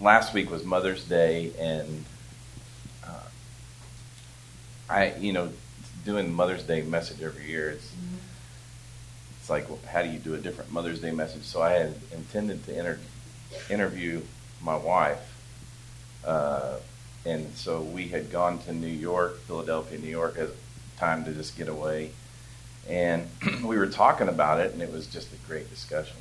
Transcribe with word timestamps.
last 0.00 0.32
week 0.32 0.50
was 0.50 0.64
Mother's 0.64 1.04
Day, 1.04 1.52
and 1.58 2.04
uh, 3.04 3.28
I, 4.88 5.14
you 5.16 5.32
know, 5.32 5.50
doing 6.04 6.32
Mother's 6.32 6.62
Day 6.62 6.82
message 6.82 7.22
every 7.22 7.46
year, 7.46 7.70
it's 7.70 7.86
mm-hmm. 7.86 8.16
it's 9.38 9.50
like, 9.50 9.68
well, 9.68 9.78
how 9.90 10.02
do 10.02 10.08
you 10.08 10.18
do 10.18 10.34
a 10.34 10.38
different 10.38 10.72
Mother's 10.72 11.00
Day 11.00 11.10
message? 11.10 11.42
So 11.42 11.62
I 11.62 11.72
had 11.72 11.94
intended 12.12 12.64
to 12.66 12.78
inter- 12.78 12.98
interview 13.68 14.22
my 14.62 14.76
wife, 14.76 15.36
uh, 16.24 16.76
and 17.26 17.54
so 17.54 17.82
we 17.82 18.08
had 18.08 18.30
gone 18.32 18.58
to 18.60 18.72
New 18.72 18.86
York, 18.86 19.40
Philadelphia, 19.40 19.98
New 19.98 20.08
York, 20.08 20.36
as 20.38 20.50
time 20.96 21.24
to 21.24 21.32
just 21.32 21.56
get 21.56 21.68
away, 21.68 22.10
and 22.88 23.28
we 23.64 23.76
were 23.76 23.86
talking 23.86 24.28
about 24.28 24.60
it, 24.60 24.72
and 24.72 24.82
it 24.82 24.92
was 24.92 25.06
just 25.06 25.32
a 25.32 25.36
great 25.46 25.68
discussion. 25.68 26.16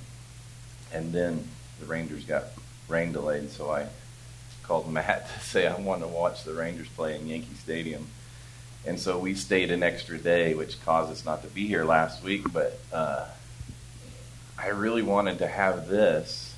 And 0.92 1.14
then 1.14 1.48
the 1.80 1.86
Rangers 1.86 2.26
got 2.26 2.46
rain 2.90 3.12
delayed, 3.12 3.52
so 3.52 3.72
I 3.72 3.88
called 4.64 4.90
Matt 4.92 5.30
to 5.34 5.40
say 5.40 5.68
I 5.68 5.80
wanted 5.80 6.08
to 6.08 6.12
watch 6.12 6.44
the 6.44 6.54
Rangers 6.54 6.88
play 6.90 7.16
in 7.16 7.28
Yankee 7.28 7.56
Stadium. 7.56 8.08
And 8.86 9.00
so 9.00 9.20
we 9.20 9.36
stayed 9.36 9.72
an 9.72 9.84
extra 9.84 10.18
day, 10.18 10.54
which 10.54 10.84
caused 10.86 11.12
us 11.12 11.26
not 11.26 11.44
to 11.44 11.50
be 11.50 11.68
here 11.68 11.84
last 11.84 12.24
week. 12.24 12.52
But 12.52 12.80
uh, 12.94 13.26
I 14.58 14.68
really 14.70 15.02
wanted 15.02 15.40
to 15.40 15.48
have 15.48 15.88
this 15.88 16.56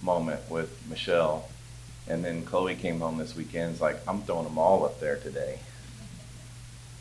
moment 0.00 0.48
with 0.48 0.70
Michelle. 0.88 1.48
And 2.06 2.24
then 2.24 2.44
Chloe 2.44 2.76
came 2.76 3.00
home 3.00 3.18
this 3.18 3.34
weekend. 3.34 3.72
It's 3.72 3.80
like, 3.80 3.96
I'm 4.06 4.22
throwing 4.22 4.44
them 4.44 4.58
all 4.58 4.84
up 4.84 5.00
there 5.00 5.16
today. 5.16 5.58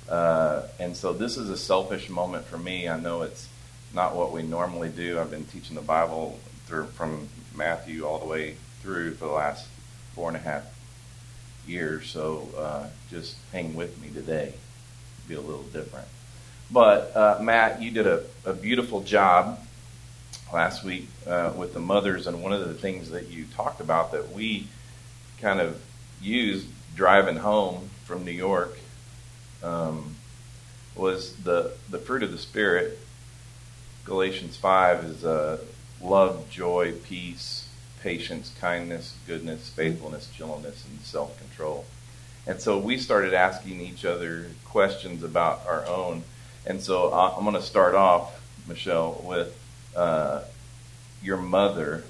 Uh, 0.09 0.63
and 0.79 0.95
so 0.95 1.13
this 1.13 1.37
is 1.37 1.49
a 1.49 1.57
selfish 1.57 2.09
moment 2.09 2.45
for 2.45 2.57
me. 2.57 2.89
I 2.89 2.99
know 2.99 3.21
it's 3.21 3.47
not 3.93 4.15
what 4.15 4.31
we 4.31 4.41
normally 4.41 4.89
do. 4.89 5.19
I've 5.19 5.31
been 5.31 5.45
teaching 5.45 5.75
the 5.75 5.81
Bible 5.81 6.39
through, 6.65 6.85
from 6.87 7.29
Matthew 7.55 8.05
all 8.05 8.19
the 8.19 8.25
way 8.25 8.55
through 8.81 9.15
for 9.15 9.25
the 9.25 9.31
last 9.31 9.67
four 10.13 10.27
and 10.27 10.37
a 10.37 10.39
half 10.39 10.63
years. 11.67 12.09
So 12.09 12.49
uh, 12.57 12.87
just 13.09 13.35
hang 13.51 13.75
with 13.75 14.01
me 14.01 14.09
today. 14.09 14.53
Be 15.27 15.35
a 15.35 15.41
little 15.41 15.63
different. 15.63 16.07
But 16.71 17.15
uh, 17.15 17.39
Matt, 17.41 17.81
you 17.81 17.91
did 17.91 18.07
a, 18.07 18.23
a, 18.45 18.53
beautiful 18.53 19.01
job 19.01 19.59
last 20.51 20.83
week 20.83 21.07
uh, 21.27 21.53
with 21.55 21.73
the 21.73 21.79
mothers, 21.79 22.25
and 22.25 22.41
one 22.41 22.51
of 22.51 22.67
the 22.67 22.73
things 22.73 23.11
that 23.11 23.29
you 23.29 23.45
talked 23.55 23.79
about 23.79 24.11
that 24.11 24.31
we 24.31 24.67
kind 25.39 25.59
of 25.59 25.79
used 26.21 26.67
driving 26.95 27.37
home 27.37 27.89
from 28.05 28.25
New 28.25 28.31
York 28.31 28.77
um, 29.61 30.15
was 30.95 31.35
the 31.37 31.73
the 31.89 31.99
fruit 31.99 32.23
of 32.23 32.31
the 32.31 32.37
spirit. 32.37 32.99
Galatians 34.05 34.57
five 34.57 35.03
is 35.03 35.23
uh, 35.23 35.59
love, 36.03 36.49
joy, 36.49 36.93
peace, 37.03 37.67
patience, 38.01 38.51
kindness, 38.59 39.15
goodness, 39.25 39.69
faithfulness, 39.69 40.27
gentleness, 40.27 40.83
and 40.89 40.99
self 41.01 41.37
control. 41.39 41.85
And 42.45 42.59
so 42.59 42.77
we 42.77 42.97
started 42.97 43.33
asking 43.33 43.79
each 43.79 44.03
other 44.03 44.47
questions 44.65 45.23
about 45.23 45.65
our 45.65 45.85
own. 45.87 46.23
And 46.65 46.81
so 46.81 47.13
I'm 47.13 47.43
going 47.43 47.55
to 47.55 47.61
start 47.61 47.95
off, 47.95 48.41
Michelle, 48.67 49.21
with 49.25 49.57
uh, 49.95 50.41
your 51.21 51.37
mother. 51.37 52.03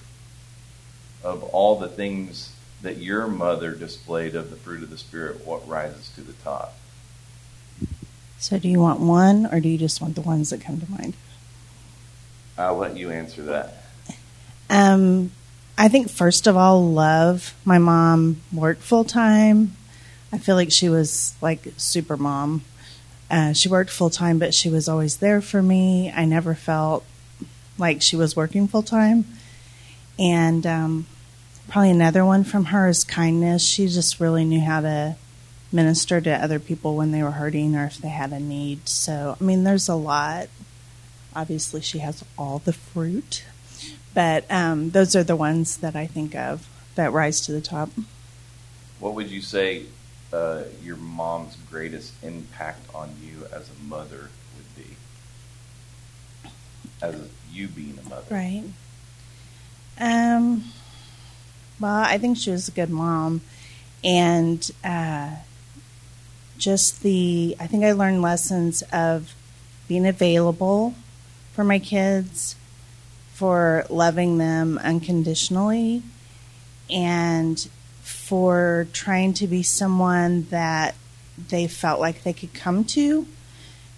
Of 1.23 1.41
all 1.41 1.79
the 1.79 1.87
things 1.87 2.53
that 2.81 2.97
your 2.97 3.27
mother 3.27 3.71
displayed 3.71 4.35
of 4.35 4.49
the 4.49 4.57
fruit 4.57 4.83
of 4.83 4.89
the 4.89 4.97
Spirit, 4.97 5.47
what 5.47 5.65
rises 5.65 6.09
to 6.15 6.21
the 6.21 6.33
top? 6.33 6.73
So, 8.37 8.59
do 8.59 8.67
you 8.67 8.81
want 8.81 8.99
one, 8.99 9.45
or 9.45 9.61
do 9.61 9.69
you 9.69 9.77
just 9.77 10.01
want 10.01 10.15
the 10.15 10.21
ones 10.21 10.49
that 10.49 10.59
come 10.59 10.81
to 10.81 10.91
mind? 10.91 11.13
I'll 12.57 12.75
let 12.75 12.97
you 12.97 13.09
answer 13.09 13.41
that. 13.43 13.82
Um, 14.73 15.31
I 15.77 15.87
think 15.87 16.09
first 16.09 16.47
of 16.47 16.57
all, 16.57 16.91
love. 16.91 17.53
My 17.63 17.77
mom 17.77 18.41
worked 18.51 18.81
full 18.81 19.03
time. 19.03 19.77
I 20.31 20.39
feel 20.39 20.55
like 20.55 20.71
she 20.71 20.89
was 20.89 21.35
like 21.41 21.67
super 21.77 22.17
mom. 22.17 22.63
Uh, 23.29 23.53
she 23.53 23.69
worked 23.69 23.91
full 23.91 24.09
time, 24.09 24.39
but 24.39 24.51
she 24.53 24.69
was 24.69 24.89
always 24.89 25.17
there 25.17 25.41
for 25.41 25.61
me. 25.61 26.11
I 26.11 26.25
never 26.25 26.55
felt 26.55 27.05
like 27.77 28.01
she 28.01 28.15
was 28.15 28.35
working 28.35 28.67
full 28.67 28.81
time. 28.81 29.25
And 30.17 30.65
um, 30.65 31.05
probably 31.67 31.91
another 31.91 32.25
one 32.25 32.43
from 32.43 32.65
her 32.65 32.89
is 32.89 33.03
kindness. 33.03 33.63
She 33.63 33.87
just 33.87 34.19
really 34.19 34.43
knew 34.43 34.61
how 34.61 34.81
to 34.81 35.17
minister 35.71 36.19
to 36.19 36.31
other 36.31 36.59
people 36.59 36.95
when 36.95 37.11
they 37.11 37.21
were 37.21 37.31
hurting 37.31 37.75
or 37.75 37.85
if 37.85 37.99
they 37.99 38.09
had 38.09 38.31
a 38.31 38.39
need. 38.39 38.89
So, 38.89 39.37
I 39.39 39.43
mean, 39.43 39.65
there's 39.65 39.87
a 39.87 39.95
lot. 39.95 40.47
Obviously, 41.35 41.81
she 41.81 41.99
has 41.99 42.23
all 42.39 42.57
the 42.57 42.73
fruit 42.73 43.43
but 44.13 44.49
um, 44.51 44.91
those 44.91 45.15
are 45.15 45.23
the 45.23 45.35
ones 45.35 45.77
that 45.77 45.95
I 45.95 46.07
think 46.07 46.35
of 46.35 46.67
that 46.95 47.11
rise 47.11 47.41
to 47.41 47.51
the 47.51 47.61
top. 47.61 47.89
What 48.99 49.15
would 49.15 49.29
you 49.29 49.41
say 49.41 49.85
uh, 50.31 50.63
your 50.83 50.95
mom's 50.95 51.57
greatest 51.69 52.13
impact 52.23 52.87
on 52.93 53.15
you 53.21 53.45
as 53.51 53.69
a 53.69 53.83
mother 53.83 54.29
would 54.55 54.75
be? 54.75 56.49
As 57.01 57.15
you 57.51 57.67
being 57.67 57.99
a 58.05 58.09
mother, 58.09 58.25
right? 58.29 58.63
Um. 59.99 60.65
Well, 61.79 61.95
I 61.95 62.17
think 62.17 62.37
she 62.37 62.51
was 62.51 62.67
a 62.67 62.71
good 62.71 62.89
mom, 62.89 63.41
and 64.03 64.69
uh, 64.83 65.31
just 66.57 67.03
the 67.03 67.55
I 67.59 67.67
think 67.67 67.83
I 67.83 67.91
learned 67.91 68.21
lessons 68.21 68.83
of 68.91 69.33
being 69.87 70.07
available 70.07 70.95
for 71.51 71.63
my 71.63 71.79
kids 71.79 72.55
for 73.33 73.85
loving 73.89 74.37
them 74.37 74.77
unconditionally 74.77 76.03
and 76.89 77.67
for 78.01 78.87
trying 78.93 79.33
to 79.33 79.47
be 79.47 79.63
someone 79.63 80.43
that 80.49 80.95
they 81.49 81.67
felt 81.67 81.99
like 81.99 82.23
they 82.23 82.33
could 82.33 82.53
come 82.53 82.83
to 82.83 83.25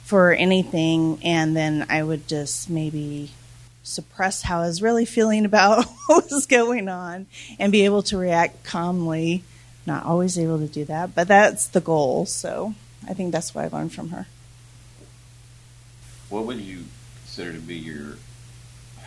for 0.03 0.31
anything 0.31 1.19
and 1.23 1.55
then 1.55 1.85
I 1.89 2.01
would 2.03 2.27
just 2.27 2.69
maybe 2.69 3.31
suppress 3.83 4.43
how 4.43 4.61
I 4.61 4.67
was 4.67 4.81
really 4.81 5.05
feeling 5.05 5.45
about 5.45 5.85
what 6.07 6.31
was 6.31 6.45
going 6.45 6.87
on 6.87 7.27
and 7.59 7.71
be 7.71 7.85
able 7.85 8.03
to 8.03 8.17
react 8.17 8.63
calmly. 8.63 9.43
Not 9.85 10.05
always 10.05 10.39
able 10.39 10.59
to 10.59 10.67
do 10.67 10.85
that, 10.85 11.13
but 11.13 11.27
that's 11.27 11.67
the 11.67 11.81
goal. 11.81 12.25
So 12.25 12.73
I 13.07 13.13
think 13.13 13.31
that's 13.31 13.53
what 13.53 13.65
I 13.65 13.67
learned 13.67 13.93
from 13.93 14.09
her. 14.09 14.27
What 16.29 16.45
would 16.45 16.59
you 16.59 16.85
consider 17.23 17.53
to 17.53 17.59
be 17.59 17.75
your 17.75 18.17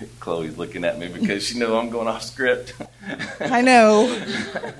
Chloe's 0.20 0.56
looking 0.56 0.84
at 0.84 0.98
me 0.98 1.09
because 1.09 1.44
she 1.44 1.59
knows 1.59 1.72
I'm 1.72 1.91
going 1.91 2.09
off 2.09 2.22
script. 2.22 2.75
I 3.41 3.60
know. 3.62 4.06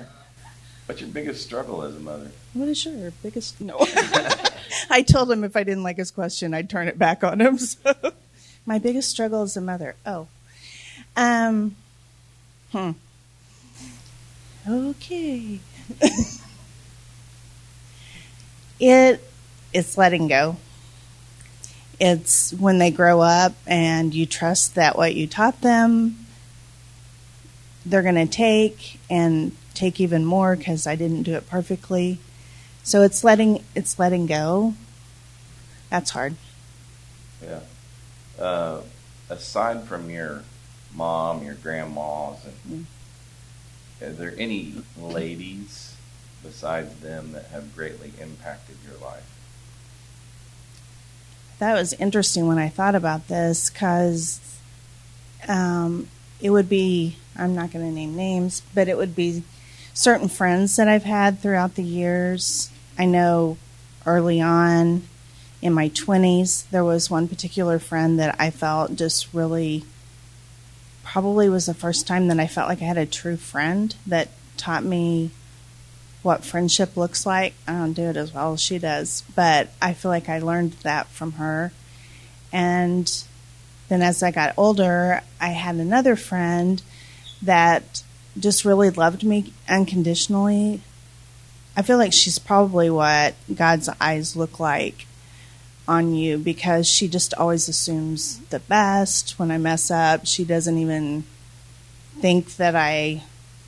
What's 0.85 1.01
your 1.01 1.09
biggest 1.09 1.43
struggle 1.43 1.83
as 1.83 1.95
a 1.95 1.99
mother? 1.99 2.31
What 2.53 2.67
is 2.67 2.83
your 2.83 3.11
biggest? 3.21 3.61
No. 3.61 3.77
I 4.89 5.03
told 5.03 5.31
him 5.31 5.43
if 5.43 5.55
I 5.55 5.63
didn't 5.63 5.83
like 5.83 5.97
his 5.97 6.09
question, 6.09 6.53
I'd 6.53 6.69
turn 6.69 6.87
it 6.87 6.97
back 6.97 7.23
on 7.23 7.39
him. 7.39 7.57
So. 7.59 7.93
My 8.65 8.79
biggest 8.79 9.09
struggle 9.09 9.43
as 9.43 9.55
a 9.55 9.61
mother. 9.61 9.95
Oh. 10.05 10.27
Um. 11.15 11.75
Hmm. 12.71 12.91
Okay. 14.67 15.59
it 18.79 19.23
it's 19.73 19.97
letting 19.97 20.27
go. 20.27 20.57
It's 21.99 22.53
when 22.53 22.77
they 22.77 22.91
grow 22.91 23.21
up 23.21 23.53
and 23.67 24.13
you 24.13 24.25
trust 24.25 24.75
that 24.75 24.97
what 24.97 25.15
you 25.15 25.27
taught 25.27 25.61
them, 25.61 26.25
they're 27.85 28.03
going 28.03 28.15
to 28.15 28.25
take 28.25 28.99
and 29.09 29.55
take 29.73 29.99
even 29.99 30.25
more 30.25 30.55
because 30.55 30.87
I 30.87 30.95
didn't 30.95 31.23
do 31.23 31.33
it 31.33 31.49
perfectly. 31.49 32.19
So 32.83 33.01
it's 33.03 33.23
letting 33.23 33.63
it's 33.75 33.99
letting 33.99 34.25
go. 34.25 34.73
That's 35.89 36.11
hard. 36.11 36.35
Yeah. 37.43 37.61
Uh, 38.37 38.81
aside 39.29 39.83
from 39.83 40.09
your 40.09 40.43
mom, 40.93 41.43
your 41.43 41.55
grandmas, 41.55 42.39
and 42.45 42.85
mm. 44.01 44.07
are 44.07 44.11
there 44.11 44.33
any 44.37 44.75
ladies 44.97 45.95
besides 46.43 46.93
them 47.01 47.33
that 47.33 47.45
have 47.47 47.75
greatly 47.75 48.13
impacted 48.19 48.77
your 48.87 48.99
life? 48.99 49.38
That 51.59 51.73
was 51.73 51.93
interesting 51.93 52.47
when 52.47 52.57
I 52.57 52.69
thought 52.69 52.95
about 52.95 53.27
this 53.27 53.69
because 53.69 54.39
um, 55.47 56.07
it 56.41 56.49
would 56.49 56.69
be, 56.69 57.17
I'm 57.37 57.53
not 57.53 57.71
going 57.71 57.85
to 57.85 57.91
name 57.91 58.15
names, 58.15 58.61
but 58.73 58.87
it 58.87 58.97
would 58.97 59.15
be 59.15 59.43
certain 59.93 60.29
friends 60.29 60.77
that 60.77 60.87
I've 60.87 61.03
had 61.03 61.39
throughout 61.39 61.75
the 61.75 61.83
years. 61.83 62.71
I 62.97 63.05
know 63.05 63.57
early 64.05 64.39
on 64.39 65.03
in 65.61 65.73
my 65.73 65.89
20s, 65.89 66.69
there 66.69 66.85
was 66.85 67.09
one 67.09 67.27
particular 67.27 67.77
friend 67.77 68.17
that 68.19 68.35
I 68.39 68.49
felt 68.49 68.95
just 68.95 69.33
really 69.33 69.83
probably 71.03 71.49
was 71.49 71.65
the 71.65 71.73
first 71.73 72.07
time 72.07 72.27
that 72.27 72.39
I 72.39 72.47
felt 72.47 72.69
like 72.69 72.81
I 72.81 72.85
had 72.85 72.97
a 72.97 73.05
true 73.05 73.35
friend 73.35 73.93
that 74.07 74.29
taught 74.57 74.83
me 74.83 75.31
what 76.21 76.43
friendship 76.43 76.97
looks 76.97 77.25
like. 77.25 77.53
I 77.67 77.73
don't 77.73 77.93
do 77.93 78.03
it 78.03 78.17
as 78.17 78.33
well 78.33 78.53
as 78.53 78.61
she 78.61 78.77
does, 78.77 79.23
but 79.35 79.69
I 79.81 79.93
feel 79.93 80.11
like 80.11 80.29
I 80.29 80.39
learned 80.39 80.73
that 80.83 81.07
from 81.07 81.33
her. 81.33 81.71
And 82.51 83.23
then 83.87 84.01
as 84.01 84.21
I 84.21 84.31
got 84.31 84.53
older, 84.57 85.21
I 85.39 85.49
had 85.49 85.75
another 85.75 86.15
friend 86.15 86.81
that 87.41 88.03
just 88.37 88.65
really 88.65 88.89
loved 88.89 89.23
me 89.23 89.53
unconditionally. 89.67 90.81
I 91.75 91.81
feel 91.81 91.97
like 91.97 92.13
she's 92.13 92.39
probably 92.39 92.89
what 92.89 93.35
God's 93.53 93.89
eyes 94.01 94.35
look 94.35 94.59
like 94.59 95.05
on 95.87 96.13
you 96.13 96.37
because 96.37 96.87
she 96.87 97.07
just 97.07 97.33
always 97.35 97.69
assumes 97.69 98.39
the 98.49 98.59
best. 98.59 99.39
When 99.39 99.51
I 99.51 99.57
mess 99.57 99.89
up, 99.89 100.25
she 100.25 100.43
doesn't 100.43 100.77
even 100.77 101.23
think 102.19 102.57
that 102.57 102.75
I 102.75 103.23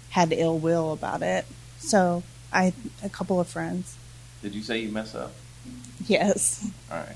had 0.10 0.34
ill 0.34 0.60
will 0.60 0.92
about 0.92 1.22
it. 1.22 1.46
So 1.80 2.24
I 2.54 2.74
a 3.04 3.10
couple 3.10 3.40
of 3.40 3.48
friends. 3.48 3.96
Did 4.42 4.56
you 4.56 4.62
say 4.64 4.80
you 4.80 4.92
mess 4.92 5.16
up? 5.16 5.34
Yes. 6.08 6.68
All 6.92 6.98
right. 6.98 7.16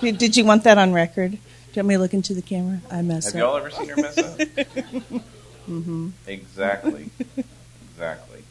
Did 0.00 0.36
you 0.36 0.44
want 0.44 0.64
that 0.64 0.78
on 0.78 0.92
record? 0.92 1.32
Do 1.32 1.36
you 1.36 1.80
want 1.82 1.88
me 1.88 1.94
to 1.96 2.00
look 2.00 2.14
into 2.14 2.34
the 2.34 2.42
camera? 2.42 2.80
I 2.90 3.02
mess 3.02 3.26
Have 3.26 3.34
up. 3.34 3.40
y'all 3.40 3.56
ever 3.56 3.70
seen 3.70 3.88
her 3.88 3.96
mess 3.96 4.18
up? 4.18 4.40
hmm 5.66 6.10
Exactly. 6.26 7.10
Exactly. 7.92 8.42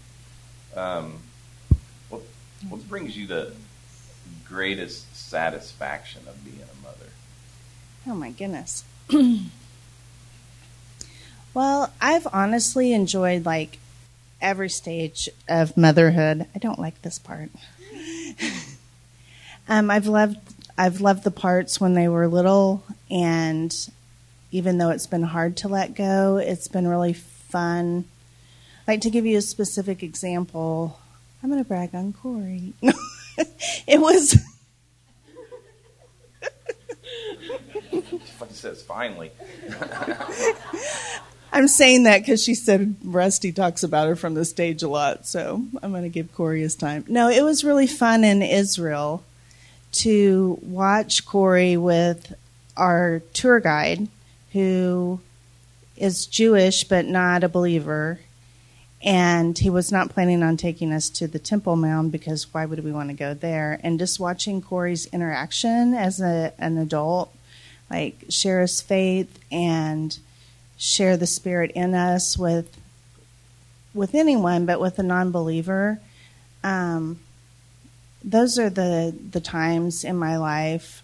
Um, 0.75 1.19
what 2.09 2.21
what 2.69 2.87
brings 2.89 3.15
you 3.17 3.27
the 3.27 3.53
greatest 4.45 5.15
satisfaction 5.15 6.21
of 6.27 6.43
being 6.43 6.59
a 6.61 6.83
mother? 6.83 7.09
Oh 8.07 8.15
my 8.15 8.31
goodness. 8.31 8.83
well, 11.53 11.93
I've 12.01 12.27
honestly 12.33 12.91
enjoyed 12.93 13.45
like 13.45 13.79
every 14.41 14.69
stage 14.69 15.29
of 15.47 15.77
motherhood. 15.77 16.45
I 16.55 16.59
don't 16.59 16.79
like 16.79 17.01
this 17.01 17.19
part. 17.19 17.49
um, 19.67 19.89
I've 19.89 20.07
loved 20.07 20.37
I've 20.77 20.99
loved 20.99 21.23
the 21.23 21.31
parts 21.31 21.79
when 21.79 21.93
they 21.93 22.07
were 22.07 22.27
little, 22.27 22.83
and 23.09 23.73
even 24.51 24.77
though 24.77 24.89
it's 24.89 25.07
been 25.07 25.23
hard 25.23 25.57
to 25.57 25.67
let 25.67 25.95
go, 25.95 26.37
it's 26.37 26.67
been 26.67 26.87
really 26.87 27.13
fun. 27.13 28.05
Like 28.87 29.01
to 29.01 29.09
give 29.09 29.25
you 29.25 29.37
a 29.37 29.41
specific 29.41 30.03
example, 30.03 30.99
I'm 31.41 31.49
going 31.49 31.63
to 31.63 31.67
brag 31.67 31.95
on 31.95 32.13
Corey. 32.13 32.73
it 33.87 33.99
was. 33.99 34.37
Says, 38.51 38.81
finally. 38.81 39.31
I'm 41.51 41.67
saying 41.67 42.03
that 42.03 42.19
because 42.19 42.43
she 42.43 42.53
said 42.53 42.95
Rusty 43.03 43.51
talks 43.51 43.83
about 43.83 44.07
her 44.07 44.15
from 44.15 44.33
the 44.33 44.45
stage 44.45 44.83
a 44.83 44.89
lot, 44.89 45.25
so 45.25 45.63
I'm 45.81 45.91
going 45.91 46.03
to 46.03 46.09
give 46.09 46.33
Corey 46.33 46.61
his 46.61 46.75
time. 46.75 47.05
No, 47.07 47.29
it 47.29 47.43
was 47.43 47.63
really 47.63 47.87
fun 47.87 48.23
in 48.23 48.41
Israel 48.41 49.23
to 49.93 50.59
watch 50.61 51.25
Corey 51.25 51.77
with 51.77 52.33
our 52.75 53.21
tour 53.33 53.59
guide, 53.59 54.09
who 54.51 55.21
is 55.95 56.25
Jewish 56.25 56.83
but 56.83 57.05
not 57.05 57.43
a 57.43 57.49
believer. 57.49 58.19
And 59.01 59.57
he 59.57 59.69
was 59.69 59.91
not 59.91 60.09
planning 60.09 60.41
on 60.41 60.57
taking 60.57 60.91
us 60.91 61.09
to 61.11 61.27
the 61.27 61.39
Temple 61.39 61.75
Mount 61.75 62.11
because 62.11 62.53
why 62.53 62.65
would 62.65 62.83
we 62.83 62.91
want 62.91 63.09
to 63.09 63.15
go 63.15 63.33
there? 63.33 63.79
And 63.83 63.99
just 63.99 64.19
watching 64.19 64.61
Corey's 64.61 65.05
interaction 65.07 65.93
as 65.93 66.19
a, 66.19 66.53
an 66.57 66.77
adult, 66.77 67.33
like 67.89 68.25
share 68.29 68.61
his 68.61 68.81
faith 68.81 69.39
and 69.51 70.17
share 70.77 71.17
the 71.17 71.27
spirit 71.27 71.71
in 71.71 71.93
us 71.93 72.37
with 72.37 72.77
with 73.93 74.13
anyone, 74.13 74.65
but 74.65 74.81
with 74.81 74.99
a 74.99 75.03
non-believer. 75.03 76.01
Um, 76.63 77.19
those 78.23 78.59
are 78.59 78.69
the 78.69 79.15
the 79.31 79.39
times 79.39 80.03
in 80.03 80.17
my 80.17 80.37
life 80.37 81.03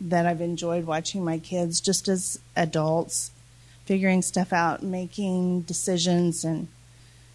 that 0.00 0.26
I've 0.26 0.40
enjoyed 0.40 0.84
watching 0.84 1.24
my 1.24 1.38
kids 1.38 1.80
just 1.80 2.08
as 2.08 2.40
adults 2.56 3.30
figuring 3.84 4.22
stuff 4.22 4.52
out, 4.52 4.82
making 4.82 5.62
decisions 5.62 6.44
and 6.44 6.68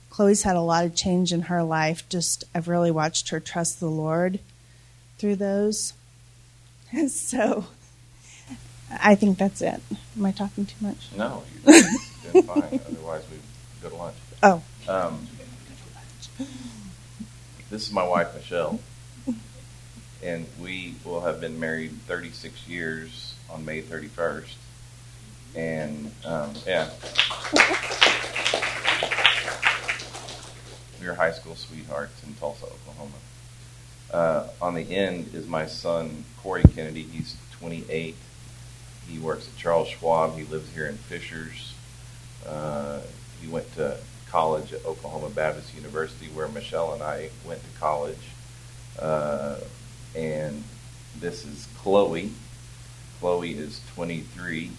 Chloe's 0.09 0.43
had 0.43 0.55
a 0.55 0.61
lot 0.61 0.85
of 0.85 0.95
change 0.95 1.31
in 1.31 1.43
her 1.43 1.63
life. 1.63 2.07
Just 2.09 2.43
I've 2.53 2.67
really 2.67 2.91
watched 2.91 3.29
her 3.29 3.39
trust 3.39 3.79
the 3.79 3.87
Lord 3.87 4.39
through 5.17 5.35
those. 5.35 5.93
And 6.91 7.11
so 7.31 7.67
I 8.91 9.15
think 9.15 9.37
that's 9.37 9.61
it. 9.61 9.81
Am 10.17 10.25
I 10.25 10.31
talking 10.31 10.65
too 10.65 10.75
much? 10.81 11.09
No, 11.15 11.43
you're 11.65 11.81
doing 12.31 12.43
fine. 12.43 12.79
Otherwise, 12.87 13.23
we'd 13.29 13.41
go 13.81 13.89
to 13.89 13.95
lunch. 13.95 14.15
Oh. 14.41 14.61
Um, 14.87 15.27
this 17.69 17.87
is 17.87 17.91
my 17.91 18.03
wife, 18.03 18.33
Michelle, 18.35 18.79
and 20.23 20.45
we 20.59 20.95
will 21.05 21.21
have 21.21 21.39
been 21.39 21.59
married 21.59 21.91
36 22.07 22.67
years 22.67 23.35
on 23.49 23.63
May 23.65 23.81
31st. 23.81 24.53
And 25.55 26.11
um, 26.25 26.53
yeah, 26.65 26.89
we 30.99 31.07
were 31.07 31.15
high 31.15 31.31
school 31.31 31.55
sweethearts 31.55 32.23
in 32.23 32.33
Tulsa, 32.35 32.65
Oklahoma. 32.65 33.15
Uh, 34.11 34.47
on 34.61 34.73
the 34.73 34.95
end 34.95 35.33
is 35.33 35.47
my 35.47 35.65
son, 35.65 36.23
Corey 36.41 36.63
Kennedy. 36.75 37.03
He's 37.03 37.35
28. 37.59 38.15
He 39.09 39.19
works 39.19 39.47
at 39.47 39.57
Charles 39.57 39.89
Schwab. 39.89 40.37
He 40.37 40.43
lives 40.43 40.71
here 40.73 40.85
in 40.85 40.95
Fishers. 40.95 41.73
Uh, 42.47 42.99
he 43.41 43.47
went 43.47 43.73
to 43.75 43.97
college 44.29 44.71
at 44.73 44.85
Oklahoma 44.85 45.29
Baptist 45.29 45.73
University, 45.75 46.27
where 46.27 46.47
Michelle 46.47 46.93
and 46.93 47.01
I 47.01 47.29
went 47.45 47.61
to 47.61 47.79
college. 47.79 48.17
Uh, 48.99 49.55
and 50.15 50.63
this 51.19 51.45
is 51.45 51.67
Chloe. 51.79 52.31
Chloe 53.19 53.51
is 53.51 53.81
23, 53.95 54.71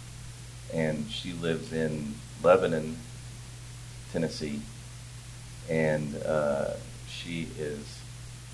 and 0.73 1.11
she 1.11 1.33
lives 1.33 1.73
in 1.73 2.15
Lebanon, 2.43 2.97
Tennessee. 4.13 4.61
And 5.69 6.17
uh, 6.23 6.75
she 7.09 7.49
is 7.59 8.01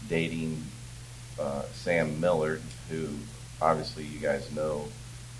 dating 0.09 0.65
uh, 1.39 1.63
Sam 1.73 2.21
Millard, 2.21 2.63
who 2.91 3.09
obviously 3.61 4.05
you 4.05 4.19
guys 4.19 4.51
know 4.55 4.89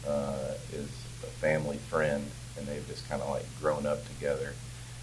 uh, 0.07 0.55
is 0.73 0.89
a 1.23 1.31
family 1.41 1.79
friend, 1.89 2.25
and 2.57 2.67
they've 2.67 2.87
just 2.89 3.09
kind 3.09 3.23
of 3.23 3.29
like 3.29 3.47
grown 3.61 3.87
up 3.87 4.07
together. 4.09 4.55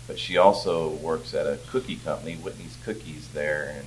But 0.08 0.20
she 0.20 0.38
also 0.38 0.90
works 0.90 1.34
at 1.34 1.46
a 1.46 1.60
cookie 1.70 1.96
company, 1.96 2.36
Whitney's 2.36 2.78
Cookies, 2.84 3.30
there, 3.30 3.74
and 3.78 3.86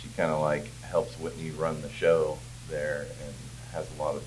she 0.00 0.08
kind 0.16 0.30
of 0.30 0.40
like 0.40 0.66
helps 0.82 1.18
Whitney 1.18 1.50
run 1.50 1.82
the 1.82 1.90
show 1.90 2.38
there, 2.68 3.06
and 3.24 3.34
has 3.72 3.88
a 3.96 4.02
lot 4.02 4.14
of 4.14 4.24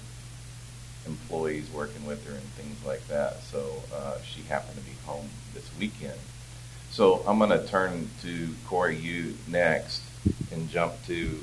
employees 1.08 1.70
working 1.72 2.06
with 2.06 2.26
her 2.26 2.34
and 2.34 2.44
things 2.54 2.84
like 2.86 3.08
that. 3.08 3.42
So 3.44 3.84
uh, 3.94 4.18
she 4.24 4.42
happened 4.44 4.78
to 4.78 4.84
be 4.84 4.96
home 5.06 5.30
this 5.54 5.70
weekend. 5.80 6.20
So 6.92 7.24
I'm 7.28 7.38
going 7.38 7.50
to 7.50 7.66
turn 7.68 8.10
to 8.22 8.50
Corey, 8.68 8.96
you 8.96 9.36
next, 9.48 10.02
and 10.52 10.70
jump 10.70 10.94
to 11.08 11.40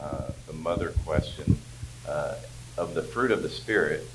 uh, 0.00 0.30
the 0.46 0.52
mother 0.52 0.90
question. 1.04 1.58
Uh, 2.06 2.34
of 2.76 2.94
the 2.94 3.02
fruit 3.02 3.30
of 3.30 3.42
the 3.42 3.48
Spirit, 3.48 4.06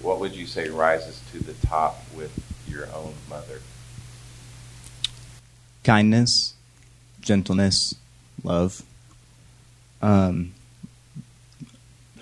what 0.00 0.20
would 0.20 0.34
you 0.34 0.46
say 0.46 0.68
rises 0.68 1.20
to 1.32 1.38
the 1.42 1.54
top 1.66 2.02
with 2.14 2.32
your 2.68 2.86
own 2.94 3.14
mother? 3.28 3.60
Kindness, 5.84 6.54
gentleness, 7.20 7.94
love. 8.42 8.82
Um, 10.02 10.52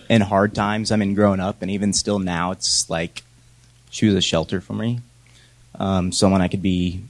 in 0.08 0.20
hard 0.22 0.54
times, 0.54 0.92
I 0.92 0.96
mean, 0.96 1.14
growing 1.14 1.40
up, 1.40 1.62
and 1.62 1.70
even 1.70 1.92
still 1.92 2.18
now, 2.18 2.52
it's 2.52 2.88
like 2.88 3.22
she 3.90 4.06
was 4.06 4.14
a 4.14 4.20
shelter 4.20 4.60
for 4.60 4.72
me. 4.72 5.00
Um, 5.74 6.12
someone 6.12 6.40
I 6.40 6.48
could 6.48 6.62
be 6.62 7.02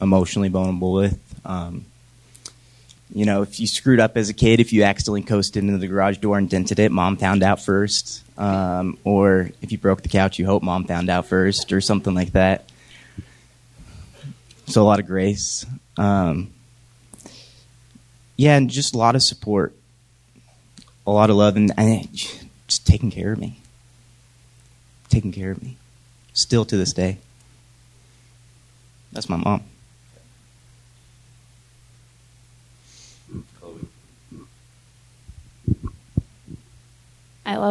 emotionally 0.00 0.48
vulnerable 0.48 0.92
with. 0.92 1.18
Um, 1.44 1.86
you 3.14 3.24
know, 3.24 3.42
if 3.42 3.60
you 3.60 3.68
screwed 3.68 4.00
up 4.00 4.16
as 4.16 4.28
a 4.28 4.34
kid, 4.34 4.58
if 4.58 4.72
you 4.72 4.82
accidentally 4.82 5.22
coasted 5.22 5.62
into 5.62 5.78
the 5.78 5.86
garage 5.86 6.18
door 6.18 6.36
and 6.36 6.50
dented 6.50 6.80
it, 6.80 6.90
mom 6.90 7.16
found 7.16 7.44
out 7.44 7.62
first. 7.62 8.22
Um, 8.36 8.98
or 9.04 9.50
if 9.62 9.70
you 9.70 9.78
broke 9.78 10.02
the 10.02 10.08
couch, 10.08 10.40
you 10.40 10.46
hope 10.46 10.64
mom 10.64 10.84
found 10.84 11.08
out 11.08 11.26
first, 11.26 11.72
or 11.72 11.80
something 11.80 12.12
like 12.12 12.32
that. 12.32 12.68
So 14.66 14.82
a 14.82 14.84
lot 14.84 14.98
of 14.98 15.06
grace. 15.06 15.64
Um, 15.96 16.50
yeah, 18.36 18.56
and 18.56 18.68
just 18.68 18.96
a 18.96 18.98
lot 18.98 19.14
of 19.14 19.22
support, 19.22 19.72
a 21.06 21.12
lot 21.12 21.30
of 21.30 21.36
love, 21.36 21.54
and, 21.54 21.72
and 21.76 22.12
just 22.66 22.84
taking 22.84 23.12
care 23.12 23.32
of 23.32 23.38
me. 23.38 23.60
Taking 25.08 25.30
care 25.30 25.52
of 25.52 25.62
me. 25.62 25.76
Still 26.32 26.64
to 26.64 26.76
this 26.76 26.92
day. 26.92 27.18
That's 29.12 29.28
my 29.28 29.36
mom. 29.36 29.62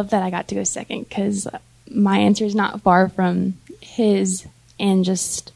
Love 0.04 0.10
that 0.10 0.22
I 0.22 0.30
got 0.30 0.48
to 0.48 0.54
go 0.54 0.64
second 0.64 1.08
because 1.08 1.48
my 1.90 2.18
answer 2.18 2.44
is 2.44 2.54
not 2.54 2.82
far 2.82 3.08
from 3.08 3.54
his, 3.80 4.46
and 4.78 5.04
just 5.04 5.52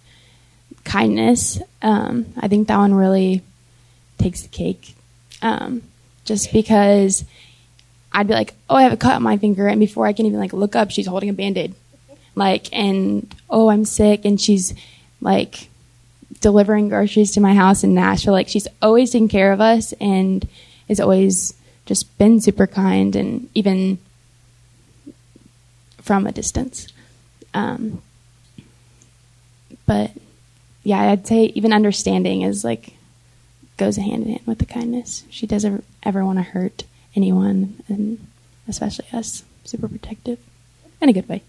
kindness. 0.85 1.61
Um, 1.83 2.26
I 2.38 2.49
think 2.49 2.69
that 2.69 2.78
one 2.78 2.95
really 2.95 3.43
takes 4.17 4.43
the 4.43 4.49
cake. 4.49 4.95
Um, 5.43 5.83
just 6.25 6.52
because 6.52 7.25
I'd 8.12 8.26
be 8.26 8.35
like, 8.35 8.55
"Oh, 8.71 8.76
I 8.76 8.83
have 8.83 8.93
a 8.93 8.97
cut 8.97 9.17
on 9.17 9.23
my 9.23 9.37
finger," 9.37 9.69
and 9.69 9.78
before 9.81 10.07
I 10.07 10.14
can 10.14 10.25
even 10.26 10.40
like 10.40 10.55
look 10.55 10.75
up, 10.75 10.90
she's 10.90 11.07
holding 11.07 11.28
a 11.28 11.35
band-aid. 11.35 11.75
Like 12.35 12.69
and 12.73 13.35
oh 13.50 13.69
i'm 13.69 13.85
sick 13.85 14.25
and 14.25 14.40
she's 14.40 14.73
like 15.21 15.69
delivering 16.40 16.88
groceries 16.88 17.33
to 17.33 17.40
my 17.40 17.52
house 17.52 17.83
in 17.83 17.95
nashville 17.95 18.33
like 18.33 18.47
she's 18.47 18.69
always 18.81 19.11
taken 19.11 19.26
care 19.26 19.50
of 19.50 19.61
us 19.61 19.93
and 19.95 20.47
has 20.87 21.00
always 21.00 21.55
just 21.85 22.17
been 22.17 22.40
super 22.40 22.69
kind 22.69 23.17
and 23.17 23.49
even 23.55 23.99
from 26.09 26.27
a 26.27 26.33
distance. 26.33 26.88
Um, 27.55 28.03
but 29.87 30.11
yeah 30.85 31.11
i'd 31.11 31.27
say 31.27 31.45
even 31.55 31.73
understanding 31.73 32.43
is 32.43 32.62
like 32.62 32.93
goes 33.79 33.97
hand 33.97 34.25
in 34.25 34.31
hand 34.31 34.47
with 34.47 34.59
the 34.59 34.67
kindness. 34.67 35.25
She 35.31 35.47
doesn't 35.47 35.85
ever 36.03 36.25
want 36.25 36.38
to 36.38 36.43
hurt 36.43 36.85
anyone 37.17 37.83
and 37.88 38.27
especially 38.67 39.07
us 39.12 39.45
super 39.65 39.88
protective 39.88 40.38
in 41.00 41.09
a 41.09 41.12
good 41.12 41.29
way. 41.29 41.43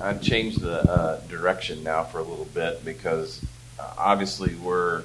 I've 0.00 0.20
changed 0.20 0.60
the 0.60 0.90
uh, 0.90 1.20
direction 1.28 1.84
now 1.84 2.02
for 2.02 2.18
a 2.18 2.22
little 2.22 2.46
bit 2.46 2.84
because 2.84 3.44
uh, 3.78 3.92
obviously 3.96 4.54
we're 4.56 5.02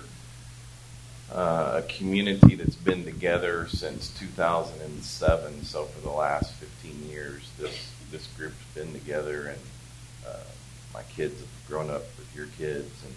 uh, 1.32 1.82
a 1.84 1.88
community 1.88 2.56
that's 2.56 2.76
been 2.76 3.06
together 3.06 3.68
since 3.68 4.10
2007. 4.20 5.64
So 5.64 5.86
for 5.86 6.02
the 6.02 6.10
last 6.10 6.54
15 6.56 7.10
years, 7.10 7.50
this 7.60 7.92
this 8.12 8.28
group's 8.38 8.64
been 8.74 8.92
together, 8.92 9.48
and 9.48 9.60
uh, 10.28 10.44
my 10.94 11.04
kids 11.16 11.40
have 11.40 11.68
grown 11.68 11.90
up 11.92 12.02
with 12.18 12.28
your 12.36 12.48
kids 12.58 12.92
and 13.06 13.14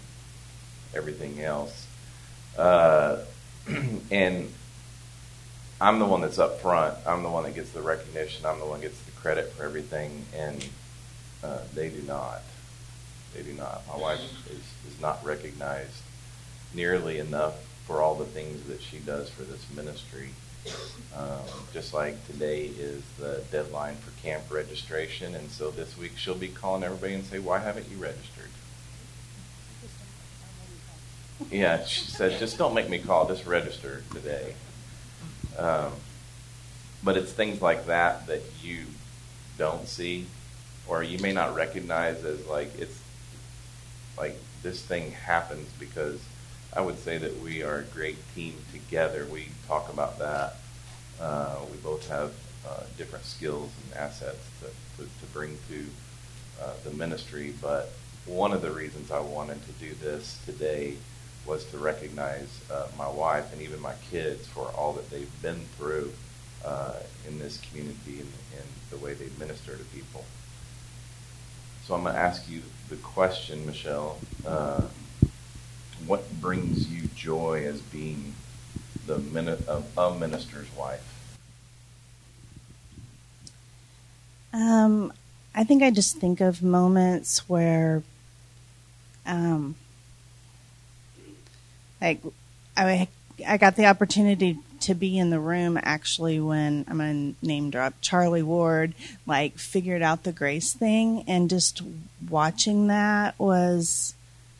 everything 0.93 1.41
else. 1.41 1.87
Uh, 2.57 3.19
and 4.11 4.53
I'm 5.81 5.97
the 5.97 6.05
one 6.05 6.21
that's 6.21 6.37
up 6.37 6.61
front. 6.61 6.95
I'm 7.07 7.23
the 7.23 7.29
one 7.29 7.43
that 7.43 7.55
gets 7.55 7.71
the 7.71 7.81
recognition. 7.81 8.45
I'm 8.45 8.59
the 8.59 8.65
one 8.65 8.81
that 8.81 8.87
gets 8.87 9.01
the 9.01 9.11
credit 9.11 9.51
for 9.53 9.63
everything, 9.63 10.25
and 10.35 10.63
uh, 11.43 11.59
they 11.73 11.89
do 11.89 12.01
not. 12.03 12.41
They 13.33 13.41
do 13.41 13.53
not. 13.53 13.81
My 13.87 13.97
wife 13.97 14.21
is, 14.51 14.93
is 14.93 15.01
not 15.01 15.25
recognized 15.25 16.01
nearly 16.75 17.17
enough 17.17 17.55
for 17.85 18.01
all 18.01 18.15
the 18.15 18.25
things 18.25 18.63
that 18.67 18.81
she 18.81 18.97
does 18.99 19.29
for 19.29 19.43
this 19.43 19.65
ministry. 19.75 20.29
Um, 21.15 21.41
just 21.73 21.93
like 21.93 22.25
today 22.27 22.65
is 22.65 23.03
the 23.19 23.43
deadline 23.51 23.95
for 23.97 24.11
camp 24.21 24.43
registration, 24.49 25.35
and 25.35 25.51
so 25.51 25.71
this 25.71 25.97
week 25.97 26.13
she'll 26.17 26.35
be 26.35 26.47
calling 26.47 26.83
everybody 26.83 27.13
and 27.13 27.25
say, 27.25 27.39
"Why 27.39 27.59
haven't 27.59 27.89
you 27.89 27.97
registered?" 27.97 28.49
Yeah, 31.51 31.83
she 31.83 32.05
said, 32.05 32.39
"Just 32.39 32.57
don't 32.57 32.73
make 32.73 32.89
me 32.89 32.99
call. 32.99 33.27
Just 33.27 33.45
register 33.45 34.03
today." 34.13 34.55
Um, 35.57 35.91
but 37.03 37.17
it's 37.17 37.33
things 37.33 37.61
like 37.61 37.87
that 37.87 38.27
that 38.27 38.41
you 38.61 38.85
don't 39.57 39.87
see 39.87 40.27
or 40.87 41.03
you 41.03 41.19
may 41.19 41.31
not 41.31 41.55
recognize 41.55 42.23
as 42.23 42.45
like 42.47 42.71
it's 42.77 42.99
like 44.17 44.37
this 44.61 44.81
thing 44.81 45.11
happens 45.11 45.67
because 45.79 46.19
I 46.75 46.81
would 46.81 46.97
say 46.99 47.17
that 47.19 47.39
we 47.41 47.61
are 47.61 47.79
a 47.79 47.83
great 47.83 48.17
team 48.33 48.55
together. 48.71 49.25
We 49.31 49.49
talk 49.67 49.91
about 49.93 50.17
that. 50.19 50.55
Uh, 51.21 51.57
we 51.71 51.77
both 51.77 52.07
have 52.09 52.33
uh, 52.67 52.83
different 52.97 53.25
skills 53.25 53.69
and 53.85 53.99
assets 53.99 54.43
to, 54.61 54.67
to, 54.97 55.09
to 55.09 55.25
bring 55.33 55.57
to 55.69 55.85
uh, 56.61 56.73
the 56.83 56.91
ministry. 56.91 57.53
But 57.61 57.91
one 58.25 58.51
of 58.53 58.61
the 58.61 58.71
reasons 58.71 59.11
I 59.11 59.19
wanted 59.19 59.59
to 59.65 59.71
do 59.73 59.93
this 59.95 60.39
today 60.45 60.95
was 61.45 61.65
to 61.65 61.77
recognize 61.77 62.61
uh, 62.71 62.87
my 62.97 63.07
wife 63.07 63.51
and 63.53 63.61
even 63.61 63.79
my 63.81 63.93
kids 64.09 64.47
for 64.47 64.67
all 64.75 64.93
that 64.93 65.09
they've 65.11 65.41
been 65.41 65.59
through 65.77 66.11
uh, 66.65 66.93
in 67.27 67.37
this 67.37 67.59
community 67.69 68.19
and, 68.19 68.31
and 68.57 68.67
the 68.89 68.97
way 68.97 69.13
they 69.13 69.27
minister 69.37 69.75
to 69.77 69.83
people. 69.85 70.25
So 71.85 71.93
I'm 71.93 72.03
going 72.03 72.15
to 72.15 72.19
ask 72.19 72.49
you 72.49 72.61
the 72.89 72.95
question, 72.95 73.65
Michelle. 73.65 74.17
What 76.05 76.41
brings 76.41 76.87
you 76.87 77.07
joy 77.15 77.65
as 77.65 77.81
being 77.81 78.33
the 79.05 79.19
minute 79.19 79.67
of 79.67 79.85
a 79.97 80.13
minister's 80.17 80.67
wife? 80.75 81.09
Um, 84.53 85.11
I 85.55 85.63
think 85.63 85.81
I 85.81 85.91
just 85.91 86.17
think 86.17 86.41
of 86.41 86.61
moments 86.61 87.49
where, 87.49 88.03
um, 89.25 89.75
like, 92.01 92.21
I 92.77 93.07
I 93.47 93.57
got 93.57 93.75
the 93.75 93.87
opportunity 93.87 94.59
to 94.81 94.93
be 94.93 95.17
in 95.17 95.29
the 95.29 95.39
room 95.39 95.79
actually 95.81 96.39
when 96.39 96.85
I'm 96.87 96.97
gonna 96.97 97.33
name 97.41 97.69
drop 97.69 97.93
Charlie 98.01 98.43
Ward 98.43 98.93
like 99.25 99.57
figured 99.57 100.01
out 100.01 100.23
the 100.23 100.33
grace 100.33 100.73
thing 100.73 101.23
and 101.27 101.49
just 101.49 101.81
watching 102.29 102.87
that 102.87 103.37
was 103.39 104.13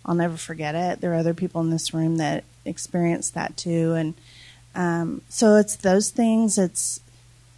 I'll 0.05 0.15
never 0.15 0.37
forget 0.37 0.75
it. 0.75 1.01
There 1.01 1.11
are 1.13 1.17
other 1.17 1.33
people 1.33 1.61
in 1.61 1.69
this 1.69 1.93
room 1.93 2.17
that 2.17 2.43
experienced 2.65 3.33
that 3.33 3.57
too 3.57 3.93
and 3.93 4.13
um, 4.75 5.21
so 5.29 5.55
it's 5.57 5.75
those 5.75 6.09
things. 6.09 6.57
It's 6.57 6.99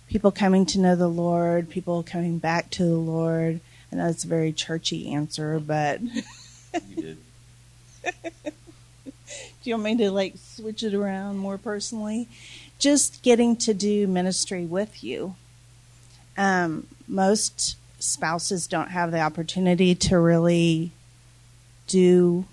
people 0.07 0.31
coming 0.31 0.65
to 0.67 0.79
know 0.79 0.95
the 0.95 1.07
Lord, 1.07 1.69
people 1.69 2.03
coming 2.03 2.37
back 2.37 2.69
to 2.71 2.83
the 2.83 2.95
Lord. 2.95 3.61
I 3.91 3.95
know 3.95 4.09
it's 4.09 4.23
a 4.23 4.27
very 4.27 4.51
churchy 4.51 5.11
answer, 5.13 5.59
but 5.59 6.01
you 6.01 6.95
did. 6.95 7.17
Do 8.43 9.69
you 9.69 9.73
want 9.75 9.83
me 9.83 9.97
to 9.97 10.11
like 10.11 10.35
switch 10.37 10.83
it 10.83 10.93
around 10.93 11.37
more 11.37 11.57
personally? 11.57 12.27
Just 12.77 13.23
getting 13.23 13.55
to 13.57 13.73
do 13.73 14.05
ministry 14.05 14.65
with 14.65 15.03
you. 15.03 15.35
Um, 16.37 16.87
most 17.07 17.77
spouses 17.97 18.67
don't 18.67 18.89
have 18.89 19.11
the 19.11 19.21
opportunity 19.21 19.95
to 19.95 20.19
really 20.19 20.91
do 21.87 22.45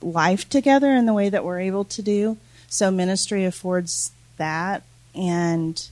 life 0.00 0.48
together 0.48 0.92
in 0.94 1.06
the 1.06 1.12
way 1.12 1.28
that 1.28 1.44
we're 1.44 1.60
able 1.60 1.84
to 1.84 2.02
do. 2.02 2.36
So 2.68 2.90
ministry 2.90 3.44
affords 3.44 4.12
that, 4.36 4.82
and 5.14 5.88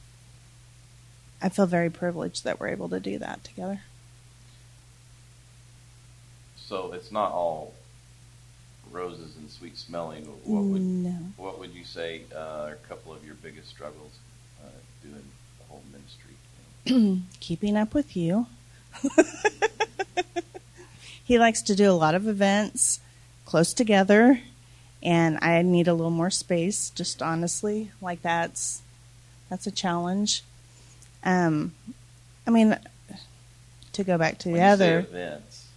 I 1.42 1.48
feel 1.48 1.66
very 1.66 1.90
privileged 1.90 2.44
that 2.44 2.58
we're 2.58 2.68
able 2.68 2.88
to 2.88 3.00
do 3.00 3.18
that 3.18 3.44
together. 3.44 3.80
So 6.56 6.92
it's 6.92 7.12
not 7.12 7.32
all 7.32 7.74
roses 8.90 9.36
and 9.36 9.50
sweet 9.50 9.76
smelling, 9.76 10.24
what 10.44 10.62
would 10.64 10.82
no. 10.82 11.16
what 11.36 11.58
would 11.58 11.72
you 11.74 11.84
say 11.84 12.22
uh, 12.34 12.38
are 12.38 12.72
a 12.72 12.88
couple 12.88 13.12
of 13.12 13.24
your 13.24 13.34
biggest 13.36 13.68
struggles 13.68 14.18
uh, 14.62 14.68
doing 15.02 15.24
the 15.58 15.64
whole 15.68 15.82
ministry? 15.92 17.22
Keeping 17.40 17.76
up 17.76 17.94
with 17.94 18.16
you. 18.16 18.46
he 21.30 21.38
likes 21.38 21.62
to 21.62 21.76
do 21.76 21.88
a 21.88 21.92
lot 21.92 22.16
of 22.16 22.26
events 22.26 22.98
close 23.44 23.72
together, 23.72 24.40
and 25.00 25.38
I 25.40 25.62
need 25.62 25.86
a 25.86 25.94
little 25.94 26.10
more 26.10 26.28
space. 26.28 26.90
Just 26.90 27.22
honestly, 27.22 27.92
like 28.02 28.20
that's 28.20 28.82
that's 29.48 29.64
a 29.64 29.70
challenge. 29.70 30.42
Um, 31.22 31.72
I 32.48 32.50
mean, 32.50 32.76
to 33.92 34.02
go 34.02 34.18
back 34.18 34.38
to 34.38 34.48
when 34.48 34.58
the 34.58 34.64
other 34.64 34.98
events, 34.98 35.68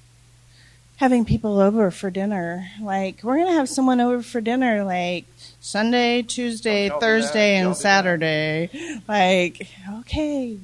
having 0.95 1.23
people 1.23 1.59
over 1.59 1.91
for 1.91 2.09
dinner. 2.09 2.69
Like 2.81 3.21
we're 3.21 3.37
gonna 3.37 3.53
have 3.53 3.69
someone 3.69 4.01
over 4.01 4.23
for 4.23 4.41
dinner 4.41 4.83
like 4.83 5.25
Sunday, 5.61 6.23
Tuesday, 6.23 6.89
Thursday, 6.89 7.57
and 7.57 7.77
Saturday. 7.77 8.71
Like, 9.07 9.67
okay. 9.99 10.57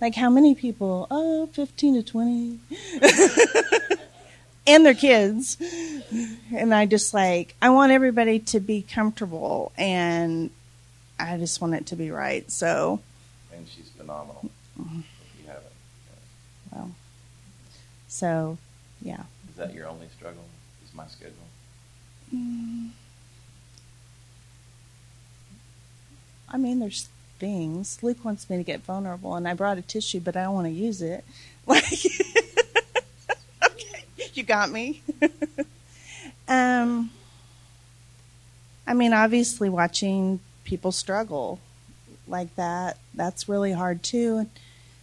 Like 0.00 0.16
how 0.16 0.28
many 0.28 0.56
people? 0.56 1.06
Oh, 1.08 1.46
15 1.52 1.94
to 1.94 2.02
20. 2.02 2.58
and 4.66 4.84
their 4.86 4.94
kids. 4.94 5.56
And 6.54 6.74
I 6.74 6.86
just 6.86 7.12
like 7.14 7.54
I 7.60 7.70
want 7.70 7.92
everybody 7.92 8.38
to 8.38 8.60
be 8.60 8.82
comfortable 8.82 9.72
and 9.76 10.50
I 11.18 11.36
just 11.38 11.60
want 11.60 11.74
it 11.74 11.86
to 11.86 11.96
be 11.96 12.10
right. 12.10 12.50
So 12.50 13.00
And 13.52 13.66
she's 13.68 13.88
phenomenal. 13.90 14.50
Mm-hmm. 14.80 15.00
If 15.00 15.40
you 15.40 15.46
haven't. 15.48 15.64
Yeah. 16.72 16.78
well. 16.78 16.90
So 18.08 18.58
yeah. 19.02 19.22
Is 19.50 19.56
that 19.56 19.74
your 19.74 19.88
only 19.88 20.08
struggle? 20.16 20.44
Is 20.84 20.94
my 20.94 21.06
schedule? 21.06 21.34
I 26.48 26.56
mean, 26.56 26.78
there's 26.80 27.08
things. 27.38 27.98
Luke 28.02 28.24
wants 28.24 28.48
me 28.48 28.56
to 28.56 28.62
get 28.62 28.80
vulnerable, 28.84 29.34
and 29.34 29.46
I 29.46 29.54
brought 29.54 29.78
a 29.78 29.82
tissue, 29.82 30.20
but 30.20 30.36
I 30.36 30.44
don't 30.44 30.54
want 30.54 30.66
to 30.66 30.72
use 30.72 31.02
it. 31.02 31.24
Like, 31.66 31.82
you 34.36 34.42
got 34.42 34.70
me. 34.70 35.02
um, 36.48 37.10
I 38.86 38.94
mean, 38.94 39.12
obviously, 39.12 39.68
watching 39.68 40.40
people 40.64 40.92
struggle 40.92 41.60
like 42.26 42.54
that, 42.56 42.98
that's 43.14 43.48
really 43.48 43.72
hard 43.72 44.02
too. 44.02 44.46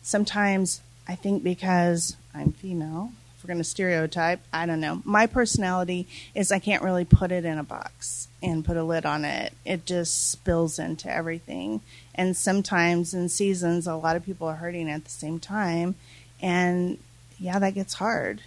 Sometimes 0.02 0.82
I 1.08 1.16
think 1.16 1.44
because 1.44 2.16
I'm 2.34 2.52
female, 2.52 3.12
if 3.36 3.44
we're 3.44 3.50
going 3.50 3.58
to 3.60 3.64
stereotype, 3.64 4.42
I 4.54 4.66
don't 4.66 4.80
know. 4.80 5.02
My 5.04 5.28
personality 5.28 6.08
is 6.36 6.52
I 6.52 6.60
can't 6.60 6.84
really 6.84 7.06
put 7.06 7.32
it 7.32 7.46
in 7.46 7.58
a 7.58 7.64
box 7.64 8.28
and 8.42 8.66
put 8.66 8.78
a 8.78 8.84
lid 8.84 9.06
on 9.06 9.26
it. 9.26 9.54
It 9.66 9.86
just 9.86 10.32
spills 10.32 10.80
into 10.80 11.12
everything. 11.12 11.82
And 12.16 12.36
sometimes 12.36 13.14
in 13.14 13.30
seasons, 13.30 13.88
a 13.88 13.96
lot 13.96 14.16
of 14.16 14.26
people 14.26 14.48
are 14.48 14.56
hurting 14.56 14.90
at 14.90 15.04
the 15.04 15.12
same 15.12 15.40
time. 15.40 15.96
and 16.42 16.98
yeah, 17.40 17.58
that 17.58 17.74
gets 17.74 17.96
hard. 17.96 18.42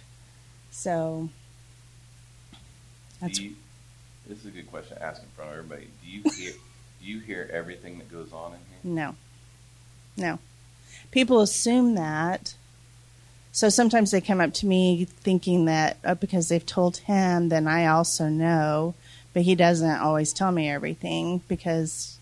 So 0.75 1.29
that's 3.21 3.39
you, 3.39 3.55
this 4.27 4.39
is 4.39 4.45
a 4.45 4.51
good 4.51 4.69
question 4.69 4.97
to 4.97 5.03
ask 5.03 5.23
in 5.23 5.29
front 5.29 5.51
of 5.51 5.57
everybody. 5.57 5.87
Do 6.03 6.09
you 6.11 6.21
hear 6.35 6.51
do 6.99 7.07
you 7.07 7.19
hear 7.19 7.49
everything 7.51 7.97
that 7.99 8.11
goes 8.11 8.31
on 8.33 8.51
in 8.51 8.59
here? 8.59 8.93
no, 8.95 9.15
no. 10.17 10.39
People 11.11 11.39
assume 11.39 11.95
that. 11.95 12.55
So 13.53 13.69
sometimes 13.69 14.11
they 14.11 14.19
come 14.19 14.41
up 14.41 14.53
to 14.55 14.65
me 14.65 15.05
thinking 15.05 15.63
that 15.65 15.97
uh, 16.03 16.15
because 16.15 16.49
they've 16.49 16.65
told 16.65 16.97
him, 16.97 17.47
then 17.47 17.67
I 17.67 17.85
also 17.85 18.27
know. 18.27 18.95
But 19.33 19.43
he 19.43 19.55
doesn't 19.55 19.99
always 20.01 20.33
tell 20.33 20.51
me 20.51 20.69
everything 20.69 21.41
because 21.47 22.19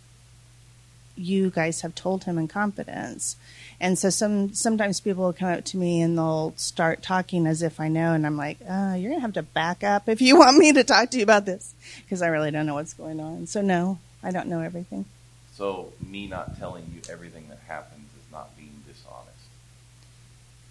you 1.16 1.50
guys 1.50 1.82
have 1.82 1.96
told 1.96 2.26
him 2.26 2.38
in 2.38 2.48
confidence. 2.48 3.36
And 3.80 3.98
so 3.98 4.10
some 4.10 4.54
sometimes 4.54 5.00
people 5.00 5.26
will 5.26 5.34
come 5.34 5.50
up 5.50 5.66
to 5.66 5.78
me 5.78 6.02
and 6.02 6.18
they'll 6.18 6.54
start 6.56 7.02
talking 7.02 7.48
as 7.48 7.62
if 7.62 7.80
I 7.80 7.88
know, 7.88 8.14
and 8.14 8.26
I'm 8.26 8.38
like, 8.38 8.58
uh, 8.62 8.96
you're 8.98 9.12
gonna 9.12 9.22
have 9.22 9.34
to 9.34 9.44
back 9.44 9.84
up 9.84 10.08
if 10.08 10.22
you 10.22 10.38
want 10.40 10.58
me 10.58 10.72
to 10.74 10.84
talk 10.84 11.10
to 11.12 11.18
you 11.18 11.24
about 11.24 11.46
this 11.46 11.74
because 12.04 12.22
I 12.22 12.28
really 12.28 12.52
don't 12.52 12.66
know 12.66 12.76
what's 12.76 12.94
going 12.94 13.20
on. 13.20 13.48
So 13.48 13.62
no, 13.62 14.00
I 14.24 14.32
don't 14.32 14.48
know 14.48 14.62
everything. 14.62 15.06
So 15.56 15.94
me 16.06 16.28
not 16.28 16.58
telling 16.58 16.86
you 16.94 17.02
everything 17.12 17.48
that 17.50 17.60
happens 17.68 18.10
is 18.18 18.32
not 18.32 18.56
being 18.58 18.84
dishonest. 18.88 19.30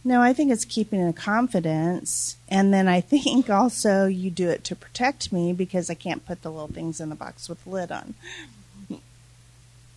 No, 0.04 0.21
I 0.21 0.32
think 0.32 0.50
it's 0.50 0.64
keeping 0.64 1.06
a 1.06 1.12
confidence, 1.12 2.37
and 2.49 2.75
then 2.75 2.88
I 2.88 3.00
think 3.00 3.49
also 3.50 4.06
you 4.06 4.30
do 4.30 4.49
it 4.49 4.64
to 4.64 4.76
protect 4.76 5.32
me 5.32 5.52
because 5.52 5.90
I 5.90 5.94
can't 5.94 6.26
put 6.26 6.42
the 6.42 6.50
little 6.50 6.68
things 6.68 7.00
in 7.00 7.09
the 7.09 7.14
box 7.14 7.49
with 7.49 7.62
the 7.64 7.71
lid 7.71 7.92
on. 7.92 8.14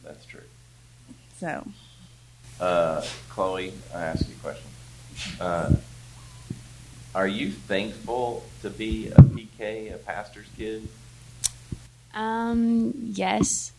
That's 0.04 0.26
true. 0.26 0.42
So 1.40 1.68
Uh, 2.60 3.02
Chloe, 3.30 3.74
I 3.94 4.04
ask 4.04 4.28
you 4.28 4.34
a 4.34 4.44
question. 4.44 4.70
Uh, 5.40 5.76
are 7.14 7.28
you 7.28 7.52
thankful 7.52 8.44
to 8.62 8.70
be 8.70 9.08
a 9.10 9.22
PK, 9.22 9.94
a 9.94 9.98
pastor's 9.98 10.48
kid? 10.58 10.88
Um, 12.14 12.94
yes. 13.14 13.72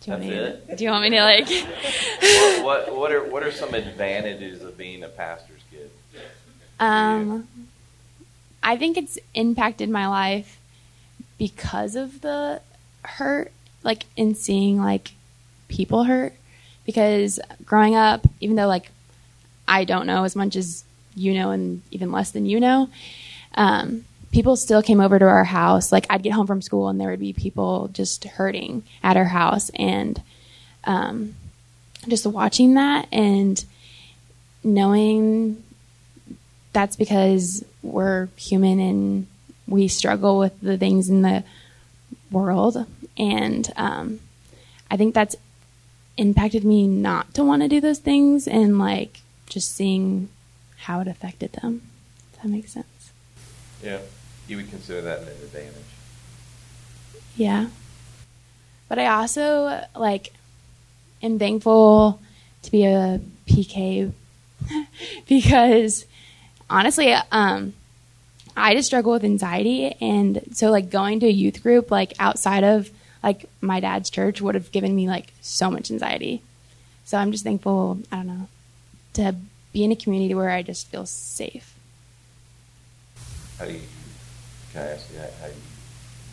Do 0.00 0.12
you, 0.12 0.12
want 0.12 0.22
That's 0.22 0.30
me 0.30 0.36
it? 0.36 0.68
to, 0.68 0.76
do 0.76 0.84
you 0.84 0.90
want 0.90 1.02
me 1.02 1.10
to 1.10 1.22
like? 1.22 1.48
what, 2.20 2.64
what, 2.64 2.96
what 2.96 3.12
are 3.12 3.24
what 3.24 3.42
are 3.42 3.50
some 3.50 3.74
advantages 3.74 4.62
of 4.62 4.78
being 4.78 5.02
a 5.02 5.08
pastor's 5.08 5.62
kid? 5.70 5.90
Um, 6.78 7.48
I 8.62 8.76
think 8.76 8.96
it's 8.96 9.18
impacted 9.34 9.88
my 9.88 10.06
life 10.06 10.60
because 11.38 11.96
of 11.96 12.20
the 12.20 12.60
hurt, 13.02 13.52
like 13.82 14.04
in 14.16 14.36
seeing 14.36 14.80
like 14.80 15.12
people 15.68 16.04
hurt. 16.04 16.34
Because 16.84 17.40
growing 17.64 17.96
up, 17.96 18.26
even 18.40 18.56
though 18.56 18.68
like 18.68 18.90
I 19.66 19.84
don't 19.84 20.06
know 20.06 20.24
as 20.24 20.36
much 20.36 20.54
as 20.56 20.84
you 21.14 21.34
know, 21.34 21.50
and 21.50 21.82
even 21.90 22.12
less 22.12 22.30
than 22.30 22.46
you 22.46 22.60
know, 22.60 22.88
um, 23.54 24.04
people 24.30 24.54
still 24.54 24.82
came 24.82 25.00
over 25.00 25.18
to 25.18 25.24
our 25.24 25.44
house. 25.44 25.90
Like 25.90 26.06
I'd 26.10 26.22
get 26.22 26.32
home 26.32 26.46
from 26.46 26.62
school 26.62 26.88
and 26.88 27.00
there 27.00 27.10
would 27.10 27.20
be 27.20 27.32
people 27.32 27.88
just 27.88 28.24
hurting 28.24 28.84
at 29.02 29.16
our 29.16 29.24
house, 29.24 29.70
and 29.74 30.22
um, 30.84 31.34
just 32.06 32.26
watching 32.26 32.74
that 32.74 33.08
and 33.10 33.64
knowing 34.62 35.62
that's 36.72 36.96
because 36.96 37.64
we're 37.82 38.28
human 38.36 38.78
and 38.78 39.26
we 39.66 39.88
struggle 39.88 40.38
with 40.38 40.60
the 40.60 40.76
things 40.76 41.08
in 41.08 41.22
the 41.22 41.42
world. 42.30 42.86
And 43.16 43.72
um, 43.76 44.20
I 44.90 44.96
think 44.96 45.14
that's 45.14 45.36
impacted 46.16 46.64
me 46.64 46.86
not 46.86 47.34
to 47.34 47.44
want 47.44 47.62
to 47.62 47.68
do 47.68 47.80
those 47.80 47.98
things 47.98 48.48
and 48.48 48.78
like 48.78 49.20
just 49.48 49.74
seeing 49.74 50.28
how 50.78 51.00
it 51.00 51.08
affected 51.08 51.52
them. 51.52 51.82
Does 52.32 52.42
that 52.42 52.48
make 52.48 52.68
sense? 52.68 53.12
Yeah, 53.82 53.98
you 54.48 54.56
would 54.56 54.70
consider 54.70 55.02
that 55.02 55.20
an 55.20 55.28
advantage. 55.28 55.74
Yeah. 57.36 57.66
But 58.88 58.98
I 58.98 59.06
also 59.06 59.84
like 59.96 60.32
am 61.22 61.38
thankful 61.38 62.20
to 62.62 62.70
be 62.70 62.84
a 62.84 63.20
PK 63.46 64.12
because 65.28 66.06
honestly, 66.70 67.14
um, 67.32 67.74
I 68.56 68.74
just 68.74 68.86
struggle 68.86 69.12
with 69.12 69.24
anxiety, 69.24 69.94
and 70.00 70.40
so 70.52 70.70
like 70.70 70.90
going 70.90 71.20
to 71.20 71.26
a 71.26 71.30
youth 71.30 71.62
group 71.62 71.90
like 71.90 72.14
outside 72.18 72.64
of 72.64 72.90
like 73.22 73.48
my 73.60 73.80
dad's 73.80 74.10
church 74.10 74.40
would 74.40 74.54
have 74.54 74.70
given 74.72 74.94
me 74.94 75.08
like 75.08 75.32
so 75.40 75.70
much 75.70 75.90
anxiety. 75.90 76.42
So 77.04 77.18
I'm 77.18 77.32
just 77.32 77.44
thankful. 77.44 77.98
I 78.10 78.16
don't 78.16 78.26
know 78.26 78.48
to 79.14 79.34
be 79.72 79.82
in 79.84 79.92
a 79.92 79.96
community 79.96 80.34
where 80.34 80.50
I 80.50 80.62
just 80.62 80.88
feel 80.88 81.06
safe. 81.06 81.74
How 83.58 83.64
do 83.64 83.72
you? 83.72 83.80
Can 84.72 84.82
I 84.82 84.86
ask 84.90 85.10
you 85.10 85.18
that? 85.18 85.32
How 85.40 85.46
do 85.46 85.52
you 85.52 85.60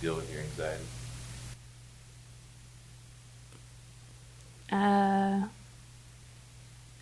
deal 0.02 0.16
with 0.16 0.32
your 0.34 0.42
anxiety? 0.42 0.84
Uh, 4.72 5.48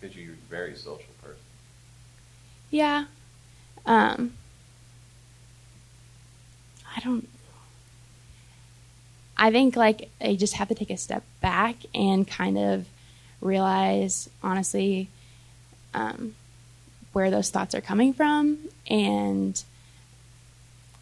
Because 0.00 0.16
you're 0.16 0.34
a 0.34 0.50
very 0.50 0.76
social 0.76 1.04
person. 1.22 1.38
yeah. 2.70 3.04
Um, 3.86 4.34
I 6.96 7.00
don't. 7.00 7.28
I 9.42 9.50
think 9.50 9.74
like 9.74 10.08
I 10.20 10.36
just 10.36 10.54
have 10.54 10.68
to 10.68 10.74
take 10.76 10.90
a 10.90 10.96
step 10.96 11.24
back 11.40 11.74
and 11.92 12.28
kind 12.28 12.56
of 12.56 12.86
realize, 13.40 14.30
honestly, 14.40 15.08
um, 15.94 16.36
where 17.12 17.28
those 17.28 17.50
thoughts 17.50 17.74
are 17.74 17.80
coming 17.80 18.12
from, 18.12 18.56
and 18.86 19.60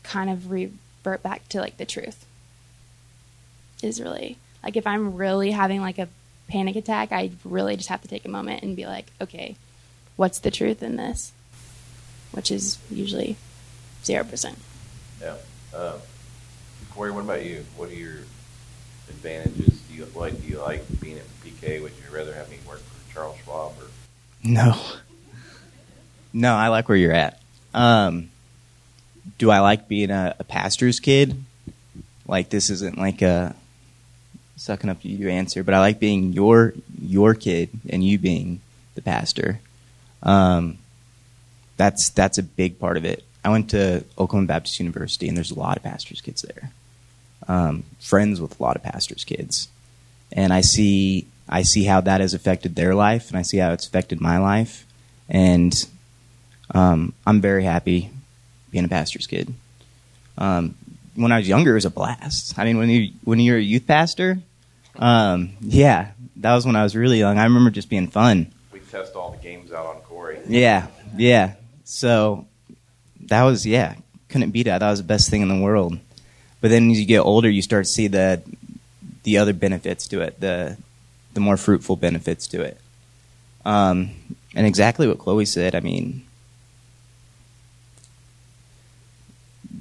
kind 0.05 0.31
of 0.31 0.50
revert 0.50 1.22
back 1.22 1.46
to 1.50 1.61
like 1.61 1.76
the 1.76 1.85
truth. 1.85 2.24
Is 3.83 4.00
really 4.00 4.38
like 4.64 4.74
if 4.74 4.87
I'm 4.87 5.16
really 5.16 5.50
having 5.50 5.83
like 5.83 5.98
a 5.98 6.09
panic 6.48 6.76
attack, 6.76 7.12
I 7.12 7.33
really 7.44 7.76
just 7.76 7.90
have 7.90 8.00
to 8.00 8.09
take 8.09 8.24
a 8.24 8.31
moment 8.31 8.62
and 8.62 8.74
be 8.74 8.87
like, 8.87 9.12
okay, 9.20 9.57
what's 10.16 10.38
the 10.38 10.50
truth 10.50 10.83
in 10.83 10.96
this? 10.96 11.33
Which 12.33 12.50
is 12.50 12.79
usually 12.90 13.37
zero 14.03 14.24
percent. 14.24 14.57
Yeah. 15.20 15.37
Um, 15.74 16.00
Corey, 17.01 17.13
what 17.13 17.25
about 17.25 17.47
you? 17.47 17.65
What 17.79 17.89
are 17.89 17.95
your 17.95 18.19
advantages? 19.09 19.81
Do 19.89 19.95
you 19.95 20.07
like? 20.15 20.39
Do 20.39 20.47
you 20.47 20.59
like 20.59 20.85
being 21.01 21.17
at 21.17 21.25
PK? 21.43 21.81
Would 21.81 21.93
you 21.93 22.15
rather 22.15 22.35
have 22.35 22.51
me 22.51 22.59
work 22.69 22.81
for 22.81 23.15
Charles 23.15 23.39
Schwab 23.43 23.73
or? 23.81 23.87
No. 24.45 24.79
No, 26.35 26.55
I 26.55 26.69
like 26.69 26.91
where 26.91 26.99
you're 26.99 27.15
at. 27.15 27.41
Um, 27.73 28.29
do 29.39 29.51
I 29.51 29.61
like 29.61 29.89
being 29.89 30.11
a, 30.11 30.37
a 30.39 30.45
pastor's 30.45 31.01
kid? 31.01 31.43
Like 32.27 32.51
this 32.51 32.69
isn't 32.69 32.99
like 32.99 33.23
a 33.23 33.57
sucking 34.57 34.91
up 34.91 35.01
to 35.01 35.09
you 35.09 35.31
answer, 35.31 35.65
but 35.65 35.73
I 35.73 35.79
like 35.79 36.01
being 36.01 36.35
your 36.35 36.75
your 37.01 37.35
kid 37.35 37.71
and 37.89 38.05
you 38.05 38.19
being 38.19 38.61
the 38.95 39.01
pastor. 39.01 39.61
Um, 40.23 40.77
that's 41.79 42.11
that's 42.11 42.37
a 42.37 42.43
big 42.43 42.79
part 42.79 42.99
of 42.99 43.07
it. 43.07 43.25
I 43.43 43.49
went 43.49 43.71
to 43.71 44.05
Oklahoma 44.19 44.49
Baptist 44.49 44.79
University, 44.79 45.29
and 45.29 45.35
there's 45.35 45.51
a 45.51 45.59
lot 45.59 45.79
of 45.79 45.83
pastors' 45.83 46.21
kids 46.21 46.43
there. 46.43 46.73
Um, 47.48 47.85
friends 47.98 48.40
with 48.40 48.59
a 48.59 48.62
lot 48.62 48.76
of 48.76 48.83
pastors' 48.83 49.24
kids, 49.24 49.68
and 50.33 50.53
I 50.53 50.61
see 50.61 51.26
I 51.48 51.62
see 51.62 51.85
how 51.85 52.00
that 52.03 52.20
has 52.20 52.35
affected 52.35 52.76
their 52.76 52.94
life, 52.94 53.29
and 53.29 53.37
I 53.37 53.42
see 53.42 53.59
how 53.59 53.72
it's 53.72 53.87
affected 53.87 54.20
my 54.20 54.38
life, 54.38 54.87
and 55.29 55.74
um, 56.74 57.12
I'm 57.26 57.40
very 57.40 57.64
happy 57.64 58.11
being 58.70 58.85
a 58.85 58.88
pastor's 58.88 59.26
kid. 59.26 59.53
Um, 60.38 60.76
when 61.16 61.33
I 61.33 61.38
was 61.38 61.48
younger, 61.48 61.72
it 61.72 61.74
was 61.74 61.85
a 61.85 61.90
blast. 61.90 62.59
I 62.59 62.64
mean, 62.64 62.79
when 62.79 62.88
you 62.88 63.12
when 63.24 63.40
you're 63.40 63.59
a 63.59 63.62
youth 63.62 63.87
pastor, 63.87 64.38
um, 64.96 65.50
yeah, 65.61 66.12
that 66.37 66.55
was 66.55 66.64
when 66.66 66.76
I 66.76 66.83
was 66.83 66.94
really 66.94 67.18
young. 67.18 67.38
I 67.38 67.44
remember 67.44 67.70
just 67.70 67.90
being 67.90 68.09
fun. 68.09 68.53
We 68.72 68.81
test 68.81 69.14
all 69.14 69.33
the 69.33 69.38
games 69.38 69.72
out 69.72 69.87
on 69.87 69.96
Corey. 70.03 70.38
Yeah, 70.46 70.87
yeah. 71.16 71.55
So 71.85 72.46
that 73.22 73.42
was 73.42 73.66
yeah, 73.66 73.96
couldn't 74.29 74.50
beat 74.53 74.64
that. 74.64 74.79
That 74.79 74.90
was 74.90 75.00
the 75.00 75.07
best 75.07 75.31
thing 75.31 75.42
in 75.42 75.48
the 75.48 75.61
world. 75.61 75.98
But 76.61 76.70
then 76.70 76.90
as 76.90 77.01
you 77.01 77.07
get 77.07 77.20
older, 77.20 77.49
you 77.49 77.62
start 77.62 77.87
to 77.87 77.90
see 77.90 78.07
the 78.07 78.42
the 79.23 79.38
other 79.38 79.53
benefits 79.53 80.09
to 80.09 80.20
it, 80.20 80.40
the 80.40 80.77
the 81.35 81.40
more 81.40 81.57
fruitful 81.57 81.96
benefits 81.96 82.46
to 82.49 82.62
it. 82.62 82.79
Um, 83.64 84.11
and 84.55 84.66
exactly 84.66 85.07
what 85.07 85.18
Chloe 85.18 85.44
said. 85.44 85.75
I 85.75 85.81
mean, 85.81 86.25